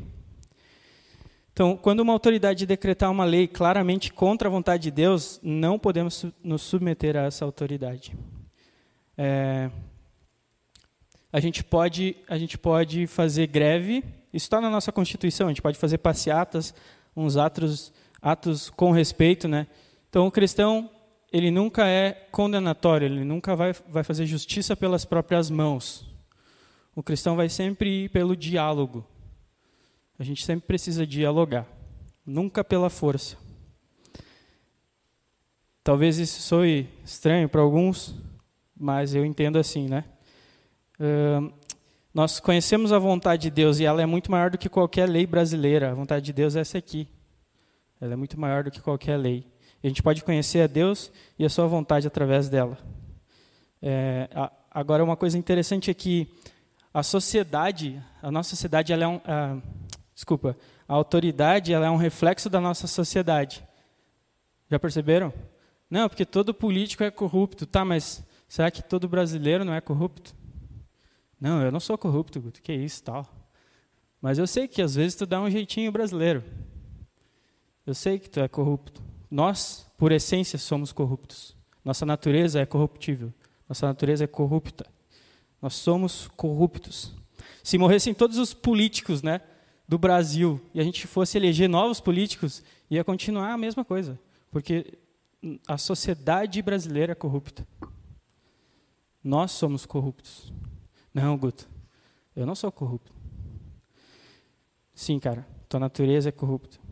Então, 1.51 1.77
quando 1.77 1.99
uma 1.99 2.13
autoridade 2.13 2.65
decretar 2.65 3.11
uma 3.11 3.23
lei 3.23 3.47
claramente 3.47 4.11
contra 4.11 4.47
a 4.47 4.51
vontade 4.51 4.83
de 4.83 4.91
Deus, 4.91 5.39
não 5.43 5.77
podemos 5.77 6.25
nos 6.43 6.63
submeter 6.63 7.15
a 7.15 7.21
essa 7.23 7.45
autoridade. 7.45 8.15
É, 9.15 9.69
a 11.33 11.39
gente 11.39 11.63
pode 11.63 12.15
a 12.27 12.37
gente 12.37 12.57
pode 12.59 13.07
fazer 13.07 13.47
greve 13.47 14.03
isso 14.31 14.45
está 14.45 14.61
na 14.61 14.69
nossa 14.69 14.91
constituição 14.91 15.47
a 15.47 15.49
gente 15.49 15.61
pode 15.61 15.77
fazer 15.79 15.97
passeatas 15.97 16.73
uns 17.15 17.37
atos 17.37 17.91
atos 18.21 18.69
com 18.69 18.91
respeito 18.91 19.47
né 19.47 19.67
então 20.09 20.27
o 20.27 20.31
cristão 20.31 20.89
ele 21.33 21.49
nunca 21.49 21.87
é 21.87 22.11
condenatório, 22.31 23.07
ele 23.07 23.25
nunca 23.25 23.55
vai, 23.55 23.73
vai 23.89 24.03
fazer 24.03 24.27
justiça 24.27 24.77
pelas 24.77 25.03
próprias 25.03 25.49
mãos. 25.49 26.05
O 26.95 27.01
cristão 27.01 27.35
vai 27.35 27.49
sempre 27.49 28.03
ir 28.03 28.09
pelo 28.09 28.37
diálogo. 28.37 29.03
A 30.19 30.23
gente 30.23 30.45
sempre 30.45 30.67
precisa 30.67 31.07
dialogar, 31.07 31.67
nunca 32.23 32.63
pela 32.63 32.87
força. 32.87 33.35
Talvez 35.83 36.19
isso 36.19 36.39
soe 36.39 36.87
estranho 37.03 37.49
para 37.49 37.61
alguns, 37.61 38.15
mas 38.77 39.15
eu 39.15 39.25
entendo 39.25 39.57
assim, 39.57 39.87
né? 39.89 40.05
Uh, 40.99 41.51
nós 42.13 42.39
conhecemos 42.39 42.93
a 42.93 42.99
vontade 42.99 43.41
de 43.41 43.49
Deus 43.49 43.79
e 43.79 43.85
ela 43.85 44.03
é 44.03 44.05
muito 44.05 44.29
maior 44.29 44.51
do 44.51 44.57
que 44.57 44.69
qualquer 44.69 45.09
lei 45.09 45.25
brasileira. 45.25 45.89
A 45.89 45.95
vontade 45.95 46.23
de 46.23 46.31
Deus 46.31 46.55
é 46.55 46.59
essa 46.59 46.77
aqui. 46.77 47.07
Ela 47.99 48.13
é 48.13 48.15
muito 48.15 48.39
maior 48.39 48.63
do 48.63 48.69
que 48.69 48.79
qualquer 48.79 49.17
lei. 49.17 49.51
A 49.83 49.87
gente 49.87 50.01
pode 50.01 50.23
conhecer 50.23 50.61
a 50.61 50.67
Deus 50.67 51.11
e 51.37 51.43
a 51.43 51.49
sua 51.49 51.67
vontade 51.67 52.07
através 52.07 52.47
dela. 52.47 52.77
É, 53.81 54.29
a, 54.33 54.49
agora, 54.71 55.03
uma 55.03 55.17
coisa 55.17 55.37
interessante 55.37 55.91
é 55.91 55.93
que 55.93 56.33
a 56.93 57.03
sociedade, 57.03 58.01
a 58.21 58.31
nossa 58.31 58.51
sociedade, 58.51 58.93
ela 58.93 59.03
é 59.03 59.07
um, 59.07 59.19
a, 59.25 59.61
desculpa, 60.15 60.55
a 60.87 60.93
autoridade, 60.93 61.73
ela 61.73 61.85
é 61.85 61.89
um 61.89 61.97
reflexo 61.97 62.49
da 62.49 62.61
nossa 62.61 62.87
sociedade. 62.87 63.61
Já 64.71 64.79
perceberam? 64.79 65.33
Não, 65.89 66.07
porque 66.07 66.25
todo 66.25 66.53
político 66.53 67.03
é 67.03 67.11
corrupto, 67.11 67.65
tá? 67.65 67.83
Mas 67.83 68.23
será 68.47 68.71
que 68.71 68.81
todo 68.81 69.09
brasileiro 69.09 69.65
não 69.65 69.73
é 69.73 69.81
corrupto? 69.81 70.33
Não, 71.39 71.61
eu 71.61 71.73
não 71.73 71.79
sou 71.81 71.97
corrupto, 71.97 72.39
Guto, 72.39 72.61
que 72.61 72.71
isso, 72.71 73.03
tal. 73.03 73.27
Mas 74.21 74.37
eu 74.37 74.47
sei 74.47 74.65
que 74.65 74.81
às 74.81 74.95
vezes 74.95 75.15
tu 75.15 75.25
dá 75.25 75.41
um 75.41 75.49
jeitinho 75.49 75.91
brasileiro. 75.91 76.41
Eu 77.85 77.93
sei 77.93 78.17
que 78.17 78.29
tu 78.29 78.39
é 78.39 78.47
corrupto. 78.47 79.03
Nós, 79.33 79.91
por 79.97 80.11
essência, 80.11 80.59
somos 80.59 80.91
corruptos. 80.91 81.55
Nossa 81.83 82.05
natureza 82.05 82.59
é 82.59 82.67
corruptível. 82.67 83.33
Nossa 83.67 83.87
natureza 83.87 84.25
é 84.25 84.27
corrupta. 84.27 84.85
Nós 85.59 85.73
somos 85.73 86.27
corruptos. 86.37 87.15
Se 87.63 87.75
morressem 87.79 88.13
todos 88.13 88.37
os 88.37 88.53
políticos 88.53 89.23
né, 89.23 89.41
do 89.89 89.97
Brasil 89.97 90.61
e 90.71 90.79
a 90.79 90.83
gente 90.83 91.07
fosse 91.07 91.35
eleger 91.35 91.67
novos 91.67 91.99
políticos, 91.99 92.61
ia 92.91 93.03
continuar 93.03 93.51
a 93.51 93.57
mesma 93.57 93.83
coisa. 93.83 94.19
Porque 94.51 94.99
a 95.67 95.79
sociedade 95.79 96.61
brasileira 96.61 97.13
é 97.13 97.15
corrupta. 97.15 97.67
Nós 99.23 99.49
somos 99.49 99.83
corruptos. 99.83 100.53
Não, 101.11 101.35
Guto, 101.35 101.67
eu 102.35 102.45
não 102.45 102.53
sou 102.53 102.71
corrupto. 102.71 103.11
Sim, 104.93 105.17
cara, 105.17 105.43
tua 105.67 105.79
natureza 105.79 106.29
é 106.29 106.31
corrupta. 106.31 106.82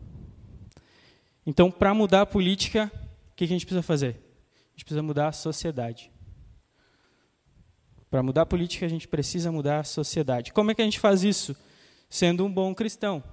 Então, 1.46 1.70
para 1.70 1.92
mudar 1.92 2.22
a 2.22 2.26
política, 2.26 2.90
o 3.32 3.34
que 3.34 3.44
a 3.44 3.48
gente 3.48 3.66
precisa 3.66 3.82
fazer? 3.82 4.10
A 4.10 4.72
gente 4.72 4.84
precisa 4.84 5.02
mudar 5.02 5.28
a 5.28 5.32
sociedade. 5.32 6.10
Para 8.10 8.22
mudar 8.22 8.42
a 8.42 8.46
política, 8.46 8.86
a 8.86 8.88
gente 8.88 9.08
precisa 9.08 9.50
mudar 9.50 9.80
a 9.80 9.84
sociedade. 9.84 10.52
Como 10.52 10.70
é 10.70 10.74
que 10.74 10.82
a 10.82 10.84
gente 10.84 11.00
faz 11.00 11.24
isso? 11.24 11.56
Sendo 12.08 12.44
um 12.44 12.52
bom 12.52 12.74
cristão, 12.74 13.24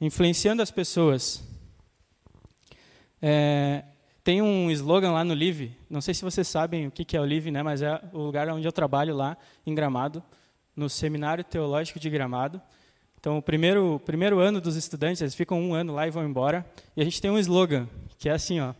influenciando 0.00 0.62
as 0.62 0.70
pessoas. 0.70 1.44
É, 3.20 3.84
tem 4.24 4.42
um 4.42 4.70
slogan 4.70 5.12
lá 5.12 5.24
no 5.24 5.34
Live, 5.34 5.76
não 5.88 6.00
sei 6.00 6.14
se 6.14 6.22
vocês 6.22 6.48
sabem 6.48 6.86
o 6.86 6.90
que 6.90 7.16
é 7.16 7.20
o 7.20 7.24
Live, 7.24 7.50
né, 7.50 7.62
mas 7.62 7.82
é 7.82 8.00
o 8.12 8.18
lugar 8.18 8.48
onde 8.48 8.66
eu 8.66 8.72
trabalho 8.72 9.14
lá, 9.14 9.36
em 9.66 9.74
Gramado, 9.74 10.22
no 10.74 10.88
Seminário 10.88 11.44
Teológico 11.44 11.98
de 11.98 12.10
Gramado. 12.10 12.60
Então, 13.20 13.36
o 13.36 13.42
primeiro, 13.42 14.00
primeiro 14.04 14.38
ano 14.38 14.60
dos 14.60 14.76
estudantes, 14.76 15.20
eles 15.20 15.34
ficam 15.34 15.60
um 15.60 15.74
ano 15.74 15.92
lá 15.92 16.06
e 16.06 16.10
vão 16.10 16.24
embora. 16.24 16.64
E 16.96 17.00
a 17.00 17.04
gente 17.04 17.20
tem 17.20 17.30
um 17.30 17.38
slogan, 17.38 17.88
que 18.16 18.28
é 18.28 18.32
assim, 18.32 18.60
ó, 18.60 18.74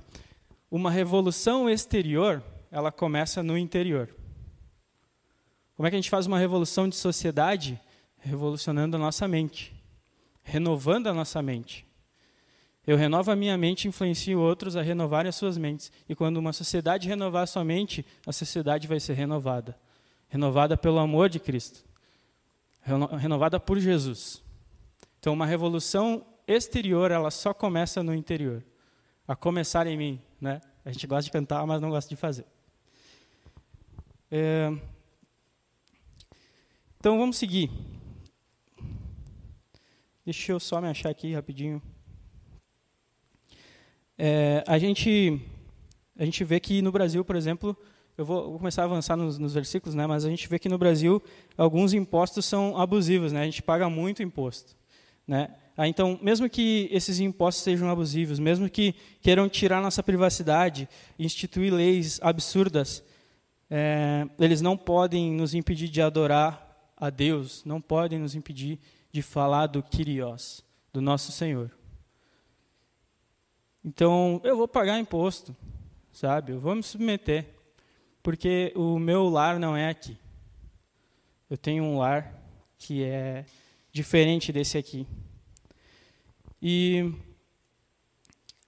uma 0.70 0.92
revolução 0.92 1.68
exterior, 1.68 2.42
ela 2.70 2.92
começa 2.92 3.42
no 3.42 3.58
interior. 3.58 4.14
Como 5.74 5.86
é 5.86 5.90
que 5.90 5.96
a 5.96 5.98
gente 5.98 6.10
faz 6.10 6.26
uma 6.26 6.38
revolução 6.38 6.88
de 6.88 6.94
sociedade? 6.94 7.80
Revolucionando 8.18 8.96
a 8.96 8.98
nossa 8.98 9.26
mente, 9.26 9.74
renovando 10.42 11.08
a 11.08 11.14
nossa 11.14 11.42
mente. 11.42 11.86
Eu 12.86 12.96
renovo 12.96 13.30
a 13.30 13.36
minha 13.36 13.56
mente 13.56 13.84
e 13.84 13.88
influencio 13.88 14.40
outros 14.40 14.76
a 14.76 14.82
renovarem 14.82 15.28
as 15.28 15.36
suas 15.36 15.58
mentes. 15.58 15.92
E 16.08 16.14
quando 16.14 16.36
uma 16.36 16.52
sociedade 16.52 17.08
renovar 17.08 17.42
a 17.42 17.46
sua 17.46 17.64
mente, 17.64 18.04
a 18.26 18.32
sociedade 18.32 18.88
vai 18.88 18.98
ser 18.98 19.14
renovada. 19.14 19.76
Renovada 20.28 20.76
pelo 20.76 20.98
amor 20.98 21.28
de 21.28 21.38
Cristo 21.38 21.87
renovada 23.18 23.60
por 23.60 23.78
Jesus. 23.78 24.42
Então, 25.18 25.32
uma 25.32 25.46
revolução 25.46 26.24
exterior, 26.46 27.10
ela 27.10 27.30
só 27.30 27.52
começa 27.52 28.02
no 28.02 28.14
interior. 28.14 28.64
A 29.26 29.36
começar 29.36 29.86
em 29.86 29.96
mim, 29.96 30.22
né? 30.40 30.60
A 30.84 30.90
gente 30.90 31.06
gosta 31.06 31.24
de 31.24 31.30
cantar, 31.30 31.66
mas 31.66 31.80
não 31.80 31.90
gosta 31.90 32.08
de 32.08 32.16
fazer. 32.16 32.46
É... 34.30 34.72
Então, 36.98 37.18
vamos 37.18 37.36
seguir. 37.36 37.70
Deixa 40.24 40.52
eu 40.52 40.60
só 40.60 40.80
me 40.80 40.88
achar 40.88 41.10
aqui 41.10 41.32
rapidinho. 41.32 41.82
É, 44.16 44.64
a, 44.66 44.78
gente, 44.78 45.40
a 46.18 46.24
gente 46.24 46.42
vê 46.42 46.58
que 46.58 46.82
no 46.82 46.90
Brasil, 46.90 47.24
por 47.24 47.36
exemplo, 47.36 47.76
eu 48.18 48.24
vou, 48.24 48.50
vou 48.50 48.58
começar 48.58 48.82
a 48.82 48.84
avançar 48.84 49.16
nos, 49.16 49.38
nos, 49.38 49.54
versículos, 49.54 49.94
né, 49.94 50.04
mas 50.04 50.24
a 50.24 50.28
gente 50.28 50.48
vê 50.48 50.58
que 50.58 50.68
no 50.68 50.76
Brasil 50.76 51.22
alguns 51.56 51.94
impostos 51.94 52.44
são 52.44 52.76
abusivos, 52.76 53.30
né, 53.30 53.42
a 53.42 53.44
gente 53.44 53.62
paga 53.62 53.88
muito 53.88 54.24
imposto. 54.24 54.76
Né? 55.24 55.54
Ah, 55.76 55.86
então, 55.86 56.18
mesmo 56.20 56.50
que 56.50 56.88
esses 56.90 57.20
impostos 57.20 57.62
sejam 57.62 57.88
abusivos, 57.88 58.40
mesmo 58.40 58.68
que 58.68 58.92
queiram 59.22 59.48
tirar 59.48 59.80
nossa 59.80 60.02
privacidade, 60.02 60.88
instituir 61.16 61.72
leis 61.72 62.18
absurdas, 62.20 63.04
é, 63.70 64.26
eles 64.40 64.60
não 64.60 64.76
podem 64.76 65.30
nos 65.32 65.54
impedir 65.54 65.88
de 65.88 66.02
adorar 66.02 66.92
a 66.96 67.10
Deus, 67.10 67.64
não 67.64 67.80
podem 67.80 68.18
nos 68.18 68.34
impedir 68.34 68.80
de 69.12 69.22
falar 69.22 69.68
do 69.68 69.80
Kyrios, 69.80 70.64
do 70.92 71.00
nosso 71.00 71.30
Senhor. 71.30 71.70
Então, 73.84 74.40
eu 74.42 74.56
vou 74.56 74.66
pagar 74.66 74.98
imposto, 74.98 75.54
sabe? 76.10 76.50
Eu 76.50 76.58
vou 76.58 76.74
me 76.74 76.82
submeter, 76.82 77.57
porque 78.22 78.72
o 78.76 78.98
meu 78.98 79.28
lar 79.28 79.58
não 79.58 79.76
é 79.76 79.88
aqui. 79.88 80.16
Eu 81.48 81.56
tenho 81.56 81.84
um 81.84 81.98
lar 81.98 82.32
que 82.78 83.02
é 83.02 83.44
diferente 83.92 84.52
desse 84.52 84.76
aqui. 84.76 85.06
E 86.60 87.12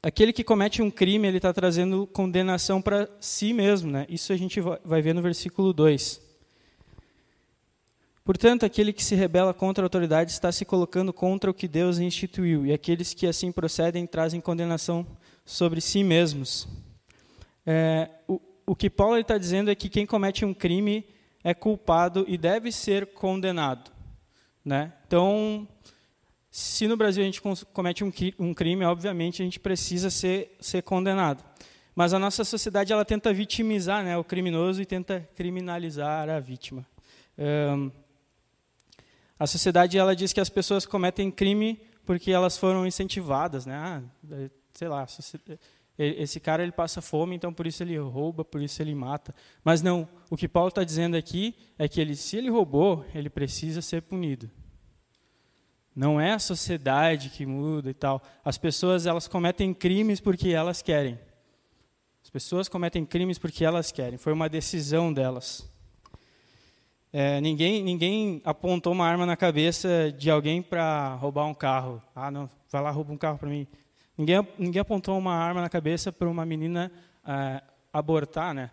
aquele 0.02 0.32
que 0.32 0.44
comete 0.44 0.80
um 0.80 0.90
crime, 0.90 1.28
ele 1.28 1.36
está 1.36 1.52
trazendo 1.52 2.06
condenação 2.06 2.80
para 2.80 3.08
si 3.20 3.52
mesmo. 3.52 3.90
Né? 3.90 4.06
Isso 4.08 4.32
a 4.32 4.36
gente 4.36 4.60
vai 4.60 5.02
ver 5.02 5.14
no 5.14 5.22
versículo 5.22 5.72
2. 5.72 6.30
Portanto, 8.24 8.64
aquele 8.64 8.92
que 8.92 9.02
se 9.02 9.14
rebela 9.14 9.52
contra 9.52 9.82
a 9.82 9.86
autoridade 9.86 10.30
está 10.30 10.52
se 10.52 10.64
colocando 10.64 11.12
contra 11.12 11.50
o 11.50 11.54
que 11.54 11.66
Deus 11.66 11.98
instituiu, 11.98 12.64
e 12.64 12.72
aqueles 12.72 13.12
que 13.12 13.26
assim 13.26 13.50
procedem 13.50 14.06
trazem 14.06 14.40
condenação 14.40 15.04
sobre 15.44 15.80
si 15.80 16.04
mesmos. 16.04 16.68
É, 17.66 18.08
o 18.70 18.76
que 18.76 18.88
Paulo 18.88 19.18
está 19.18 19.36
dizendo 19.36 19.68
é 19.68 19.74
que 19.74 19.88
quem 19.88 20.06
comete 20.06 20.44
um 20.44 20.54
crime 20.54 21.04
é 21.42 21.52
culpado 21.52 22.24
e 22.28 22.38
deve 22.38 22.70
ser 22.70 23.04
condenado. 23.06 23.90
Né? 24.64 24.92
Então, 25.08 25.66
se 26.52 26.86
no 26.86 26.96
Brasil 26.96 27.20
a 27.20 27.26
gente 27.26 27.42
comete 27.72 28.04
um 28.38 28.54
crime, 28.54 28.84
obviamente 28.84 29.42
a 29.42 29.44
gente 29.44 29.58
precisa 29.58 30.08
ser, 30.08 30.56
ser 30.60 30.84
condenado. 30.84 31.42
Mas 31.96 32.14
a 32.14 32.18
nossa 32.20 32.44
sociedade 32.44 32.92
ela 32.92 33.04
tenta 33.04 33.32
vitimizar 33.32 34.04
né, 34.04 34.16
o 34.16 34.22
criminoso 34.22 34.80
e 34.80 34.86
tenta 34.86 35.28
criminalizar 35.34 36.30
a 36.30 36.38
vítima. 36.38 36.86
Um, 37.36 37.90
a 39.36 39.48
sociedade 39.48 39.98
ela 39.98 40.14
diz 40.14 40.32
que 40.32 40.40
as 40.40 40.48
pessoas 40.48 40.86
cometem 40.86 41.28
crime 41.28 41.82
porque 42.06 42.30
elas 42.30 42.56
foram 42.56 42.86
incentivadas, 42.86 43.66
né? 43.66 43.74
Ah, 43.74 44.02
sei 44.72 44.86
lá, 44.86 45.04
esse 46.02 46.40
cara 46.40 46.62
ele 46.62 46.72
passa 46.72 47.02
fome, 47.02 47.36
então 47.36 47.52
por 47.52 47.66
isso 47.66 47.82
ele 47.82 47.98
rouba, 47.98 48.44
por 48.44 48.62
isso 48.62 48.80
ele 48.80 48.94
mata. 48.94 49.34
Mas 49.62 49.82
não, 49.82 50.08
o 50.30 50.36
que 50.36 50.48
Paulo 50.48 50.68
está 50.68 50.82
dizendo 50.82 51.16
aqui 51.16 51.54
é 51.78 51.86
que 51.86 52.00
ele, 52.00 52.16
se 52.16 52.36
ele 52.36 52.48
roubou, 52.48 53.04
ele 53.14 53.28
precisa 53.28 53.82
ser 53.82 54.02
punido. 54.02 54.50
Não 55.94 56.20
é 56.20 56.32
a 56.32 56.38
sociedade 56.38 57.28
que 57.28 57.44
muda 57.44 57.90
e 57.90 57.94
tal. 57.94 58.22
As 58.44 58.56
pessoas 58.56 59.06
elas 59.06 59.28
cometem 59.28 59.74
crimes 59.74 60.20
porque 60.20 60.48
elas 60.48 60.80
querem. 60.80 61.18
As 62.22 62.30
pessoas 62.30 62.68
cometem 62.68 63.04
crimes 63.04 63.38
porque 63.38 63.64
elas 63.64 63.92
querem. 63.92 64.16
Foi 64.16 64.32
uma 64.32 64.48
decisão 64.48 65.12
delas. 65.12 65.70
É, 67.12 67.40
ninguém, 67.40 67.82
ninguém 67.82 68.40
apontou 68.44 68.92
uma 68.92 69.04
arma 69.04 69.26
na 69.26 69.36
cabeça 69.36 70.14
de 70.16 70.30
alguém 70.30 70.62
para 70.62 71.16
roubar 71.16 71.46
um 71.46 71.54
carro. 71.54 72.00
Ah, 72.14 72.30
não, 72.30 72.48
vai 72.70 72.80
lá 72.80 72.90
rouba 72.90 73.12
um 73.12 73.18
carro 73.18 73.36
para 73.36 73.48
mim. 73.48 73.66
Ninguém, 74.20 74.46
ninguém 74.58 74.80
apontou 74.80 75.16
uma 75.16 75.32
arma 75.32 75.62
na 75.62 75.70
cabeça 75.70 76.12
para 76.12 76.28
uma 76.28 76.44
menina 76.44 76.92
é, 77.26 77.62
abortar, 77.90 78.52
né? 78.52 78.70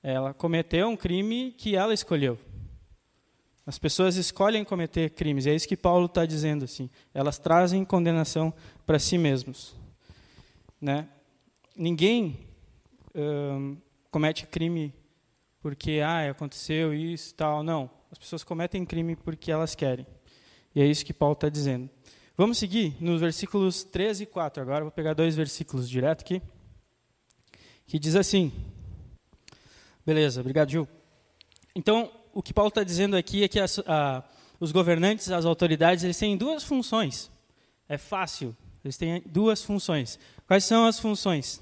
Ela 0.00 0.32
cometeu 0.32 0.86
um 0.86 0.96
crime 0.96 1.50
que 1.58 1.74
ela 1.74 1.92
escolheu. 1.92 2.38
As 3.66 3.80
pessoas 3.80 4.14
escolhem 4.14 4.64
cometer 4.64 5.10
crimes, 5.10 5.44
é 5.44 5.56
isso 5.56 5.66
que 5.66 5.76
Paulo 5.76 6.06
está 6.06 6.24
dizendo. 6.24 6.64
assim. 6.64 6.88
Elas 7.12 7.36
trazem 7.36 7.84
condenação 7.84 8.54
para 8.86 8.96
si 9.00 9.18
mesmos. 9.18 9.74
Né? 10.80 11.08
Ninguém 11.74 12.46
hum, 13.12 13.76
comete 14.08 14.46
crime 14.46 14.94
porque 15.60 15.98
ah, 15.98 16.30
aconteceu 16.30 16.94
isso 16.94 17.34
tal. 17.34 17.64
Não. 17.64 17.90
As 18.08 18.18
pessoas 18.18 18.44
cometem 18.44 18.86
crime 18.86 19.16
porque 19.16 19.50
elas 19.50 19.74
querem. 19.74 20.06
E 20.76 20.80
é 20.80 20.86
isso 20.86 21.04
que 21.04 21.12
Paulo 21.12 21.32
está 21.32 21.48
dizendo. 21.48 21.90
Vamos 22.40 22.56
seguir 22.56 22.96
nos 22.98 23.20
versículos 23.20 23.84
13 23.84 24.22
e 24.22 24.26
4. 24.26 24.62
Agora 24.62 24.82
vou 24.82 24.90
pegar 24.90 25.12
dois 25.12 25.36
versículos 25.36 25.86
direto 25.86 26.22
aqui. 26.22 26.40
Que 27.86 27.98
diz 27.98 28.16
assim. 28.16 28.50
Beleza, 30.06 30.40
obrigado, 30.40 30.70
Gil. 30.70 30.88
Então, 31.74 32.10
o 32.32 32.42
que 32.42 32.54
Paulo 32.54 32.70
está 32.70 32.82
dizendo 32.82 33.14
aqui 33.14 33.44
é 33.44 33.48
que 33.48 33.60
as, 33.60 33.78
a, 33.80 34.24
os 34.58 34.72
governantes, 34.72 35.30
as 35.30 35.44
autoridades, 35.44 36.02
eles 36.02 36.16
têm 36.16 36.34
duas 36.34 36.64
funções. 36.64 37.30
É 37.86 37.98
fácil. 37.98 38.56
Eles 38.82 38.96
têm 38.96 39.22
duas 39.26 39.62
funções. 39.62 40.18
Quais 40.46 40.64
são 40.64 40.86
as 40.86 40.98
funções? 40.98 41.60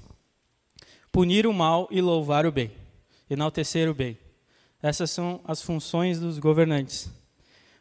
Punir 1.11 1.45
o 1.45 1.51
mal 1.51 1.89
e 1.91 1.99
louvar 1.99 2.45
o 2.45 2.53
bem. 2.53 2.71
Enaltecer 3.29 3.89
o 3.89 3.93
bem. 3.93 4.17
Essas 4.81 5.11
são 5.11 5.41
as 5.43 5.61
funções 5.61 6.21
dos 6.21 6.39
governantes. 6.39 7.11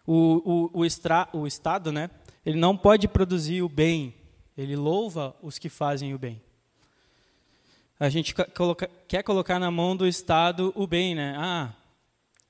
O, 0.05 0.73
o, 0.75 0.81
o, 0.81 0.85
extra, 0.85 1.29
o 1.33 1.47
Estado, 1.47 1.93
né, 1.93 2.11
ele 2.49 2.57
não 2.57 2.75
pode 2.75 3.07
produzir 3.07 3.61
o 3.61 3.69
bem, 3.69 4.15
ele 4.57 4.75
louva 4.75 5.37
os 5.43 5.59
que 5.59 5.69
fazem 5.69 6.15
o 6.15 6.19
bem. 6.19 6.41
A 8.01 8.09
gente 8.09 8.35
coloca, 8.57 8.89
quer 9.07 9.23
colocar 9.23 9.59
na 9.59 9.71
mão 9.71 9.95
do 9.95 10.09
Estado 10.09 10.73
o 10.75 10.87
bem, 10.87 11.15
né? 11.15 11.35
Ah, 11.37 11.75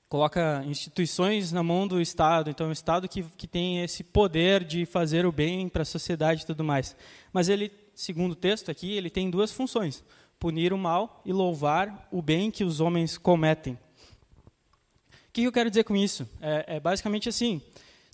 coloca 0.07 0.63
instituições 0.65 1.51
na 1.51 1.61
mão 1.61 1.85
do 1.85 1.99
Estado, 1.99 2.49
então 2.49 2.69
o 2.69 2.71
Estado 2.71 3.09
que, 3.09 3.23
que 3.35 3.45
tem 3.45 3.83
esse 3.83 4.01
poder 4.01 4.63
de 4.63 4.85
fazer 4.85 5.25
o 5.25 5.33
bem 5.33 5.67
para 5.67 5.81
a 5.81 5.85
sociedade 5.85 6.43
e 6.43 6.45
tudo 6.45 6.63
mais. 6.63 6.95
Mas 7.33 7.49
ele, 7.49 7.69
segundo 7.93 8.31
o 8.31 8.37
texto 8.37 8.71
aqui, 8.71 8.93
ele 8.93 9.09
tem 9.09 9.29
duas 9.29 9.51
funções: 9.51 10.01
punir 10.39 10.71
o 10.71 10.77
mal 10.77 11.21
e 11.25 11.33
louvar 11.33 12.07
o 12.09 12.21
bem 12.21 12.49
que 12.49 12.63
os 12.63 12.79
homens 12.79 13.17
cometem. 13.17 13.73
O 13.73 15.33
que 15.33 15.43
eu 15.43 15.51
quero 15.51 15.69
dizer 15.69 15.83
com 15.83 15.93
isso? 15.93 16.25
É, 16.39 16.77
é 16.77 16.79
basicamente 16.79 17.27
assim: 17.27 17.61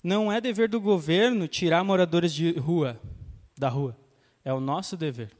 não 0.06 0.30
é 0.30 0.40
dever 0.40 0.68
do 0.68 0.80
governo 0.80 1.48
tirar 1.48 1.82
moradores 1.82 2.32
de 2.32 2.56
rua 2.56 2.96
da 3.58 3.68
rua, 3.68 3.96
é 4.44 4.54
o 4.54 4.60
nosso 4.60 4.96
dever. 4.96 5.32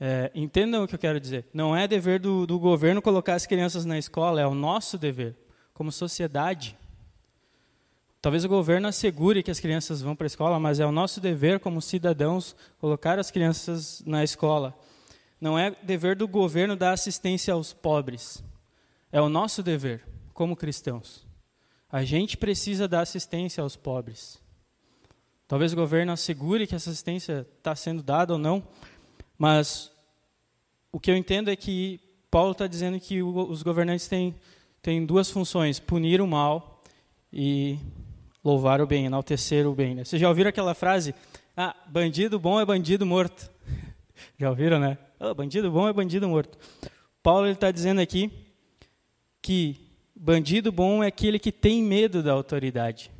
É, 0.00 0.30
entendam 0.34 0.82
o 0.82 0.88
que 0.88 0.94
eu 0.94 0.98
quero 0.98 1.20
dizer. 1.20 1.44
Não 1.52 1.76
é 1.76 1.86
dever 1.86 2.18
do, 2.18 2.46
do 2.46 2.58
governo 2.58 3.02
colocar 3.02 3.34
as 3.34 3.44
crianças 3.44 3.84
na 3.84 3.98
escola, 3.98 4.40
é 4.40 4.46
o 4.46 4.54
nosso 4.54 4.96
dever, 4.96 5.36
como 5.74 5.92
sociedade. 5.92 6.74
Talvez 8.22 8.46
o 8.46 8.48
governo 8.48 8.88
assegure 8.88 9.42
que 9.42 9.50
as 9.50 9.60
crianças 9.60 10.00
vão 10.00 10.16
para 10.16 10.24
a 10.24 10.28
escola, 10.28 10.58
mas 10.58 10.80
é 10.80 10.86
o 10.86 10.92
nosso 10.92 11.20
dever 11.20 11.60
como 11.60 11.82
cidadãos 11.82 12.56
colocar 12.78 13.18
as 13.18 13.30
crianças 13.30 14.02
na 14.06 14.24
escola. 14.24 14.74
Não 15.38 15.58
é 15.58 15.76
dever 15.82 16.16
do 16.16 16.26
governo 16.26 16.74
dar 16.74 16.92
assistência 16.92 17.52
aos 17.52 17.74
pobres. 17.74 18.42
É 19.12 19.20
o 19.20 19.28
nosso 19.28 19.62
dever 19.62 20.02
como 20.32 20.56
cristãos. 20.56 21.28
A 21.92 22.04
gente 22.04 22.36
precisa 22.36 22.86
dar 22.86 23.00
assistência 23.00 23.62
aos 23.62 23.74
pobres. 23.74 24.40
Talvez 25.48 25.72
o 25.72 25.76
governo 25.76 26.12
assegure 26.12 26.66
que 26.66 26.74
essa 26.74 26.90
assistência 26.90 27.44
está 27.58 27.74
sendo 27.74 28.02
dada 28.02 28.32
ou 28.34 28.38
não, 28.38 28.62
mas 29.36 29.90
o 30.92 31.00
que 31.00 31.10
eu 31.10 31.16
entendo 31.16 31.50
é 31.50 31.56
que 31.56 31.98
Paulo 32.30 32.52
está 32.52 32.68
dizendo 32.68 33.00
que 33.00 33.20
os 33.20 33.64
governantes 33.64 34.06
têm, 34.06 34.36
têm 34.80 35.04
duas 35.04 35.28
funções: 35.28 35.80
punir 35.80 36.20
o 36.20 36.26
mal 36.26 36.80
e 37.32 37.76
louvar 38.44 38.80
o 38.80 38.86
bem, 38.86 39.06
enaltecer 39.06 39.66
o 39.66 39.74
bem. 39.74 39.96
Né? 39.96 40.04
Vocês 40.04 40.22
já 40.22 40.28
ouviram 40.28 40.50
aquela 40.50 40.74
frase? 40.74 41.12
Ah, 41.56 41.74
bandido 41.88 42.38
bom 42.38 42.60
é 42.60 42.64
bandido 42.64 43.04
morto. 43.04 43.50
já 44.38 44.48
ouviram, 44.48 44.78
né? 44.78 44.96
Oh, 45.18 45.34
bandido 45.34 45.68
bom 45.70 45.88
é 45.88 45.92
bandido 45.92 46.28
morto. 46.28 46.56
Paulo 47.20 47.48
está 47.48 47.72
dizendo 47.72 48.00
aqui 48.00 48.30
que 49.42 49.89
bandido 50.22 50.70
bom 50.70 51.02
é 51.02 51.06
aquele 51.06 51.38
que 51.38 51.50
tem 51.50 51.82
medo 51.82 52.22
da 52.22 52.32
autoridade. 52.32 53.10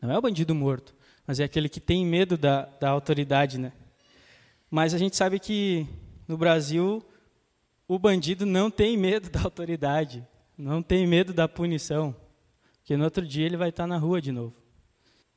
Não 0.00 0.10
é 0.10 0.18
o 0.18 0.20
bandido 0.20 0.54
morto, 0.54 0.94
mas 1.26 1.40
é 1.40 1.44
aquele 1.44 1.70
que 1.70 1.80
tem 1.80 2.04
medo 2.04 2.36
da, 2.36 2.66
da 2.78 2.90
autoridade, 2.90 3.56
né? 3.56 3.72
Mas 4.70 4.92
a 4.92 4.98
gente 4.98 5.16
sabe 5.16 5.38
que 5.38 5.86
no 6.28 6.36
Brasil 6.36 7.02
o 7.88 7.98
bandido 7.98 8.44
não 8.44 8.70
tem 8.70 8.94
medo 8.96 9.30
da 9.30 9.40
autoridade, 9.42 10.26
não 10.56 10.82
tem 10.82 11.06
medo 11.06 11.32
da 11.32 11.48
punição, 11.48 12.14
porque 12.80 12.94
no 12.94 13.04
outro 13.04 13.26
dia 13.26 13.46
ele 13.46 13.56
vai 13.56 13.70
estar 13.70 13.86
na 13.86 13.96
rua 13.96 14.20
de 14.20 14.32
novo. 14.32 14.54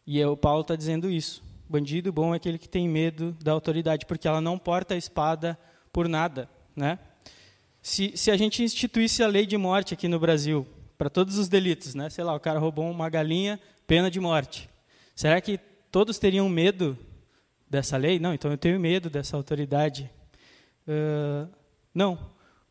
E 0.05 0.23
o 0.25 0.35
Paulo 0.35 0.61
está 0.61 0.75
dizendo 0.75 1.09
isso. 1.09 1.41
Bandido 1.69 2.11
bom 2.11 2.33
é 2.33 2.37
aquele 2.37 2.57
que 2.57 2.67
tem 2.67 2.87
medo 2.87 3.31
da 3.41 3.53
autoridade, 3.53 4.05
porque 4.05 4.27
ela 4.27 4.41
não 4.41 4.59
porta 4.59 4.93
a 4.93 4.97
espada 4.97 5.57
por 5.93 6.09
nada, 6.09 6.49
né? 6.75 6.99
Se, 7.85 8.17
se 8.17 8.31
a 8.31 8.35
gente 8.35 8.63
instituísse 8.63 9.21
a 9.21 9.27
lei 9.27 9.45
de 9.45 9.55
morte 9.55 9.93
aqui 9.93 10.07
no 10.07 10.19
Brasil, 10.19 10.65
para 10.97 11.07
todos 11.07 11.37
os 11.37 11.47
delitos, 11.47 11.93
né? 11.93 12.09
Sei 12.09 12.23
lá, 12.23 12.33
o 12.33 12.39
cara 12.39 12.57
roubou 12.57 12.89
uma 12.89 13.07
galinha, 13.09 13.59
pena 13.85 14.09
de 14.09 14.19
morte. 14.19 14.67
Será 15.15 15.39
que 15.39 15.59
todos 15.91 16.17
teriam 16.17 16.49
medo 16.49 16.97
dessa 17.69 17.95
lei? 17.95 18.17
Não, 18.17 18.33
então 18.33 18.49
eu 18.49 18.57
tenho 18.57 18.79
medo 18.79 19.07
dessa 19.07 19.37
autoridade. 19.37 20.09
Uh, 20.87 21.47
não. 21.93 22.17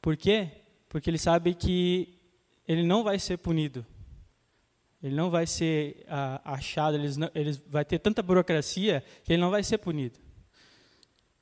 Por 0.03 0.17
quê? 0.17 0.49
Porque 0.89 1.09
ele 1.09 1.19
sabe 1.19 1.55
que 1.55 2.19
ele 2.67 2.83
não 2.83 3.05
vai 3.05 3.21
ser 3.21 3.37
punido. 3.37 3.87
Ele 5.01 5.15
não 5.15 5.31
vai 5.31 5.47
ser 5.47 6.05
uh, 6.09 6.41
achado, 6.45 6.97
ele, 6.97 7.07
ele 7.37 7.53
vai 7.69 7.85
ter 7.85 8.01
tanta 8.01 8.21
burocracia 8.21 9.05
que 9.23 9.33
ele 9.33 9.41
não 9.41 9.53
vai 9.53 9.62
ser 9.62 9.79
punido. 9.79 10.19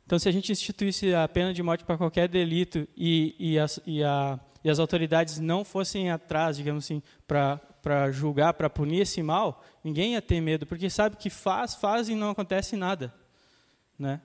Então, 0.05 0.19
se 0.19 0.29
a 0.29 0.33
gente 0.33 0.53
instituísse 0.53 1.15
a 1.15 1.27
pena 1.29 1.55
de 1.55 1.63
morte 1.63 1.85
para 1.85 1.97
qualquer 1.97 2.29
delito 2.29 2.87
e, 2.97 3.35
e, 3.39 3.59
as, 3.59 3.81
e, 3.87 4.03
a, 4.03 4.39
e 4.63 4.71
as 4.71 4.79
autoridades 4.79 5.39
não 5.39 5.65
fossem 5.65 6.11
atrás, 6.11 6.57
digamos 6.57 6.85
assim, 6.85 7.03
para 7.27 8.11
julgar, 8.11 8.55
para 8.55 8.69
punir 8.69 9.01
esse 9.01 9.23
mal, 9.23 9.65
ninguém 9.83 10.13
ia 10.13 10.23
ter 10.23 10.41
medo, 10.41 10.67
porque 10.67 10.91
sabe 10.91 11.17
que 11.17 11.31
faz, 11.31 11.75
faz 11.75 12.09
e 12.09 12.15
não 12.15 12.31
acontece 12.31 12.77
nada. 12.77 13.15
Né? 13.99 14.21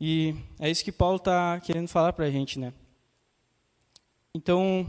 E 0.00 0.36
é 0.60 0.70
isso 0.70 0.84
que 0.84 0.92
Paulo 0.92 1.16
está 1.16 1.58
querendo 1.60 1.88
falar 1.88 2.12
para 2.12 2.26
a 2.26 2.30
gente. 2.30 2.58
Né? 2.58 2.72
Então, 4.34 4.86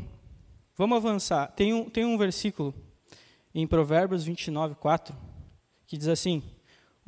vamos 0.77 0.97
avançar. 0.97 1.47
Tem 1.53 1.73
um, 1.73 1.89
tem 1.89 2.05
um 2.05 2.17
versículo 2.17 2.73
em 3.55 3.65
Provérbios 3.65 4.23
29, 4.23 4.75
4, 4.75 5.15
que 5.87 5.97
diz 5.97 6.07
assim 6.07 6.43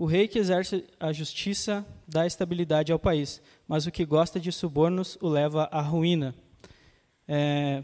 o 0.01 0.05
rei 0.05 0.27
que 0.27 0.39
exerce 0.39 0.83
a 0.99 1.13
justiça 1.13 1.85
dá 2.11 2.27
estabilidade 2.27 2.91
ao 2.91 2.99
país, 2.99 3.41
mas 3.67 3.87
o 3.87 3.91
que 3.91 4.05
gosta 4.05 4.39
de 4.39 4.51
subornos 4.51 5.17
o 5.21 5.29
leva 5.29 5.69
à 5.71 5.81
ruína. 5.81 6.35
É, 7.27 7.83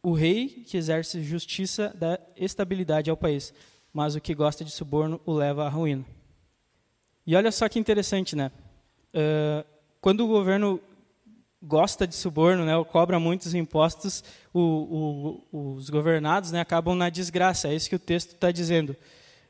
o 0.00 0.12
rei 0.12 0.48
que 0.48 0.76
exerce 0.76 1.22
justiça 1.22 1.92
dá 1.96 2.18
estabilidade 2.36 3.10
ao 3.10 3.16
país, 3.16 3.52
mas 3.92 4.14
o 4.14 4.20
que 4.20 4.34
gosta 4.34 4.64
de 4.64 4.70
suborno 4.70 5.20
o 5.26 5.32
leva 5.32 5.66
à 5.66 5.68
ruína. 5.68 6.04
E 7.26 7.34
olha 7.34 7.50
só 7.50 7.68
que 7.68 7.78
interessante, 7.78 8.36
né? 8.36 8.52
Uh, 9.12 9.64
quando 10.00 10.24
o 10.24 10.28
governo 10.28 10.80
gosta 11.60 12.06
de 12.06 12.14
suborno, 12.14 12.64
né, 12.64 12.76
ou 12.76 12.84
cobra 12.84 13.18
muitos 13.18 13.54
impostos, 13.54 14.22
o, 14.52 15.42
o, 15.50 15.74
os 15.76 15.88
governados 15.88 16.52
né, 16.52 16.60
acabam 16.60 16.94
na 16.94 17.08
desgraça. 17.08 17.68
É 17.68 17.74
isso 17.74 17.88
que 17.88 17.96
o 17.96 17.98
texto 17.98 18.34
está 18.34 18.52
dizendo. 18.52 18.94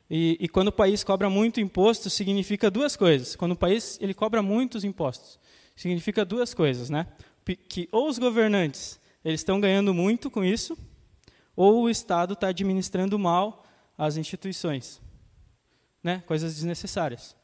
E, 0.09 0.37
e, 0.39 0.47
quando 0.47 0.67
o 0.67 0.71
país 0.71 1.03
cobra 1.03 1.29
muito 1.29 1.59
imposto, 1.59 2.09
significa 2.09 2.69
duas 2.69 2.95
coisas. 2.95 3.35
Quando 3.35 3.53
o 3.53 3.57
país 3.57 3.97
ele 3.99 4.13
cobra 4.13 4.41
muitos 4.41 4.83
impostos, 4.83 5.39
significa 5.75 6.23
duas 6.23 6.53
coisas, 6.53 6.89
né? 6.89 7.07
Que 7.67 7.89
ou 7.91 8.07
os 8.07 8.19
governantes 8.19 8.99
eles 9.23 9.39
estão 9.39 9.59
ganhando 9.59 9.93
muito 9.93 10.29
com 10.29 10.43
isso, 10.43 10.77
ou 11.55 11.83
o 11.83 11.89
Estado 11.89 12.33
está 12.33 12.49
administrando 12.49 13.17
mal 13.17 13.63
as 13.97 14.17
instituições, 14.17 15.01
né? 16.03 16.23
Coisas 16.27 16.53
desnecessárias. 16.53 17.35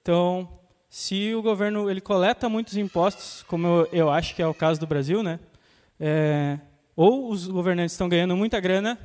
Então, 0.00 0.60
se 0.88 1.34
o 1.34 1.42
governo 1.42 1.90
ele 1.90 2.00
coleta 2.00 2.48
muitos 2.48 2.76
impostos, 2.78 3.42
como 3.42 3.66
eu, 3.66 3.88
eu 3.92 4.10
acho 4.10 4.34
que 4.34 4.40
é 4.40 4.46
o 4.46 4.54
caso 4.54 4.80
do 4.80 4.86
Brasil, 4.86 5.22
né? 5.22 5.38
É, 6.00 6.58
ou 6.96 7.30
os 7.30 7.46
governantes 7.46 7.92
estão 7.92 8.08
ganhando 8.08 8.34
muita 8.34 8.58
grana, 8.58 8.98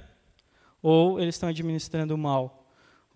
ou 0.81 1.19
eles 1.19 1.35
estão 1.35 1.49
administrando 1.49 2.17
mal 2.17 2.62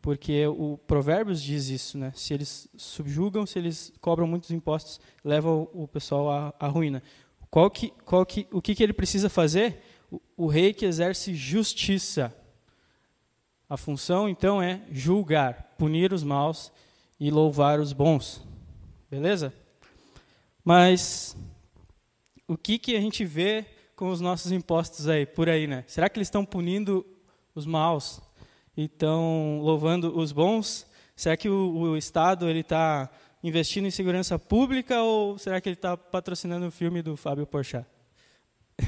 porque 0.07 0.47
o 0.47 0.77
Provérbios 0.87 1.43
diz 1.43 1.67
isso, 1.67 1.97
né? 1.97 2.13
Se 2.15 2.33
eles 2.33 2.69
subjugam, 2.77 3.45
se 3.45 3.59
eles 3.59 3.91
cobram 3.99 4.25
muitos 4.25 4.51
impostos, 4.51 5.01
leva 5.21 5.51
o, 5.51 5.69
o 5.73 5.85
pessoal 5.85 6.31
à, 6.31 6.53
à, 6.57 6.67
ruína. 6.69 7.03
Qual 7.51 7.69
que, 7.69 7.89
qual 8.05 8.25
que, 8.25 8.47
o 8.49 8.61
que, 8.61 8.73
que 8.73 8.81
ele 8.81 8.93
precisa 8.93 9.29
fazer? 9.29 9.83
O, 10.09 10.21
o 10.37 10.47
rei 10.47 10.73
que 10.73 10.85
exerce 10.85 11.35
justiça. 11.35 12.33
A 13.69 13.75
função, 13.75 14.29
então, 14.29 14.61
é 14.61 14.81
julgar, 14.89 15.75
punir 15.77 16.13
os 16.13 16.23
maus 16.23 16.71
e 17.19 17.29
louvar 17.29 17.77
os 17.77 17.91
bons. 17.91 18.41
Beleza? 19.11 19.53
Mas 20.63 21.35
o 22.47 22.57
que, 22.57 22.79
que 22.79 22.95
a 22.95 23.01
gente 23.01 23.25
vê 23.25 23.65
com 23.93 24.07
os 24.07 24.21
nossos 24.21 24.53
impostos 24.53 25.09
aí, 25.09 25.25
por 25.25 25.49
aí, 25.49 25.67
né? 25.67 25.83
Será 25.85 26.07
que 26.07 26.17
eles 26.17 26.29
estão 26.29 26.45
punindo 26.45 27.05
os 27.53 27.65
maus? 27.65 28.21
E 28.77 28.83
estão 28.83 29.59
louvando 29.61 30.15
os 30.17 30.31
bons? 30.31 30.85
Será 31.15 31.35
que 31.35 31.49
o, 31.49 31.75
o 31.75 31.97
Estado 31.97 32.47
ele 32.47 32.59
está 32.59 33.09
investindo 33.43 33.87
em 33.87 33.91
segurança 33.91 34.37
pública 34.37 35.01
ou 35.01 35.35
será 35.39 35.59
que 35.59 35.67
ele 35.67 35.75
está 35.75 35.97
patrocinando 35.97 36.67
o 36.67 36.71
filme 36.71 37.01
do 37.01 37.17
Fábio 37.17 37.47
Porchat? 37.47 37.87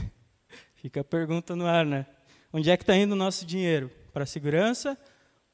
Fica 0.76 1.02
a 1.02 1.04
pergunta 1.04 1.56
no 1.56 1.66
ar, 1.66 1.88
né? 1.88 2.06
Onde 2.54 2.70
é 2.70 2.78
que 2.78 2.84
está 2.84 2.96
indo 2.96 3.14
o 3.14 3.16
nosso 3.16 3.48
dinheiro? 3.48 3.92
Para 4.14 4.28
segurança 4.28 4.96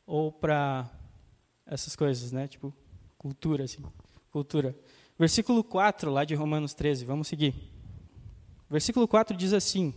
ou 0.05 0.33
para 0.33 0.89
essas 1.65 1.95
coisas, 1.95 2.33
né? 2.33 2.45
Tipo, 2.47 2.73
cultura, 3.17 3.63
assim. 3.63 3.83
Cultura. 4.29 4.75
Versículo 5.17 5.63
4, 5.63 6.11
lá 6.11 6.25
de 6.25 6.36
Romanos 6.36 6.73
13, 6.73 7.05
vamos 7.05 7.29
seguir. 7.29 7.53
Versículo 8.69 9.07
4 9.07 9.36
diz 9.36 9.53
assim: 9.53 9.93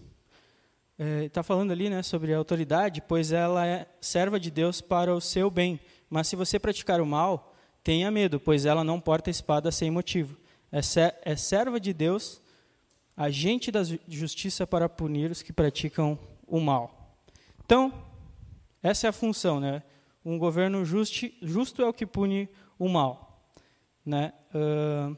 está 0.99 1.41
é, 1.41 1.45
falando 1.45 1.71
ali 1.71 1.89
né, 1.89 2.03
sobre 2.03 2.35
a 2.35 2.39
autoridade, 2.39 3.01
pois 3.01 3.31
ela 3.31 3.65
é 3.65 3.87
serva 4.01 4.41
de 4.41 4.51
Deus 4.51 4.81
para 4.81 5.15
o 5.15 5.21
seu 5.21 5.49
bem. 5.49 5.79
Mas 6.11 6.27
se 6.27 6.35
você 6.35 6.59
praticar 6.59 7.01
o 7.01 7.07
mal, 7.07 7.55
tenha 7.85 8.11
medo, 8.11 8.41
pois 8.41 8.67
ela 8.67 8.83
não 8.83 9.01
porta 9.01 9.31
espada 9.31 9.71
sem 9.71 9.91
motivo. 9.91 10.37
É, 10.73 10.81
é 11.23 11.37
serva 11.37 11.79
de 11.79 11.93
Deus, 11.93 12.43
agente 13.17 13.71
da 13.71 13.83
justiça 14.09 14.67
para 14.67 14.89
punir 14.89 15.31
os 15.31 15.41
que 15.41 15.53
praticam 15.53 16.19
o 16.47 16.61
mal. 16.61 17.17
Então, 17.65 17.93
essa 18.83 19.07
é 19.07 19.11
a 19.11 19.13
função. 19.13 19.61
Né? 19.61 19.83
Um 20.25 20.37
governo 20.37 20.85
justi, 20.85 21.37
justo 21.41 21.81
é 21.81 21.87
o 21.87 21.93
que 21.93 22.07
pune 22.07 22.49
o 22.79 22.89
mal. 22.89 23.53
Né? 24.05 24.33
Uh, 24.53 25.17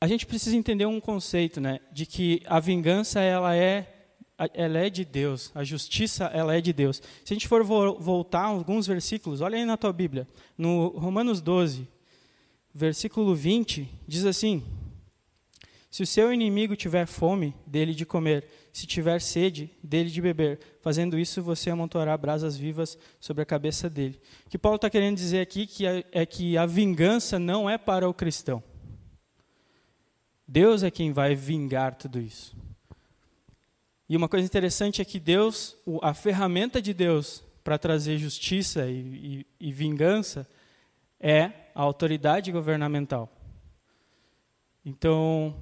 a 0.00 0.06
gente 0.06 0.26
precisa 0.26 0.56
entender 0.56 0.86
um 0.86 1.00
conceito 1.00 1.60
né, 1.60 1.80
de 1.90 2.06
que 2.06 2.42
a 2.46 2.60
vingança 2.60 3.20
ela 3.20 3.56
é 3.56 3.95
ela 4.52 4.78
é 4.78 4.90
de 4.90 5.04
Deus, 5.04 5.50
a 5.54 5.64
justiça 5.64 6.24
ela 6.26 6.54
é 6.54 6.60
de 6.60 6.72
Deus. 6.72 7.02
Se 7.24 7.32
a 7.32 7.34
gente 7.34 7.48
for 7.48 7.64
vo 7.64 7.94
voltar 7.98 8.44
alguns 8.44 8.86
versículos, 8.86 9.40
olha 9.40 9.56
aí 9.56 9.64
na 9.64 9.76
tua 9.76 9.92
Bíblia, 9.92 10.28
no 10.58 10.88
Romanos 10.88 11.40
12, 11.40 11.88
versículo 12.74 13.34
20, 13.34 13.88
diz 14.06 14.26
assim: 14.26 14.62
Se 15.90 16.02
o 16.02 16.06
seu 16.06 16.32
inimigo 16.32 16.76
tiver 16.76 17.06
fome, 17.06 17.54
dele 17.66 17.94
de 17.94 18.04
comer, 18.04 18.46
se 18.70 18.86
tiver 18.86 19.22
sede, 19.22 19.70
dele 19.82 20.10
de 20.10 20.20
beber, 20.20 20.60
fazendo 20.82 21.18
isso 21.18 21.42
você 21.42 21.70
amontoará 21.70 22.14
brasas 22.14 22.58
vivas 22.58 22.98
sobre 23.18 23.42
a 23.42 23.46
cabeça 23.46 23.88
dele. 23.88 24.20
O 24.44 24.50
que 24.50 24.58
Paulo 24.58 24.76
está 24.76 24.90
querendo 24.90 25.16
dizer 25.16 25.40
aqui 25.40 25.66
que 25.66 25.86
é, 25.86 26.04
é 26.12 26.26
que 26.26 26.58
a 26.58 26.66
vingança 26.66 27.38
não 27.38 27.70
é 27.70 27.78
para 27.78 28.06
o 28.06 28.12
cristão. 28.12 28.62
Deus 30.46 30.82
é 30.82 30.90
quem 30.90 31.10
vai 31.10 31.34
vingar 31.34 31.94
tudo 31.94 32.20
isso. 32.20 32.54
E 34.08 34.16
uma 34.16 34.28
coisa 34.28 34.46
interessante 34.46 35.02
é 35.02 35.04
que 35.04 35.18
Deus, 35.18 35.76
a 36.02 36.14
ferramenta 36.14 36.80
de 36.80 36.94
Deus 36.94 37.42
para 37.64 37.76
trazer 37.76 38.18
justiça 38.18 38.86
e, 38.86 39.44
e, 39.60 39.68
e, 39.68 39.72
vingança 39.72 40.48
é 41.18 41.50
a 41.74 41.82
autoridade 41.82 42.52
governamental. 42.52 43.28
Então, 44.84 45.56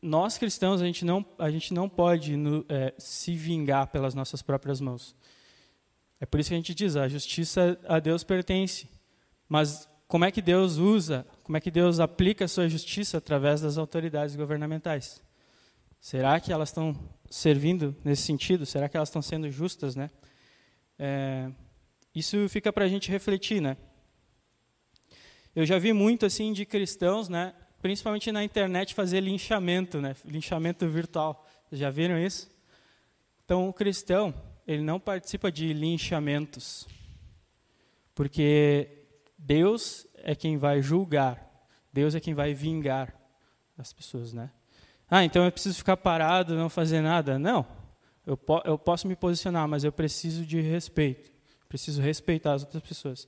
nós 0.00 0.38
cristãos, 0.38 0.80
a 0.80 0.86
gente 0.86 1.04
não, 1.04 1.26
a 1.36 1.50
gente 1.50 1.74
não 1.74 1.88
pode 1.88 2.36
no, 2.36 2.64
é, 2.68 2.94
se 2.96 3.34
vingar 3.34 3.88
pelas 3.88 4.14
nossas 4.14 4.40
próprias 4.40 4.80
mãos. 4.80 5.16
É 6.20 6.26
por 6.26 6.38
isso 6.38 6.50
que 6.50 6.54
a 6.54 6.58
gente 6.58 6.74
diz, 6.74 6.94
a 6.94 7.08
justiça 7.08 7.76
a 7.88 7.98
Deus 7.98 8.22
pertence. 8.22 8.88
Mas 9.48 9.88
como 10.06 10.24
é 10.24 10.30
que 10.30 10.40
Deus 10.40 10.76
usa, 10.76 11.26
como 11.42 11.56
é 11.56 11.60
que 11.60 11.72
Deus 11.72 11.98
aplica 11.98 12.44
a 12.44 12.48
sua 12.48 12.68
justiça 12.68 13.18
através 13.18 13.60
das 13.62 13.76
autoridades 13.76 14.36
governamentais? 14.36 15.20
Será 16.00 16.38
que 16.38 16.52
elas 16.52 16.68
estão 16.68 16.96
servindo 17.30 17.96
nesse 18.04 18.22
sentido? 18.22 18.66
Será 18.66 18.88
que 18.88 18.96
elas 18.96 19.08
estão 19.08 19.22
sendo 19.22 19.48
justas, 19.50 19.94
né? 19.94 20.10
É, 20.98 21.50
isso 22.14 22.48
fica 22.48 22.72
para 22.72 22.84
a 22.84 22.88
gente 22.88 23.10
refletir, 23.10 23.62
né? 23.62 23.76
Eu 25.54 25.64
já 25.64 25.78
vi 25.78 25.92
muito 25.92 26.26
assim 26.26 26.52
de 26.52 26.66
cristãos, 26.66 27.28
né? 27.28 27.54
Principalmente 27.80 28.30
na 28.32 28.44
internet 28.44 28.94
fazer 28.94 29.20
linchamento, 29.20 30.00
né? 30.00 30.14
Linchamento 30.24 30.88
virtual. 30.88 31.46
Vocês 31.68 31.80
já 31.80 31.88
viram 31.88 32.18
isso? 32.18 32.50
Então 33.44 33.68
o 33.68 33.72
cristão 33.72 34.34
ele 34.66 34.82
não 34.82 35.00
participa 35.00 35.50
de 35.50 35.72
linchamentos, 35.72 36.86
porque 38.14 39.06
Deus 39.38 40.06
é 40.14 40.34
quem 40.34 40.56
vai 40.56 40.82
julgar, 40.82 41.50
Deus 41.92 42.14
é 42.14 42.20
quem 42.20 42.34
vai 42.34 42.54
vingar 42.54 43.12
as 43.76 43.92
pessoas, 43.92 44.32
né? 44.32 44.50
Ah, 45.10 45.24
então 45.24 45.44
eu 45.44 45.50
preciso 45.50 45.76
ficar 45.76 45.96
parado, 45.96 46.54
não 46.54 46.68
fazer 46.68 47.00
nada. 47.00 47.38
Não. 47.38 47.66
Eu, 48.24 48.36
po 48.36 48.62
eu 48.64 48.78
posso 48.78 49.08
me 49.08 49.16
posicionar, 49.16 49.66
mas 49.66 49.82
eu 49.82 49.90
preciso 49.90 50.46
de 50.46 50.60
respeito. 50.60 51.32
Preciso 51.68 52.00
respeitar 52.00 52.52
as 52.52 52.62
outras 52.62 52.82
pessoas. 52.82 53.26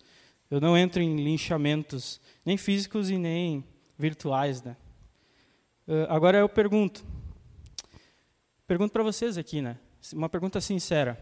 Eu 0.49 0.61
não 0.61 0.79
entro 0.79 1.03
em 1.03 1.17
linchamentos, 1.17 2.21
nem 2.45 2.57
físicos 2.57 3.11
e 3.11 3.19
nem 3.19 3.65
virtuais. 3.99 4.63
Né? 4.63 4.77
Uh, 5.89 6.07
agora 6.09 6.39
eu 6.39 6.49
pergunto. 6.49 7.05
Pergunto 8.67 8.93
para 8.93 9.03
vocês 9.03 9.37
aqui, 9.37 9.61
né? 9.61 9.77
uma 10.13 10.29
pergunta 10.29 10.61
sincera. 10.61 11.19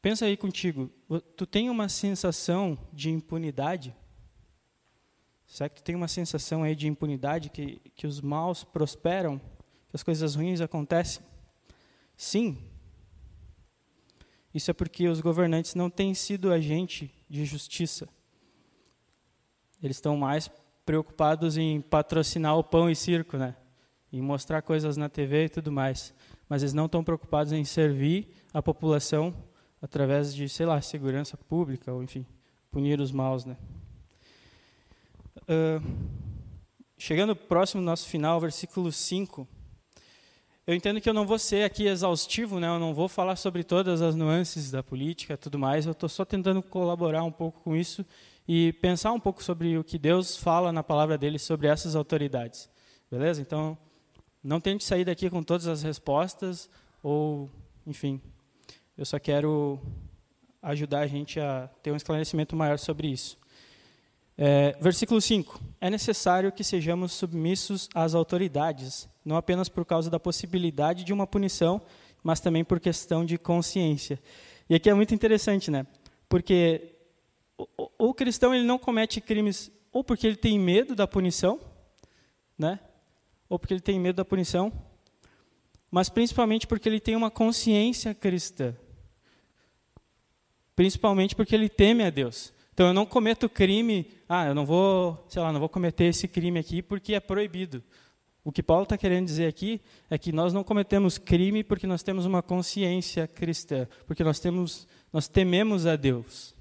Pensa 0.00 0.26
aí 0.26 0.36
contigo, 0.36 0.90
tu 1.36 1.44
tem 1.44 1.68
uma 1.68 1.88
sensação 1.88 2.78
de 2.92 3.10
impunidade? 3.10 3.94
Será 5.48 5.68
que 5.68 5.76
tu 5.76 5.82
tem 5.82 5.96
uma 5.96 6.06
sensação 6.06 6.62
aí 6.62 6.76
de 6.76 6.86
impunidade, 6.86 7.48
que, 7.48 7.80
que 7.96 8.06
os 8.06 8.20
maus 8.20 8.62
prosperam, 8.64 9.38
que 9.88 9.96
as 9.96 10.02
coisas 10.02 10.34
ruins 10.34 10.60
acontecem? 10.60 11.24
Sim. 12.14 12.58
Isso 14.54 14.70
é 14.70 14.74
porque 14.74 15.08
os 15.08 15.22
governantes 15.22 15.74
não 15.74 15.88
têm 15.88 16.12
sido 16.12 16.52
agente 16.52 17.10
de 17.30 17.46
justiça. 17.46 18.06
Eles 19.82 19.96
estão 19.96 20.18
mais 20.18 20.50
preocupados 20.84 21.56
em 21.56 21.80
patrocinar 21.80 22.56
o 22.58 22.62
pão 22.64 22.90
e 22.90 22.94
circo, 22.94 23.38
né? 23.38 23.56
Em 24.12 24.20
mostrar 24.20 24.60
coisas 24.60 24.98
na 24.98 25.08
TV 25.08 25.46
e 25.46 25.48
tudo 25.48 25.72
mais. 25.72 26.12
Mas 26.46 26.62
eles 26.62 26.74
não 26.74 26.86
estão 26.86 27.02
preocupados 27.02 27.52
em 27.52 27.64
servir 27.64 28.28
a 28.52 28.60
população 28.60 29.34
através 29.80 30.34
de, 30.34 30.46
sei 30.48 30.66
lá, 30.66 30.80
segurança 30.82 31.36
pública, 31.36 31.92
ou 31.92 32.02
enfim, 32.02 32.26
punir 32.70 33.00
os 33.00 33.12
maus, 33.12 33.44
né? 33.46 33.56
Uh, 35.48 35.82
chegando 36.98 37.34
próximo 37.34 37.80
do 37.80 37.86
nosso 37.86 38.06
final, 38.06 38.38
versículo 38.38 38.92
5. 38.92 39.48
Eu 40.66 40.74
entendo 40.74 41.00
que 41.00 41.08
eu 41.08 41.14
não 41.14 41.26
vou 41.26 41.38
ser 41.38 41.64
aqui 41.64 41.86
exaustivo, 41.86 42.60
né? 42.60 42.68
eu 42.68 42.78
não 42.78 42.92
vou 42.92 43.08
falar 43.08 43.34
sobre 43.36 43.64
todas 43.64 44.02
as 44.02 44.14
nuances 44.14 44.70
da 44.70 44.82
política 44.82 45.38
tudo 45.38 45.58
mais, 45.58 45.86
eu 45.86 45.92
estou 45.92 46.06
só 46.06 46.26
tentando 46.26 46.62
colaborar 46.62 47.24
um 47.24 47.32
pouco 47.32 47.62
com 47.62 47.74
isso 47.74 48.04
e 48.46 48.74
pensar 48.74 49.10
um 49.12 49.20
pouco 49.20 49.42
sobre 49.42 49.78
o 49.78 49.82
que 49.82 49.98
Deus 49.98 50.36
fala 50.36 50.70
na 50.70 50.82
palavra 50.82 51.16
dele 51.16 51.38
sobre 51.38 51.66
essas 51.66 51.96
autoridades. 51.96 52.68
Beleza? 53.10 53.40
Então, 53.40 53.78
não 54.44 54.60
tente 54.60 54.84
sair 54.84 55.06
daqui 55.06 55.30
com 55.30 55.42
todas 55.42 55.66
as 55.66 55.82
respostas, 55.82 56.68
ou, 57.02 57.48
enfim, 57.86 58.20
eu 58.98 59.06
só 59.06 59.18
quero 59.18 59.80
ajudar 60.60 61.00
a 61.00 61.06
gente 61.06 61.40
a 61.40 61.70
ter 61.82 61.90
um 61.90 61.96
esclarecimento 61.96 62.54
maior 62.54 62.78
sobre 62.78 63.08
isso. 63.08 63.38
É, 64.38 64.76
versículo 64.80 65.20
5. 65.20 65.60
É 65.80 65.90
necessário 65.90 66.52
que 66.52 66.62
sejamos 66.62 67.12
submissos 67.12 67.88
às 67.94 68.14
autoridades, 68.14 69.08
não 69.24 69.36
apenas 69.36 69.68
por 69.68 69.84
causa 69.84 70.08
da 70.08 70.20
possibilidade 70.20 71.02
de 71.02 71.12
uma 71.12 71.26
punição, 71.26 71.82
mas 72.22 72.38
também 72.38 72.64
por 72.64 72.78
questão 72.78 73.26
de 73.26 73.36
consciência. 73.36 74.18
E 74.70 74.74
aqui 74.76 74.88
é 74.88 74.94
muito 74.94 75.14
interessante, 75.14 75.70
né? 75.70 75.86
Porque 76.28 76.94
o, 77.58 77.66
o 77.98 78.14
cristão 78.14 78.54
ele 78.54 78.64
não 78.64 78.78
comete 78.78 79.20
crimes 79.20 79.70
ou 79.92 80.04
porque 80.04 80.26
ele 80.26 80.36
tem 80.36 80.58
medo 80.58 80.94
da 80.94 81.06
punição, 81.06 81.60
né? 82.56 82.78
Ou 83.48 83.58
porque 83.58 83.74
ele 83.74 83.80
tem 83.80 83.98
medo 83.98 84.16
da 84.16 84.24
punição, 84.24 84.72
mas 85.90 86.08
principalmente 86.08 86.66
porque 86.66 86.88
ele 86.88 87.00
tem 87.00 87.16
uma 87.16 87.30
consciência 87.30 88.14
cristã 88.14 88.74
principalmente 90.78 91.34
porque 91.34 91.56
ele 91.56 91.68
teme 91.68 92.04
a 92.04 92.10
Deus. 92.10 92.52
Então 92.78 92.86
eu 92.86 92.94
não 92.94 93.04
cometo 93.04 93.48
crime, 93.48 94.06
ah, 94.28 94.46
eu 94.46 94.54
não 94.54 94.64
vou, 94.64 95.26
sei 95.28 95.42
lá, 95.42 95.50
não 95.52 95.58
vou 95.58 95.68
cometer 95.68 96.04
esse 96.04 96.28
crime 96.28 96.60
aqui 96.60 96.80
porque 96.80 97.12
é 97.12 97.18
proibido. 97.18 97.82
O 98.44 98.52
que 98.52 98.62
Paulo 98.62 98.84
está 98.84 98.96
querendo 98.96 99.26
dizer 99.26 99.48
aqui 99.48 99.80
é 100.08 100.16
que 100.16 100.30
nós 100.30 100.52
não 100.52 100.62
cometemos 100.62 101.18
crime 101.18 101.64
porque 101.64 101.88
nós 101.88 102.04
temos 102.04 102.24
uma 102.24 102.40
consciência 102.40 103.26
cristã, 103.26 103.88
porque 104.06 104.22
nós 104.22 104.38
temos, 104.38 104.86
nós 105.12 105.26
tememos 105.26 105.86
a 105.86 105.96
Deus, 105.96 106.54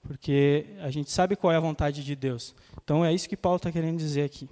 porque 0.00 0.64
a 0.80 0.90
gente 0.90 1.10
sabe 1.10 1.36
qual 1.36 1.52
é 1.52 1.56
a 1.56 1.60
vontade 1.60 2.02
de 2.02 2.16
Deus. 2.16 2.54
Então 2.82 3.04
é 3.04 3.12
isso 3.12 3.28
que 3.28 3.36
Paulo 3.36 3.58
está 3.58 3.70
querendo 3.70 3.98
dizer 3.98 4.22
aqui. 4.22 4.48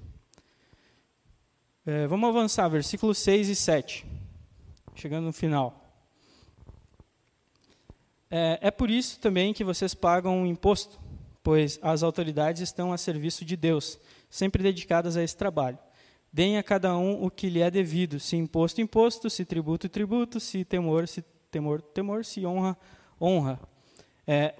É, 1.86 2.06
vamos 2.06 2.28
avançar, 2.28 2.68
versículos 2.68 3.16
6 3.16 3.48
e 3.48 3.56
7, 3.56 4.04
chegando 4.94 5.24
no 5.24 5.32
final. 5.32 5.87
É, 8.30 8.58
é 8.62 8.70
por 8.70 8.90
isso 8.90 9.18
também 9.20 9.54
que 9.54 9.64
vocês 9.64 9.94
pagam 9.94 10.38
um 10.38 10.46
imposto, 10.46 11.00
pois 11.42 11.78
as 11.82 12.02
autoridades 12.02 12.62
estão 12.62 12.92
a 12.92 12.98
serviço 12.98 13.44
de 13.44 13.56
Deus, 13.56 13.98
sempre 14.28 14.62
dedicadas 14.62 15.16
a 15.16 15.22
esse 15.22 15.36
trabalho. 15.36 15.78
Deem 16.30 16.58
a 16.58 16.62
cada 16.62 16.96
um 16.96 17.24
o 17.24 17.30
que 17.30 17.48
lhe 17.48 17.62
é 17.62 17.70
devido, 17.70 18.20
se 18.20 18.36
imposto, 18.36 18.82
imposto, 18.82 19.30
se 19.30 19.46
tributo, 19.46 19.88
tributo, 19.88 20.38
se 20.38 20.62
temor, 20.62 21.08
se 21.08 21.24
temor, 21.50 21.80
temor, 21.80 22.24
se 22.24 22.44
honra, 22.44 22.76
honra. 23.18 23.58
É, 24.26 24.54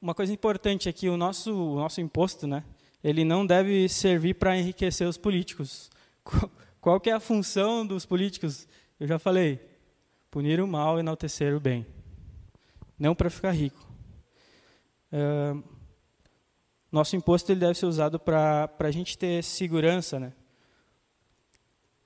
uma 0.00 0.14
coisa 0.14 0.32
importante 0.32 0.88
aqui, 0.88 1.08
o 1.08 1.16
nosso, 1.16 1.54
o 1.54 1.76
nosso 1.76 2.00
imposto, 2.00 2.48
né, 2.48 2.64
ele 3.04 3.24
não 3.24 3.46
deve 3.46 3.88
servir 3.88 4.34
para 4.34 4.58
enriquecer 4.58 5.06
os 5.06 5.16
políticos. 5.16 5.88
Qual 6.80 6.98
que 6.98 7.08
é 7.08 7.12
a 7.12 7.20
função 7.20 7.86
dos 7.86 8.04
políticos? 8.04 8.66
Eu 8.98 9.06
já 9.06 9.18
falei, 9.18 9.60
punir 10.28 10.60
o 10.60 10.66
mal 10.66 10.96
e 10.96 11.00
enaltecer 11.00 11.54
o 11.54 11.60
bem 11.60 11.86
não 13.02 13.16
para 13.16 13.28
ficar 13.28 13.50
rico. 13.50 13.84
É, 15.10 15.56
nosso 16.90 17.16
imposto 17.16 17.50
ele 17.50 17.58
deve 17.58 17.74
ser 17.76 17.86
usado 17.86 18.16
para 18.16 18.70
a 18.78 18.90
gente 18.92 19.18
ter 19.18 19.42
segurança, 19.42 20.20
né? 20.20 20.32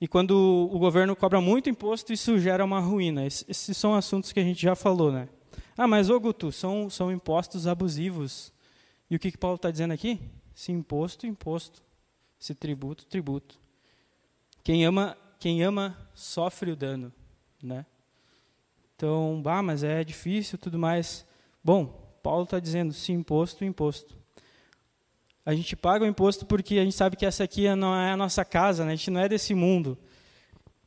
E 0.01 0.07
quando 0.07 0.31
o 0.71 0.79
governo 0.79 1.15
cobra 1.15 1.39
muito 1.39 1.69
imposto, 1.69 2.11
isso 2.11 2.39
gera 2.39 2.65
uma 2.65 2.79
ruína. 2.79 3.27
Esses 3.27 3.77
são 3.77 3.93
assuntos 3.93 4.31
que 4.31 4.39
a 4.39 4.43
gente 4.43 4.59
já 4.59 4.75
falou, 4.75 5.11
né? 5.11 5.29
Ah, 5.77 5.87
mas, 5.87 6.09
ô 6.09 6.19
Guto, 6.19 6.51
são, 6.51 6.89
são 6.89 7.11
impostos 7.11 7.67
abusivos. 7.67 8.51
E 9.07 9.15
o 9.15 9.19
que, 9.19 9.31
que 9.31 9.37
Paulo 9.37 9.55
está 9.55 9.69
dizendo 9.69 9.93
aqui? 9.93 10.19
Se 10.55 10.71
imposto, 10.71 11.27
imposto. 11.27 11.83
Se 12.39 12.55
tributo, 12.55 13.05
tributo. 13.05 13.59
Quem 14.63 14.83
ama, 14.83 15.15
quem 15.39 15.63
ama 15.63 15.95
sofre 16.15 16.71
o 16.71 16.75
dano, 16.75 17.13
né? 17.61 17.85
Então, 18.97 19.39
bah, 19.43 19.61
mas 19.61 19.83
é 19.83 20.03
difícil 20.03 20.57
tudo 20.57 20.79
mais. 20.79 21.23
Bom, 21.63 21.85
Paulo 22.23 22.45
está 22.45 22.59
dizendo, 22.59 22.91
se 22.91 23.11
imposto, 23.11 23.63
imposto. 23.63 24.17
A 25.45 25.53
gente 25.53 25.75
paga 25.75 26.03
o 26.03 26.07
imposto 26.07 26.47
porque 26.47 26.79
a 26.79 26.83
gente 26.83 26.95
sabe 26.95 27.15
que 27.15 27.23
essa 27.23 27.43
aqui 27.43 27.73
não 27.75 27.95
é 27.95 28.11
a 28.11 28.17
nossa 28.17 28.43
casa, 28.43 28.83
né? 28.83 28.93
a 28.93 28.95
gente 28.95 29.11
não 29.11 29.21
é 29.21 29.29
desse 29.29 29.53
mundo. 29.53 29.99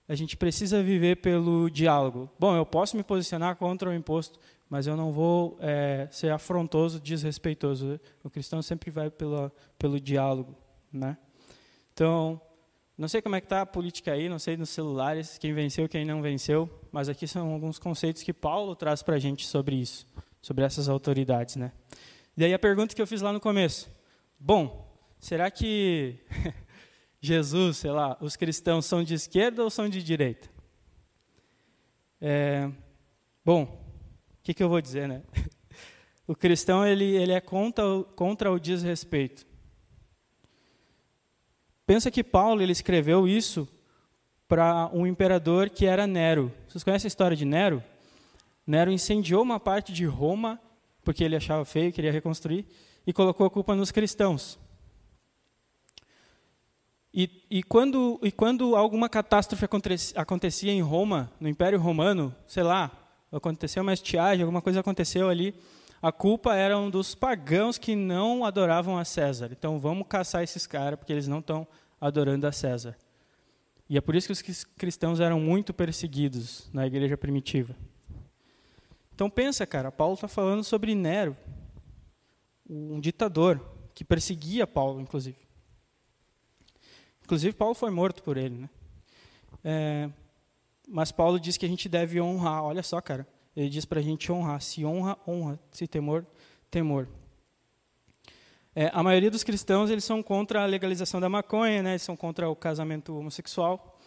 A 0.09 0.16
gente 0.16 0.37
precisa 0.37 0.82
viver 0.82 1.19
pelo 1.19 1.70
diálogo. 1.70 2.28
Bom, 2.37 2.57
eu 2.57 2.66
posso 2.66 2.97
me 2.97 3.05
posicionar 3.05 3.55
contra 3.55 3.89
o 3.89 3.95
imposto, 3.95 4.41
mas 4.69 4.89
eu 4.89 4.97
não 4.97 5.12
vou 5.12 5.57
é, 5.61 6.09
ser 6.11 6.32
afrontoso, 6.32 6.99
desrespeitoso. 6.99 8.01
O 8.24 8.28
cristão 8.28 8.61
sempre 8.61 8.91
vai 8.91 9.09
pelo, 9.09 9.53
pelo 9.78 10.01
diálogo. 10.01 10.57
Né? 10.93 11.16
Então, 11.95 12.41
não 12.99 13.07
sei 13.07 13.23
como 13.23 13.37
é 13.37 13.41
que 13.41 13.47
está 13.47 13.62
a 13.62 13.66
política 13.66 14.11
aí, 14.11 14.28
não 14.28 14.41
sei 14.41 14.57
nos 14.57 14.70
celulares, 14.70 15.39
quem 15.39 15.55
venceu, 15.55 15.89
quem 15.89 16.05
não 16.05 16.20
venceu, 16.20 16.69
mas 16.93 17.09
aqui 17.09 17.27
são 17.27 17.53
alguns 17.53 17.79
conceitos 17.79 18.23
que 18.23 18.33
Paulo 18.33 18.75
traz 18.75 19.03
para 19.03 19.17
a 19.17 19.19
gente 19.19 19.47
sobre 19.47 19.77
isso, 19.77 20.07
sobre 20.41 20.65
essas 20.65 20.89
autoridades. 20.89 21.57
Né? 21.57 21.73
E 22.37 22.45
aí 22.45 22.53
a 22.53 22.59
pergunta 22.59 22.95
que 22.95 23.03
eu 23.03 23.07
fiz 23.07 23.21
lá 23.21 23.33
no 23.33 23.41
começo. 23.41 23.89
Bom, 24.39 24.99
será 25.19 25.51
que 25.51 26.19
Jesus, 27.21 27.79
sei 27.79 27.91
lá, 27.91 28.17
os 28.21 28.37
cristãos 28.37 28.87
são 28.87 29.05
de 29.05 29.15
esquerda 29.15 29.62
ou 29.62 29.71
são 29.71 29.89
de 29.89 30.03
direita? 30.03 30.49
É, 32.21 32.71
bom, 33.45 33.62
o 33.65 34.43
que, 34.43 34.53
que 34.53 34.62
eu 34.62 34.69
vou 34.69 34.81
dizer, 34.81 35.09
né? 35.09 35.23
O 36.27 36.37
cristão 36.37 36.87
ele, 36.87 37.17
ele 37.17 37.33
é 37.33 37.41
contra, 37.41 37.83
contra 38.15 38.53
o 38.53 38.61
desrespeito. 38.61 39.45
Pensa 41.85 42.09
que 42.09 42.23
Paulo 42.23 42.62
ele 42.62 42.71
escreveu 42.71 43.27
isso 43.27 43.69
para 44.51 44.90
um 44.93 45.06
imperador 45.06 45.70
que 45.70 45.86
era 45.86 46.09
Nero. 46.09 46.52
Vocês 46.66 46.82
conhecem 46.82 47.06
a 47.06 47.09
história 47.09 47.36
de 47.36 47.44
Nero? 47.44 47.81
Nero 48.66 48.90
incendiou 48.90 49.44
uma 49.44 49.60
parte 49.60 49.93
de 49.93 50.05
Roma 50.05 50.60
porque 51.05 51.22
ele 51.22 51.36
achava 51.36 51.64
feio, 51.64 51.93
queria 51.93 52.10
reconstruir, 52.10 52.66
e 53.06 53.12
colocou 53.12 53.47
a 53.47 53.51
culpa 53.51 53.77
nos 53.77 53.93
cristãos. 53.93 54.59
E, 57.14 57.47
e, 57.48 57.62
quando, 57.62 58.18
e 58.24 58.32
quando 58.32 58.74
alguma 58.74 59.09
catástrofe 59.09 59.64
acontecia 60.16 60.72
em 60.72 60.82
Roma, 60.82 61.31
no 61.40 61.48
Império 61.48 61.78
Romano, 61.78 62.35
sei 62.47 62.64
lá, 62.64 62.90
aconteceu 63.31 63.85
uma 63.85 63.93
estiagem, 63.93 64.43
alguma 64.43 64.60
coisa 64.60 64.81
aconteceu 64.81 65.28
ali, 65.28 65.55
a 66.02 66.10
culpa 66.10 66.56
era 66.56 66.77
um 66.77 66.90
dos 66.90 67.14
pagãos 67.14 67.78
que 67.78 67.94
não 67.94 68.44
adoravam 68.44 68.98
a 68.98 69.05
César. 69.05 69.51
Então 69.52 69.78
vamos 69.78 70.09
caçar 70.09 70.43
esses 70.43 70.66
caras, 70.66 70.98
porque 70.98 71.12
eles 71.12 71.28
não 71.28 71.39
estão 71.39 71.66
adorando 72.01 72.48
a 72.48 72.52
César. 72.52 72.97
E 73.91 73.99
é 73.99 74.01
por 74.01 74.15
isso 74.15 74.29
que 74.45 74.53
os 74.53 74.62
cristãos 74.62 75.19
eram 75.19 75.41
muito 75.41 75.75
perseguidos 75.75 76.71
na 76.73 76.87
igreja 76.87 77.17
primitiva. 77.17 77.75
Então 79.12 79.29
pensa, 79.29 79.67
cara, 79.67 79.91
Paulo 79.91 80.15
está 80.15 80.29
falando 80.29 80.62
sobre 80.62 80.95
Nero, 80.95 81.37
um 82.69 83.01
ditador 83.01 83.61
que 83.93 84.05
perseguia 84.05 84.65
Paulo, 84.65 85.01
inclusive. 85.01 85.37
Inclusive 87.25 87.53
Paulo 87.53 87.75
foi 87.75 87.91
morto 87.91 88.23
por 88.23 88.37
ele, 88.37 88.59
né? 88.59 88.71
É, 89.65 90.09
mas 90.89 91.11
Paulo 91.11 91.41
diz 91.41 91.57
que 91.57 91.67
a 91.67 91.69
gente 91.69 91.89
deve 91.89 92.21
honrar. 92.21 92.62
Olha 92.62 92.85
só, 92.85 93.01
cara, 93.01 93.27
ele 93.57 93.69
diz 93.69 93.85
para 93.85 93.99
a 93.99 94.03
gente 94.03 94.31
honrar. 94.31 94.62
Se 94.62 94.85
honra, 94.85 95.19
honra. 95.27 95.59
Se 95.73 95.89
temor, 95.89 96.25
temor. 96.71 97.09
É, 98.81 98.90
a 98.94 99.02
maioria 99.02 99.31
dos 99.31 99.44
cristãos 99.44 99.90
eles 99.90 100.05
são 100.05 100.23
contra 100.23 100.62
a 100.62 100.65
legalização 100.65 101.20
da 101.20 101.28
maconha, 101.28 101.82
né? 101.82 101.90
eles 101.90 102.02
são 102.02 102.16
contra 102.16 102.48
o 102.48 102.57
casamento 102.57 103.15
homossexual, 103.15 104.01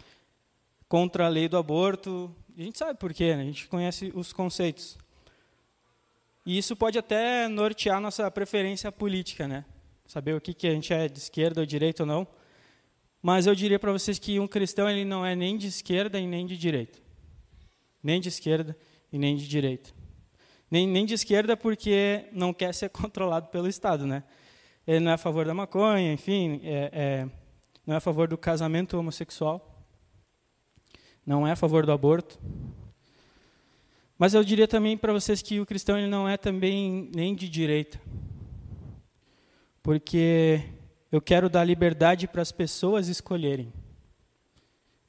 contra 0.90 1.28
a 1.28 1.30
lei 1.30 1.48
do 1.48 1.58
aborto, 1.58 2.36
A 2.58 2.62
gente 2.64 2.80
sabe 2.80 2.98
por 2.98 3.14
quê, 3.14 3.36
né? 3.36 3.44
a 3.44 3.46
gente 3.46 3.68
conhece 3.68 4.12
os 4.16 4.34
conceitos. 4.34 4.98
E 6.44 6.58
isso 6.58 6.76
pode 6.76 6.98
até 6.98 7.48
nortear 7.48 8.02
nossa 8.02 8.32
preferência 8.32 8.92
política, 8.92 9.48
né? 9.48 9.64
Saber 10.08 10.34
o 10.34 10.42
que, 10.42 10.56
que 10.56 10.68
a 10.68 10.72
gente 10.72 10.92
é 10.92 11.08
de 11.08 11.20
esquerda 11.20 11.62
ou 11.62 11.68
direita 11.68 12.02
ou 12.02 12.08
não. 12.08 12.28
Mas 13.22 13.46
eu 13.46 13.54
diria 13.54 13.78
para 13.78 13.92
vocês 13.92 14.18
que 14.18 14.40
um 14.40 14.48
cristão 14.48 14.90
ele 14.90 15.06
não 15.06 15.24
é 15.24 15.36
nem 15.36 15.56
de 15.56 15.68
esquerda 15.68 16.20
e 16.20 16.26
nem 16.26 16.48
de 16.48 16.58
direita. 16.58 16.98
Nem 18.02 18.20
de 18.20 18.28
esquerda 18.30 18.76
e 19.12 19.20
nem 19.20 19.36
de 19.36 19.48
direita. 19.48 19.92
Nem, 20.72 20.88
nem 20.88 21.06
de 21.06 21.14
esquerda 21.14 21.56
porque 21.56 22.26
não 22.32 22.52
quer 22.52 22.74
ser 22.74 22.90
controlado 22.98 23.50
pelo 23.50 23.68
Estado, 23.68 24.08
né? 24.08 24.24
Ele 24.86 25.00
não 25.00 25.12
é 25.12 25.14
a 25.14 25.18
favor 25.18 25.46
da 25.46 25.54
maconha, 25.54 26.12
enfim, 26.12 26.60
é, 26.64 26.90
é, 26.94 27.30
não 27.86 27.96
é 27.96 27.98
a 27.98 28.02
favor 28.02 28.28
do 28.28 28.38
casamento 28.38 28.98
homossexual 28.98 29.74
não 31.26 31.48
é 31.48 31.52
a 31.52 31.56
favor 31.56 31.86
do 31.86 31.92
aborto. 31.92 32.40
Mas 34.18 34.34
eu 34.34 34.44
diria 34.44 34.68
também 34.68 34.98
para 34.98 35.14
vocês 35.14 35.42
que 35.42 35.60
o 35.60 35.66
cristão 35.66 35.98
ele 35.98 36.08
não 36.08 36.28
é 36.28 36.38
também 36.38 37.10
nem 37.14 37.34
de 37.34 37.50
direita. 37.50 38.00
Porque 39.82 40.62
eu 41.12 41.22
quero 41.22 41.50
dar 41.50 41.64
liberdade 41.64 42.28
para 42.28 42.42
as 42.42 42.52
pessoas 42.52 43.08
escolherem. 43.08 43.74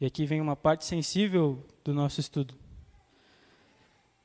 E 0.01 0.07
aqui 0.07 0.27
vem 0.27 0.41
uma 0.41 0.57
parte 0.57 0.85
sensível 0.85 1.65
do 1.85 1.95
nosso 1.95 2.21
estudo. 2.21 2.55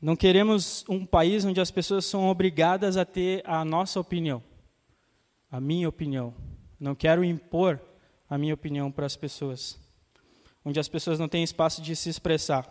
Não 0.02 0.16
queremos 0.16 0.86
um 0.88 1.06
país 1.06 1.44
onde 1.44 1.60
as 1.60 1.70
pessoas 1.70 2.06
são 2.06 2.30
obrigadas 2.30 2.98
a 2.98 3.04
ter 3.04 3.44
a 3.46 3.66
nossa 3.66 4.00
opinião, 4.00 4.42
a 5.52 5.60
minha 5.60 5.88
opinião. 5.88 6.34
Não 6.80 6.96
quero 6.96 7.24
impor 7.24 7.80
a 8.30 8.38
minha 8.38 8.54
opinião 8.54 8.92
para 8.92 9.06
as 9.06 9.16
pessoas 9.16 9.80
onde 10.64 10.80
as 10.80 10.88
pessoas 10.88 11.20
não 11.20 11.28
têm 11.28 11.44
espaço 11.44 11.82
de 11.82 11.96
se 11.96 12.10
expressar. 12.10 12.68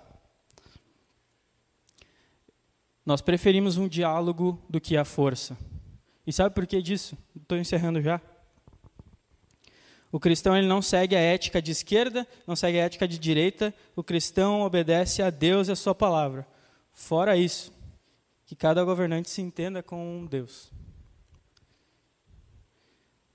Nós 3.05 3.21
preferimos 3.21 3.77
um 3.77 3.89
diálogo 3.89 4.63
do 4.69 4.81
que 4.81 4.97
a 4.97 5.05
força. 5.05 5.57
E 6.27 6.33
sabe 6.33 6.55
por 6.55 6.67
que 6.67 6.81
disso? 6.83 7.17
Estou 7.35 7.57
encerrando 7.57 8.03
já. 8.03 8.21
O 10.13 10.21
cristão 10.21 10.57
ele 10.57 10.67
não 10.67 10.81
segue 10.81 11.17
a 11.17 11.21
ética 11.21 11.61
de 11.61 11.71
esquerda, 11.71 12.27
não 12.47 12.55
segue 12.55 12.79
a 12.79 12.85
ética 12.85 13.09
de 13.09 13.19
direita. 13.19 13.75
O 13.97 14.03
cristão 14.03 14.63
obedece 14.63 15.23
a 15.23 15.31
Deus 15.31 15.69
e 15.69 15.73
a 15.73 15.77
sua 15.77 15.95
palavra. 15.95 16.47
Fora 16.93 17.37
isso, 17.37 17.73
que 18.45 18.55
cada 18.55 18.85
governante 18.85 19.31
se 19.31 19.41
entenda 19.41 19.83
com 19.83 20.27
Deus. 20.27 20.71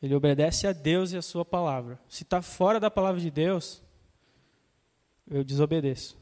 Ele 0.03 0.13
obedece 0.13 0.67
a 0.67 0.73
Deus 0.73 1.13
e 1.13 1.17
a 1.17 1.21
sua 1.21 1.45
palavra. 1.45 1.97
Se 2.09 2.23
está 2.23 2.41
fora 2.41 2.77
da 2.77 2.91
palavra 2.91 3.21
de 3.21 3.31
Deus, 3.31 3.81
eu 5.31 5.45
desobedeço. 5.45 6.17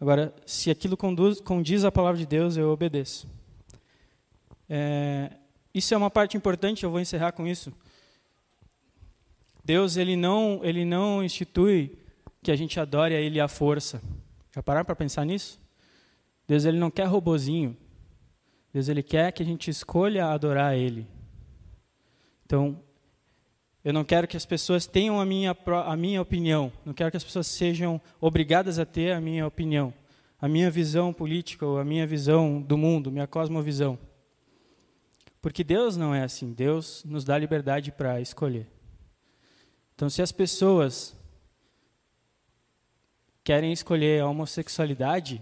Agora, 0.00 0.34
se 0.44 0.68
aquilo 0.68 0.96
conduz, 0.96 1.40
condiz 1.40 1.84
a 1.84 1.92
palavra 1.92 2.18
de 2.18 2.26
Deus, 2.26 2.56
eu 2.56 2.68
obedeço. 2.70 3.28
É, 4.68 5.30
isso 5.72 5.94
é 5.94 5.96
uma 5.96 6.10
parte 6.10 6.36
importante, 6.36 6.82
eu 6.82 6.90
vou 6.90 6.98
encerrar 6.98 7.30
com 7.30 7.46
isso. 7.46 7.72
Deus 9.64 9.96
ele 9.96 10.16
não, 10.16 10.58
ele 10.64 10.84
não 10.84 11.22
institui 11.22 11.96
que 12.42 12.50
a 12.50 12.56
gente 12.56 12.80
adore 12.80 13.14
a 13.14 13.20
Ele 13.20 13.38
à 13.38 13.46
força. 13.46 14.02
Já 14.52 14.60
pararam 14.60 14.84
para 14.84 14.96
pensar 14.96 15.24
nisso? 15.24 15.60
Deus 16.48 16.64
ele 16.64 16.80
não 16.80 16.90
quer 16.90 17.04
robozinho. 17.04 17.76
Deus 18.72 18.88
ele 18.88 19.04
quer 19.04 19.30
que 19.30 19.40
a 19.40 19.46
gente 19.46 19.70
escolha 19.70 20.26
adorar 20.26 20.72
a 20.72 20.76
Ele. 20.76 21.06
Então, 22.50 22.82
eu 23.84 23.92
não 23.92 24.02
quero 24.02 24.26
que 24.26 24.36
as 24.36 24.44
pessoas 24.44 24.84
tenham 24.84 25.20
a 25.20 25.24
minha, 25.24 25.56
a 25.86 25.96
minha 25.96 26.20
opinião. 26.20 26.72
Não 26.84 26.92
quero 26.92 27.08
que 27.08 27.16
as 27.16 27.22
pessoas 27.22 27.46
sejam 27.46 28.00
obrigadas 28.20 28.76
a 28.76 28.84
ter 28.84 29.12
a 29.12 29.20
minha 29.20 29.46
opinião, 29.46 29.94
a 30.36 30.48
minha 30.48 30.68
visão 30.68 31.12
política 31.12 31.64
ou 31.64 31.78
a 31.78 31.84
minha 31.84 32.04
visão 32.08 32.60
do 32.60 32.76
mundo, 32.76 33.12
minha 33.12 33.28
cosmovisão. 33.28 33.96
Porque 35.40 35.62
Deus 35.62 35.96
não 35.96 36.12
é 36.12 36.24
assim. 36.24 36.52
Deus 36.52 37.04
nos 37.04 37.22
dá 37.22 37.38
liberdade 37.38 37.92
para 37.92 38.20
escolher. 38.20 38.66
Então, 39.94 40.10
se 40.10 40.20
as 40.20 40.32
pessoas 40.32 41.16
querem 43.44 43.72
escolher 43.72 44.22
a 44.22 44.26
homossexualidade, 44.26 45.40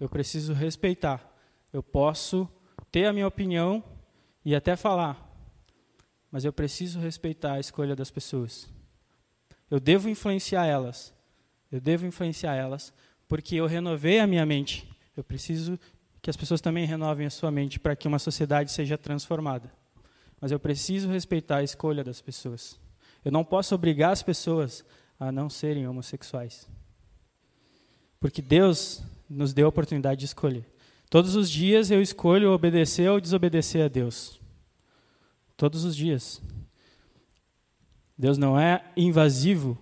eu 0.00 0.08
preciso 0.08 0.54
respeitar. 0.54 1.30
Eu 1.70 1.82
posso 1.82 2.48
ter 2.90 3.04
a 3.04 3.12
minha 3.12 3.28
opinião 3.28 3.84
e 4.42 4.54
até 4.54 4.76
falar, 4.76 5.21
mas 6.32 6.46
eu 6.46 6.52
preciso 6.52 6.98
respeitar 6.98 7.52
a 7.52 7.60
escolha 7.60 7.94
das 7.94 8.10
pessoas. 8.10 8.66
Eu 9.70 9.78
devo 9.78 10.08
influenciar 10.08 10.64
elas. 10.64 11.12
Eu 11.70 11.80
devo 11.80 12.06
influenciar 12.06 12.54
elas, 12.54 12.92
porque 13.28 13.54
eu 13.54 13.66
renovei 13.66 14.18
a 14.18 14.26
minha 14.26 14.44
mente. 14.44 14.90
Eu 15.14 15.22
preciso 15.22 15.78
que 16.22 16.30
as 16.30 16.36
pessoas 16.36 16.60
também 16.60 16.86
renovem 16.86 17.26
a 17.26 17.30
sua 17.30 17.50
mente 17.50 17.78
para 17.78 17.94
que 17.94 18.08
uma 18.08 18.18
sociedade 18.18 18.72
seja 18.72 18.96
transformada. 18.96 19.70
Mas 20.40 20.50
eu 20.50 20.58
preciso 20.58 21.08
respeitar 21.08 21.58
a 21.58 21.62
escolha 21.62 22.02
das 22.02 22.20
pessoas. 22.20 22.78
Eu 23.24 23.30
não 23.30 23.44
posso 23.44 23.74
obrigar 23.74 24.12
as 24.12 24.22
pessoas 24.22 24.84
a 25.20 25.30
não 25.30 25.48
serem 25.48 25.86
homossexuais. 25.86 26.68
Porque 28.18 28.42
Deus 28.42 29.02
nos 29.28 29.52
deu 29.52 29.66
a 29.66 29.68
oportunidade 29.68 30.20
de 30.20 30.26
escolher. 30.26 30.66
Todos 31.08 31.36
os 31.36 31.50
dias 31.50 31.90
eu 31.90 32.00
escolho 32.00 32.52
obedecer 32.52 33.08
ou 33.10 33.20
desobedecer 33.20 33.84
a 33.84 33.88
Deus. 33.88 34.41
Todos 35.62 35.84
os 35.84 35.94
dias. 35.94 36.42
Deus 38.18 38.36
não 38.36 38.58
é 38.58 38.84
invasivo 38.96 39.78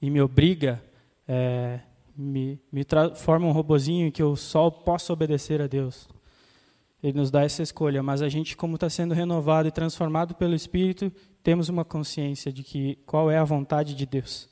e 0.00 0.08
me 0.08 0.20
obriga, 0.20 0.80
é, 1.26 1.80
me, 2.16 2.60
me 2.70 2.86
forma 3.16 3.44
um 3.44 3.50
robozinho 3.50 4.12
que 4.12 4.22
eu 4.22 4.36
só 4.36 4.70
posso 4.70 5.12
obedecer 5.12 5.60
a 5.60 5.66
Deus. 5.66 6.08
Ele 7.02 7.18
nos 7.18 7.28
dá 7.28 7.42
essa 7.42 7.60
escolha, 7.60 8.04
mas 8.04 8.22
a 8.22 8.28
gente, 8.28 8.56
como 8.56 8.76
está 8.76 8.88
sendo 8.88 9.14
renovado 9.14 9.66
e 9.66 9.72
transformado 9.72 10.32
pelo 10.36 10.54
Espírito, 10.54 11.12
temos 11.42 11.68
uma 11.68 11.84
consciência 11.84 12.52
de 12.52 12.62
que 12.62 12.94
qual 13.04 13.28
é 13.28 13.36
a 13.36 13.42
vontade 13.42 13.96
de 13.96 14.06
Deus. 14.06 14.48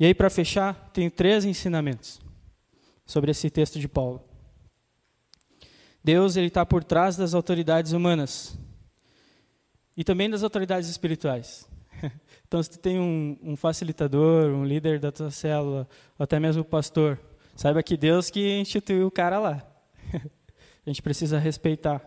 E 0.00 0.06
aí, 0.06 0.14
para 0.14 0.30
fechar, 0.30 0.90
tem 0.94 1.10
três 1.10 1.44
ensinamentos 1.44 2.18
sobre 3.04 3.30
esse 3.30 3.50
texto 3.50 3.78
de 3.78 3.88
Paulo. 3.88 4.22
Deus 6.02 6.34
ele 6.34 6.46
está 6.46 6.64
por 6.64 6.82
trás 6.82 7.14
das 7.14 7.34
autoridades 7.34 7.92
humanas 7.92 8.58
e 9.96 10.04
também 10.04 10.28
das 10.28 10.42
autoridades 10.42 10.88
espirituais. 10.88 11.68
Então, 12.46 12.62
se 12.62 12.70
tu 12.70 12.78
tem 12.78 13.00
um, 13.00 13.36
um, 13.42 13.56
facilitador, 13.56 14.52
um 14.52 14.64
líder 14.64 15.00
da 15.00 15.10
tua 15.10 15.30
célula, 15.30 15.88
ou 16.16 16.22
até 16.22 16.38
mesmo 16.38 16.62
o 16.62 16.64
pastor, 16.64 17.18
saiba 17.56 17.82
que 17.82 17.96
Deus 17.96 18.30
que 18.30 18.60
instituiu 18.60 19.08
o 19.08 19.10
cara 19.10 19.40
lá. 19.40 19.66
A 20.86 20.90
gente 20.90 21.02
precisa 21.02 21.36
respeitar. 21.36 22.00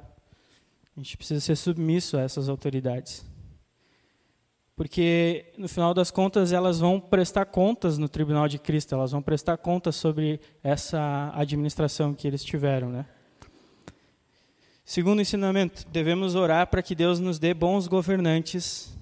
A 0.95 0.99
gente 1.01 1.17
precisa 1.17 1.41
ser 1.41 1.57
submisso 1.57 2.15
a 2.15 2.21
essas 2.21 2.47
autoridades. 2.47 3.25
Porque, 4.73 5.51
no 5.57 5.67
final 5.67 5.93
das 5.93 6.11
contas, 6.11 6.53
elas 6.53 6.79
vão 6.79 6.99
prestar 6.99 7.45
contas 7.47 7.97
no 7.97 8.07
tribunal 8.07 8.47
de 8.47 8.59
Cristo, 8.59 8.93
elas 8.93 9.11
vão 9.11 9.21
prestar 9.21 9.57
contas 9.57 9.95
sobre 9.95 10.39
essa 10.63 11.31
administração 11.33 12.13
que 12.13 12.27
eles 12.27 12.43
tiveram, 12.43 12.89
né? 12.89 13.05
Segundo 14.89 15.21
ensinamento, 15.21 15.85
devemos 15.91 16.33
orar 16.33 16.65
para 16.67 16.81
que 16.81 16.95
Deus 16.95 17.19
nos 17.19 17.37
dê 17.37 17.53
bons 17.53 17.87
governantes 17.87 18.97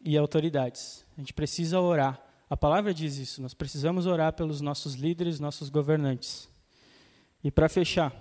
e 0.00 0.16
autoridades. 0.16 1.04
A 1.18 1.20
gente 1.20 1.34
precisa 1.34 1.80
orar. 1.80 2.24
A 2.48 2.56
palavra 2.56 2.94
diz 2.94 3.18
isso, 3.18 3.42
nós 3.42 3.52
precisamos 3.52 4.06
orar 4.06 4.32
pelos 4.34 4.60
nossos 4.60 4.94
líderes, 4.94 5.40
nossos 5.40 5.70
governantes. 5.70 6.48
E 7.42 7.50
para 7.50 7.68
fechar, 7.68 8.14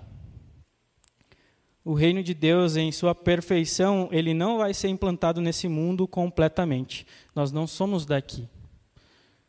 o 1.85 1.93
reino 1.93 2.23
de 2.23 2.33
Deus, 2.33 2.75
em 2.75 2.91
sua 2.91 3.13
perfeição, 3.13 4.09
ele 4.11 4.33
não 4.33 4.57
vai 4.57 4.73
ser 4.73 4.87
implantado 4.87 5.39
nesse 5.39 5.67
mundo 5.67 6.07
completamente. 6.07 7.05
Nós 7.35 7.51
não 7.51 7.67
somos 7.67 8.07
daqui. 8.07 8.49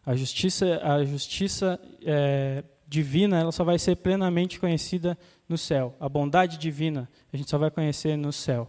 A 0.05 0.15
justiça, 0.15 0.83
a 0.83 1.03
justiça 1.03 1.81
é, 2.05 2.63
divina, 2.87 3.39
ela 3.39 3.53
só 3.53 3.65
vai 3.65 3.79
ser 3.79 3.97
plenamente 3.97 4.61
conhecida 4.61 5.19
no 5.49 5.59
céu. 5.59 5.95
A 5.99 6.09
bondade 6.09 6.59
divina 6.59 7.09
a 7.33 7.37
gente 7.37 7.51
só 7.51 7.59
vai 7.59 7.71
conhecer 7.71 8.17
no 8.17 8.33
céu. 8.33 8.69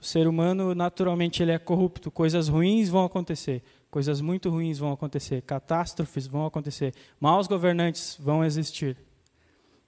O 0.00 0.04
ser 0.04 0.28
humano, 0.28 0.74
naturalmente, 0.74 1.42
ele 1.42 1.52
é 1.52 1.58
corrupto. 1.58 2.10
Coisas 2.10 2.48
ruins 2.48 2.88
vão 2.88 3.04
acontecer. 3.04 3.62
Coisas 3.90 4.20
muito 4.20 4.50
ruins 4.50 4.78
vão 4.78 4.92
acontecer. 4.92 5.42
Catástrofes 5.42 6.26
vão 6.26 6.44
acontecer. 6.44 6.94
Maus 7.18 7.46
governantes 7.46 8.16
vão 8.20 8.44
existir. 8.44 8.96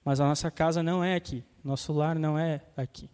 Mas 0.03 0.19
a 0.19 0.25
nossa 0.25 0.49
casa 0.49 0.81
não 0.81 1.03
é 1.03 1.15
aqui. 1.15 1.43
Nosso 1.63 1.93
lar 1.93 2.17
não 2.17 2.39
é 2.39 2.61
aqui. 2.75 3.09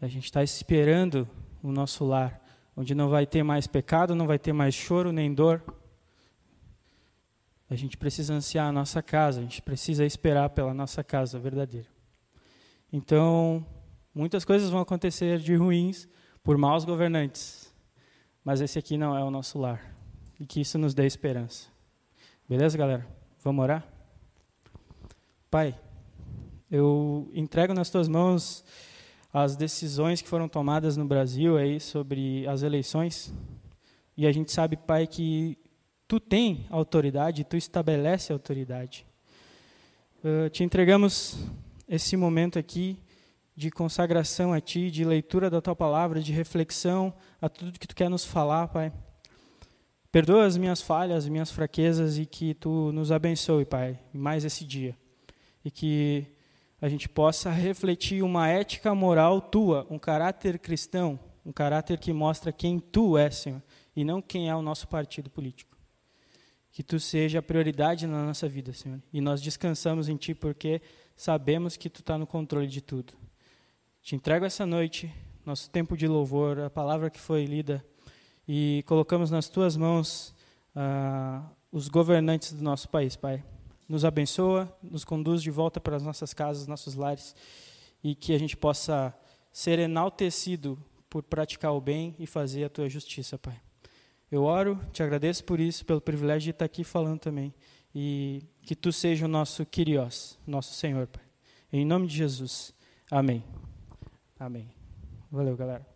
A 0.00 0.08
gente 0.08 0.24
está 0.24 0.42
esperando 0.42 1.28
o 1.62 1.70
nosso 1.70 2.04
lar, 2.04 2.40
onde 2.76 2.94
não 2.94 3.08
vai 3.08 3.26
ter 3.26 3.42
mais 3.42 3.66
pecado, 3.66 4.14
não 4.14 4.26
vai 4.26 4.38
ter 4.38 4.52
mais 4.52 4.74
choro 4.74 5.12
nem 5.12 5.32
dor. 5.32 5.62
A 7.72 7.74
gente 7.74 7.96
precisa 7.96 8.34
ansiar 8.34 8.68
a 8.68 8.72
nossa 8.72 9.02
casa, 9.02 9.40
a 9.40 9.42
gente 9.42 9.62
precisa 9.62 10.04
esperar 10.04 10.50
pela 10.50 10.74
nossa 10.74 11.02
casa 11.02 11.38
verdadeira. 11.38 11.88
Então, 12.92 13.64
muitas 14.14 14.44
coisas 14.44 14.68
vão 14.68 14.82
acontecer 14.82 15.38
de 15.38 15.54
ruins 15.54 16.06
por 16.44 16.58
maus 16.58 16.84
governantes, 16.84 17.74
mas 18.44 18.60
esse 18.60 18.78
aqui 18.78 18.98
não 18.98 19.16
é 19.16 19.24
o 19.24 19.30
nosso 19.30 19.58
lar. 19.58 19.96
E 20.38 20.44
que 20.44 20.60
isso 20.60 20.76
nos 20.76 20.92
dê 20.92 21.06
esperança. 21.06 21.70
Beleza, 22.46 22.76
galera? 22.76 23.06
Vamos 23.42 23.62
orar? 23.62 23.88
Pai, 25.50 25.74
eu 26.70 27.30
entrego 27.32 27.72
nas 27.72 27.88
tuas 27.88 28.06
mãos 28.06 28.62
as 29.32 29.56
decisões 29.56 30.20
que 30.20 30.28
foram 30.28 30.46
tomadas 30.46 30.94
no 30.94 31.06
Brasil 31.06 31.56
aí 31.56 31.80
sobre 31.80 32.46
as 32.46 32.62
eleições. 32.62 33.32
E 34.14 34.26
a 34.26 34.30
gente 34.30 34.52
sabe, 34.52 34.76
Pai, 34.76 35.06
que 35.06 35.56
tu 36.12 36.20
tem 36.20 36.66
autoridade, 36.68 37.42
tu 37.42 37.56
estabelece 37.56 38.34
autoridade. 38.34 39.06
Uh, 40.22 40.50
te 40.50 40.62
entregamos 40.62 41.38
esse 41.88 42.18
momento 42.18 42.58
aqui 42.58 42.98
de 43.56 43.70
consagração 43.70 44.52
a 44.52 44.60
ti, 44.60 44.90
de 44.90 45.06
leitura 45.06 45.48
da 45.48 45.62
tua 45.62 45.74
palavra, 45.74 46.20
de 46.20 46.30
reflexão 46.30 47.14
a 47.40 47.48
tudo 47.48 47.78
que 47.78 47.86
tu 47.86 47.96
quer 47.96 48.10
nos 48.10 48.26
falar, 48.26 48.68
Pai. 48.68 48.92
Perdoa 50.10 50.44
as 50.44 50.58
minhas 50.58 50.82
falhas, 50.82 51.24
as 51.24 51.28
minhas 51.30 51.50
fraquezas 51.50 52.18
e 52.18 52.26
que 52.26 52.52
tu 52.52 52.92
nos 52.92 53.10
abençoe, 53.10 53.64
Pai, 53.64 53.98
mais 54.12 54.44
esse 54.44 54.66
dia. 54.66 54.94
E 55.64 55.70
que 55.70 56.26
a 56.78 56.90
gente 56.90 57.08
possa 57.08 57.48
refletir 57.48 58.22
uma 58.22 58.48
ética 58.48 58.94
moral 58.94 59.40
tua, 59.40 59.86
um 59.88 59.98
caráter 59.98 60.58
cristão, 60.58 61.18
um 61.42 61.52
caráter 61.52 61.98
que 61.98 62.12
mostra 62.12 62.52
quem 62.52 62.78
tu 62.78 63.16
és, 63.16 63.34
Senhor, 63.36 63.62
e 63.96 64.04
não 64.04 64.20
quem 64.20 64.50
é 64.50 64.54
o 64.54 64.60
nosso 64.60 64.86
partido 64.86 65.30
político. 65.30 65.71
Que 66.72 66.82
tu 66.82 66.98
seja 66.98 67.38
a 67.38 67.42
prioridade 67.42 68.06
na 68.06 68.24
nossa 68.24 68.48
vida, 68.48 68.72
Senhor. 68.72 69.00
E 69.12 69.20
nós 69.20 69.40
descansamos 69.40 70.08
em 70.08 70.16
ti 70.16 70.34
porque 70.34 70.80
sabemos 71.14 71.76
que 71.76 71.88
tu 71.88 72.00
está 72.00 72.18
no 72.18 72.26
controle 72.26 72.66
de 72.66 72.80
tudo. 72.80 73.12
Te 74.02 74.16
entrego 74.16 74.44
essa 74.44 74.66
noite, 74.66 75.12
nosso 75.46 75.70
tempo 75.70 75.96
de 75.96 76.08
louvor, 76.08 76.58
a 76.58 76.70
palavra 76.70 77.10
que 77.10 77.20
foi 77.20 77.44
lida, 77.44 77.84
e 78.48 78.82
colocamos 78.86 79.30
nas 79.30 79.48
tuas 79.48 79.76
mãos 79.76 80.34
ah, 80.74 81.48
os 81.70 81.88
governantes 81.88 82.52
do 82.52 82.64
nosso 82.64 82.88
país, 82.88 83.14
Pai 83.14 83.44
nos 83.92 84.06
abençoa, 84.06 84.74
nos 84.82 85.04
conduz 85.04 85.42
de 85.42 85.50
volta 85.50 85.78
para 85.78 85.96
as 85.96 86.02
nossas 86.02 86.32
casas, 86.32 86.66
nossos 86.66 86.94
lares, 86.94 87.36
e 88.02 88.14
que 88.14 88.32
a 88.32 88.38
gente 88.38 88.56
possa 88.56 89.14
ser 89.52 89.78
enaltecido 89.78 90.82
por 91.10 91.22
praticar 91.22 91.74
o 91.74 91.80
bem 91.80 92.16
e 92.18 92.26
fazer 92.26 92.64
a 92.64 92.70
tua 92.70 92.88
justiça, 92.88 93.38
Pai. 93.38 93.60
Eu 94.32 94.42
oro, 94.42 94.80
te 94.92 95.00
agradeço 95.00 95.44
por 95.44 95.60
isso, 95.60 95.86
pelo 95.86 96.00
privilégio 96.00 96.46
de 96.46 96.50
estar 96.50 96.64
aqui 96.64 96.82
falando 96.82 97.20
também, 97.20 97.54
e 97.94 98.42
que 98.62 98.74
tu 98.74 98.90
seja 98.90 99.26
o 99.26 99.28
nosso 99.28 99.64
Kyrios, 99.64 100.36
nosso 100.44 100.74
Senhor, 100.74 101.06
Pai. 101.06 101.22
Em 101.72 101.84
nome 101.84 102.08
de 102.08 102.16
Jesus. 102.16 102.74
Amém. 103.08 103.44
Amém. 104.40 104.68
Valeu, 105.30 105.56
galera. 105.56 105.86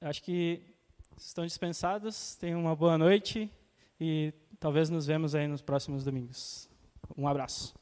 Acho 0.00 0.22
que 0.22 0.62
estão 1.18 1.44
dispensados. 1.44 2.36
Tenham 2.36 2.60
uma 2.60 2.76
boa 2.76 2.96
noite 2.96 3.50
e 3.98 4.32
Talvez 4.64 4.88
nos 4.88 5.04
vemos 5.04 5.34
aí 5.34 5.46
nos 5.46 5.60
próximos 5.60 6.04
domingos. 6.04 6.70
Um 7.18 7.28
abraço. 7.28 7.74